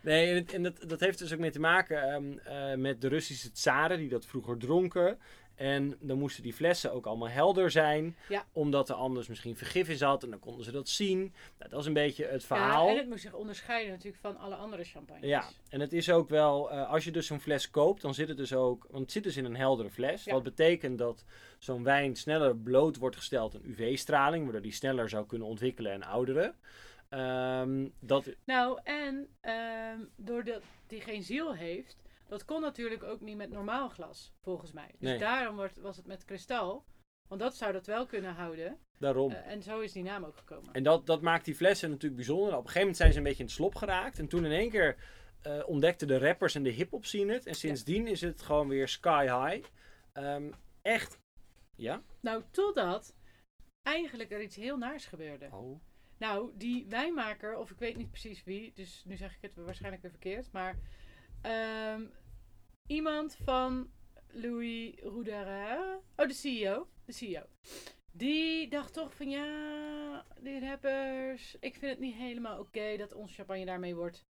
[0.01, 3.07] Nee, en, en dat, dat heeft dus ook mee te maken ehm, eh, met de
[3.07, 5.19] Russische tsaren die dat vroeger dronken.
[5.59, 8.45] En dan moesten die flessen ook allemaal helder zijn, Ja.
[8.51, 11.19] omdat er anders misschien vergif in zat en dan konden ze dat zien.
[11.57, 12.85] Nou, dat is een beetje het verhaal.
[12.85, 15.29] Ja, en het moest zich onderscheiden natuurlijk van alle andere champagnes.
[15.29, 18.27] Ja, en het is ook wel, eh, als je dus zo'n fles koopt, dan zit
[18.27, 20.23] het dus ook, want het zit dus in een heldere fles.
[20.23, 20.33] Ja.
[20.33, 21.25] Wat betekent dat
[21.57, 26.03] zo'n wijn sneller bloot wordt gesteld aan UV-straling, waardoor die sneller zou kunnen ontwikkelen en
[26.03, 26.55] ouderen.
[27.09, 31.97] Ehm, dat, Nou, en ehm, doordat die geen ziel heeft,
[32.29, 34.87] dat kon natuurlijk ook niet met normaal glas, volgens mij.
[34.87, 35.17] Dus Nee.
[35.17, 36.85] daarom wordt, was het met kristal
[37.27, 38.79] Want dat zou dat wel kunnen houden.
[38.97, 39.31] Daarom.
[39.31, 40.73] Eh, en zo is die naam ook gekomen.
[40.73, 42.47] En dat, dat maakt die flessen natuurlijk bijzonder.
[42.47, 44.19] Op een gegeven moment zijn ze een beetje in het slop geraakt.
[44.19, 44.95] En toen in één keer
[45.41, 47.45] eh, ontdekten de rappers en de hip-hop scene het.
[47.45, 49.67] En sindsdien is het gewoon weer sky high.
[50.13, 50.51] Ehm,
[50.81, 51.19] echt.
[51.75, 52.01] Ja?
[52.21, 53.15] Nou, totdat
[53.81, 55.49] eigenlijk er iets heel naars gebeurde.
[55.51, 55.81] Oh.
[56.17, 60.01] Nou, die wijnmaker, of ik weet niet precies wie, dus nu zeg ik het waarschijnlijk
[60.01, 60.75] weer verkeerd, maar
[61.41, 62.01] ehm,
[62.89, 63.91] iemand van
[64.27, 67.43] Louis Roudera, oh de CEO, de CEO,
[68.11, 73.33] die dacht toch van ja, die rappers, ik vind het niet helemaal oké dat onze
[73.33, 74.25] champagne daarmee wordt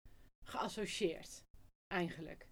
[0.47, 1.45] geassocieerd,
[1.87, 2.47] eigenlijk.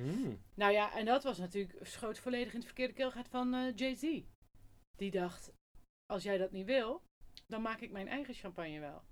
[0.00, 0.42] Hmm.
[0.54, 4.22] Nou ja, en dat was natuurlijk, schoot volledig in het verkeerde keelgat van eh, Jay-Z.
[4.96, 5.52] Die dacht,
[6.06, 7.02] als jij dat niet wil,
[7.46, 9.02] dan maak ik mijn eigen champagne wel.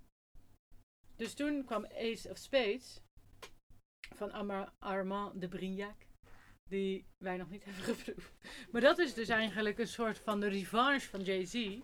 [1.15, 3.01] Dus toen kwam Ace of Spades
[4.15, 4.31] van
[4.79, 6.09] Armand de Brignac,
[6.71, 8.33] die wij nog niet hebben geproefd.
[8.71, 11.79] Maar dat is dus eigenlijk een soort van de revanche van Jay-Z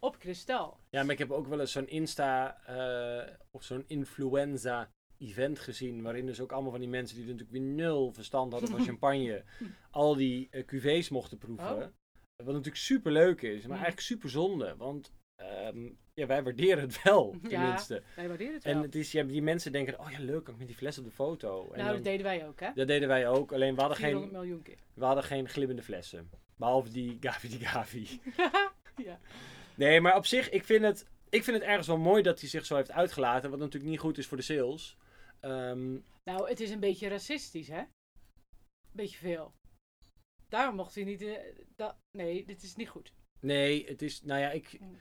[0.00, 0.80] op kristal.
[0.90, 6.02] Ja, maar ik heb ook wel eens zo'n Insta eh, of zo'n influenza event gezien.
[6.02, 8.84] Waarin dus ook allemaal van die mensen die er natuurlijk weer nul verstand hadden van
[8.90, 9.44] champagne.
[9.90, 11.76] al die eh, cuvées mochten proeven.
[11.76, 11.88] Oh.
[12.36, 14.76] Wat natuurlijk super leuk is, maar eigenlijk super zonde.
[14.76, 17.48] Want ehm, ja, wij waarderen het wel, Ja.
[17.48, 18.02] tenminste.
[18.16, 18.72] Wij waarderen het wel.
[18.74, 20.98] En het is, ja, die mensen denken, oh ja, leuk, kan ik met die fles
[20.98, 21.62] op de foto.
[21.62, 22.70] En nou, dan- dat deden wij ook, hè?
[22.74, 24.78] dat deden wij ook, alleen we hadden, 400 geen, miljoen keer.
[24.94, 26.30] we hadden geen glimmende flessen.
[26.56, 28.20] Behalve die Gavi die Gavi.
[29.08, 29.20] ja.
[29.74, 32.48] Nee, maar op zich, ik vind, het, ik vind het ergens wel mooi dat hij
[32.48, 33.50] zich zo heeft uitgelaten.
[33.50, 34.96] Wat natuurlijk niet goed is voor de sales.
[35.40, 35.92] Ehm,
[36.24, 37.82] Nou, het is een beetje racistisch, hè?
[38.92, 39.52] Beetje veel.
[40.48, 41.22] Daarom mocht hij niet.
[41.22, 43.12] eh, nee, dit is niet goed.
[43.40, 44.96] nee, het is, nou ja, ik, Mm.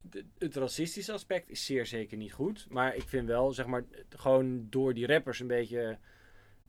[0.00, 2.66] De- het racistische aspect is zeer zeker niet goed.
[2.68, 5.98] Maar ik vind wel, zeg maar, gewoon door die rappers een beetje,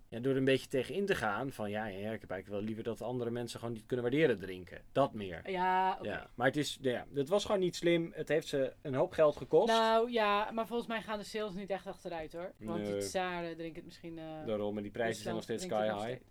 [0.07, 1.51] ja, door er een beetje tegen in te gaan.
[1.51, 4.05] Van ja, ja, ja, ik heb eigenlijk wel liever dat andere mensen gewoon niet kunnen
[4.05, 4.81] waarderen drinken.
[4.91, 5.49] Dat meer.
[5.49, 6.09] Ja, oké.
[6.09, 8.11] Ja, maar het is, ja, het was gewoon niet slim.
[8.15, 9.67] Het heeft ze een hoop geld gekost.
[9.67, 12.53] Nou ja, maar volgens mij gaan de sales niet echt achteruit hoor.
[12.59, 12.91] Want Nee.
[12.91, 14.17] die tsaren drinken het misschien.
[14.17, 15.99] eh, Daarom, en die prijzen zijn nog steeds sky high.
[16.01, 16.23] steeds.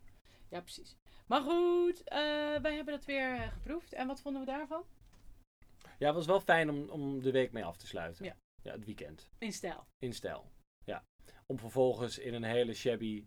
[0.50, 0.96] Ja, precies.
[1.26, 2.18] Maar goed, eh,
[2.62, 3.92] wij hebben dat weer eh, geproefd.
[3.92, 4.82] En wat vonden we daarvan?
[5.98, 8.24] Ja, het was wel fijn om, om de week mee af te sluiten.
[8.24, 8.36] Ja.
[8.62, 9.28] ja, het weekend.
[9.38, 9.86] In stijl.
[9.98, 10.50] In stijl.
[10.84, 11.04] Ja.
[11.46, 13.24] Om vervolgens in een hele shabby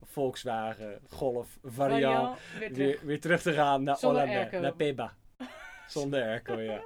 [0.00, 2.76] Volkswagen Golf variant weer terug.
[2.76, 4.60] weer, weer terug te gaan naar Zonder Hollande, airco.
[4.60, 5.16] naar Peba.
[5.88, 6.82] Zonder airco, ja.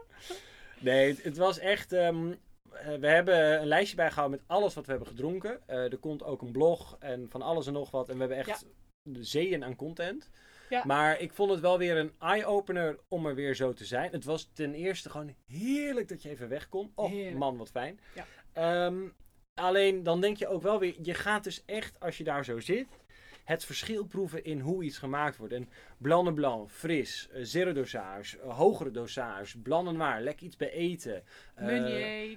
[0.80, 1.92] Nee, het, het was echt...
[1.92, 2.32] ehm,
[2.72, 5.68] eh, we hebben een lijstje bijgehouden met alles wat we hebben gedronken.
[5.68, 8.08] Eh, er komt ook een blog en van alles en nog wat.
[8.08, 8.66] En we hebben echt
[9.02, 10.30] de zeeën aan content.
[10.68, 10.82] Ja.
[10.86, 14.10] Maar ik vond het wel weer een eye-opener om er weer zo te zijn.
[14.10, 16.92] Het was ten eerste gewoon heerlijk dat je even weg kon.
[16.94, 17.36] Oh Heerlijk.
[17.36, 18.00] man, wat fijn.
[18.14, 18.26] Ja.
[18.52, 19.08] Ehm,
[19.54, 22.60] alleen dan denk je ook wel weer, je gaat dus echt, als je daar zo
[22.60, 22.86] zit,
[23.48, 25.52] het verschil proeven in hoe iets gemaakt wordt.
[25.52, 30.46] En blanc de blanc, fris, eh, zero dosage, eh, hogere dosage, blanc en noir, lekker
[30.46, 31.22] iets bij eten.
[31.54, 31.66] Eh,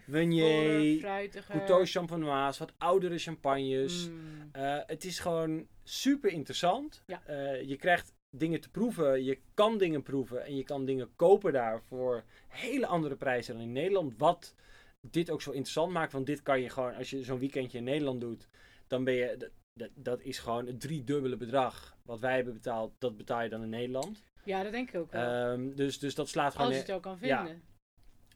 [0.05, 1.55] Meunier, fruitiger.
[1.55, 4.09] Couteau champenoise, wat oudere champagnes.
[4.09, 4.49] Mm.
[4.85, 7.03] Het is gewoon super interessant.
[7.05, 7.21] Ja.
[7.65, 11.81] Je krijgt dingen te proeven, je kan dingen proeven en je kan dingen kopen daar
[11.81, 14.17] voor hele andere prijzen dan in Nederland.
[14.17, 14.55] Wat
[15.01, 17.83] dit ook zo interessant maakt, want dit kan je gewoon, als je zo'n weekendje in
[17.83, 18.47] Nederland doet,
[18.87, 19.51] dan ben je,
[19.93, 23.69] dat, is gewoon het driedubbele bedrag wat wij hebben betaald, dat betaal je dan in
[23.69, 24.23] Nederland.
[24.43, 25.21] Ja, dat denk ik ook wel.
[25.21, 26.67] Ehm, dus, dus dat slaat gewoon...
[26.67, 27.45] Als je het ook kan ja.
[27.45, 27.63] vinden.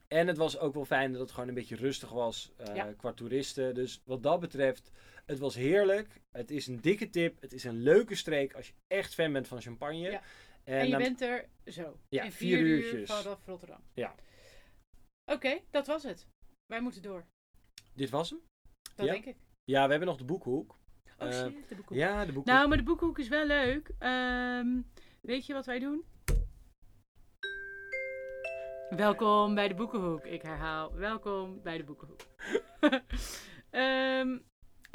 [0.08, 2.93] En het was ook wel fijn dat het gewoon een beetje rustig was eh, Ja.
[2.93, 3.74] qua toeristen.
[3.74, 4.91] Dus wat dat betreft,
[5.26, 6.22] het was heerlijk.
[6.32, 7.42] Het is een dikke tip.
[7.42, 9.98] Het is een leuke streek als je echt fan bent van champagne.
[10.12, 10.22] Ja.
[10.64, 12.00] En, En, je bent er zo.
[12.10, 13.22] Ja, in vier vier, uur uurtjes.
[13.22, 13.80] vanaf Rotterdam.
[13.94, 14.16] Ja.
[15.32, 16.28] Oké, dat was het.
[16.66, 17.26] Wij moeten door.
[17.94, 18.40] Dit was hem?
[18.96, 19.12] Dat Ja.
[19.12, 19.36] denk ik.
[19.64, 20.80] Ja, we hebben nog de boekhoek.
[21.18, 21.97] Oh Eh, shit, de boekhoek.
[21.97, 22.46] Ja, de boekhoek.
[22.54, 23.92] Nou, maar de boekhoek is wel leuk.
[24.00, 24.82] Ehm,
[25.22, 26.06] weet je wat wij doen?
[28.89, 30.26] Welkom bij de Boekenhoek.
[30.26, 32.22] Ik herhaal, welkom bij de Boekenhoek.
[33.70, 34.38] Ehm,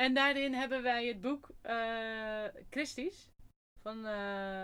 [0.00, 3.30] en daarin hebben wij het boek eh Christie's
[3.82, 4.62] van eh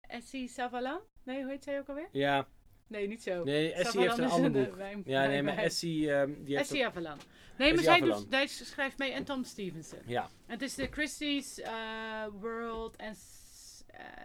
[0.00, 1.00] Essie Savalan.
[1.22, 2.08] Nee, hoe heet zij ook alweer?
[2.12, 2.48] Ja,
[2.86, 3.44] Nee, niet zo.
[3.44, 5.06] nee, Essie Savalan heeft een ander eh, boek.
[5.06, 6.70] Ja, nee, maar Essie, ehm, die heeft...
[6.70, 7.18] Essie Avalon.
[7.58, 9.98] Nee, maar zij, doet, zij schrijft mee en Tom Stevenson.
[10.06, 12.96] Ja, En het is de Christie's eh, World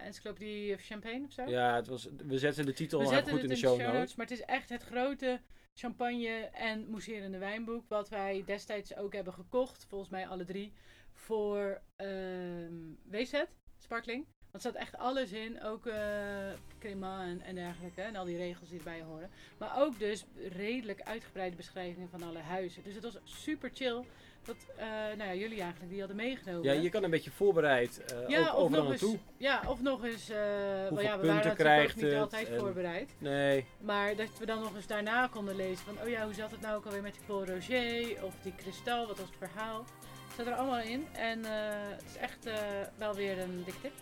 [0.04, 1.44] Encyclopedie of Champagne of zo.
[1.44, 3.94] ja het was, we zetten de titel We zetten goed het in de show notes,
[3.94, 4.14] notes.
[4.14, 5.40] maar het is echt het grote
[5.76, 7.88] champagne en mousserende wijnboek.
[7.88, 10.72] Wat wij destijds ook hebben gekocht, volgens mij alle drie,
[11.12, 13.42] voor ehm WZ,
[13.78, 14.26] Sparkling.
[14.52, 18.02] er staat echt alles in, ook eh crema en, en dergelijke.
[18.02, 19.30] En al die regels die erbij horen.
[19.58, 22.82] Maar ook dus redelijk uitgebreide beschrijvingen van alle huizen.
[22.82, 24.04] Dus het was super chill
[24.46, 24.86] dat eh,
[25.16, 26.62] nou ja, jullie eigenlijk die hadden meegenomen.
[26.62, 29.18] Ja, je kan een beetje voorbereid eh Ja, ook overal eens, naartoe.
[29.36, 32.12] ja, of nog eens, eh wel Hoeveel ja, we punten waren natuurlijk krijgt ook niet
[32.12, 33.14] het altijd en- voorbereid.
[33.18, 36.50] Nee, Maar dat we dan nog eens daarna konden lezen van, oh ja, hoe zat
[36.50, 39.78] het nou ook alweer met die Paul Roger of die kristal, wat was het verhaal.
[39.78, 41.52] Het staat er allemaal in en eh,
[41.90, 42.54] het is echt eh,
[42.98, 43.92] wel weer een dik tip.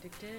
[0.00, 0.30] Dik tip.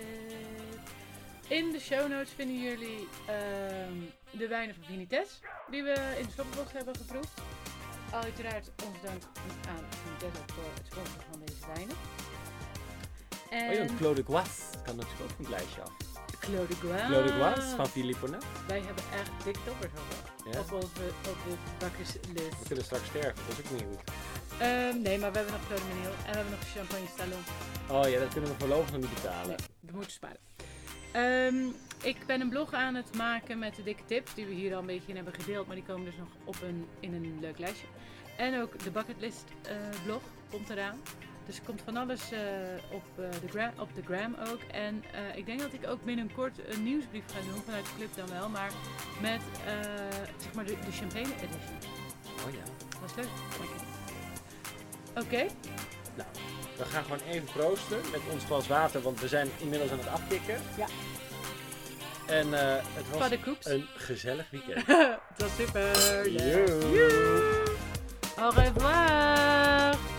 [1.48, 3.94] In de show notes vinden jullie ehm,
[4.32, 5.40] de wijnen van Vinites,
[5.72, 7.42] die we in de stoppenbox hebben geproefd.
[8.14, 9.22] Uiteraard ons dank
[9.68, 9.84] aan
[10.26, 11.96] ook voor het sponsoren van deze wijnen.
[13.50, 15.92] En oh ja, een Clos de Goisse kan natuurlijk ook het lijstje af.
[16.40, 17.06] Clos de Gouin.
[17.08, 18.44] Clos de Goisse van Philippe Bonnet.
[18.68, 20.60] Wij hebben echt dik toppers al Ja.
[20.60, 21.38] op onze op
[22.34, 24.12] de We kunnen straks sterven, dat is ook niet goed.
[24.58, 27.44] Ehm, nee, maar we hebben nog Claude Menil en we hebben nog Champagne Stallon.
[27.96, 29.48] Oh ja, dat kunnen we voorlopig nog niet betalen.
[29.48, 30.42] Nee, we moeten sparen.
[31.12, 31.66] Ehm,
[32.04, 34.80] ik ben een blog aan het maken met de dikke tips die we hier al
[34.80, 37.58] een beetje in hebben gedeeld, maar die komen dus nog op een, in een leuk
[37.60, 37.88] lijstje.
[38.38, 39.76] En ook de bucketlist eh,
[40.06, 40.22] blog
[40.52, 41.00] komt eraan.
[41.46, 42.40] Dus er komt van alles eh,
[42.92, 44.60] op, eh, de gra- op de gram ook.
[44.72, 48.16] En eh, ik denk dat ik ook binnenkort een nieuwsbrief ga doen, vanuit de club
[48.16, 48.72] dan wel, maar
[49.22, 49.74] met eh,
[50.38, 51.78] zeg maar de, de champagne edition.
[52.48, 52.64] Oh ja.
[53.02, 53.30] Dat is leuk.
[55.26, 55.46] Oké,
[56.78, 60.08] We gaan gewoon even proosten met ons glas water, want we zijn inmiddels aan het
[60.08, 60.62] afkicken.
[60.78, 60.86] Ja.
[62.26, 63.32] En eh, het was
[63.66, 64.86] een gezellig weekend.
[65.38, 66.30] Tot was super.
[66.30, 66.68] Yeah.
[66.92, 67.64] Yeah.
[68.38, 70.13] Au revoir.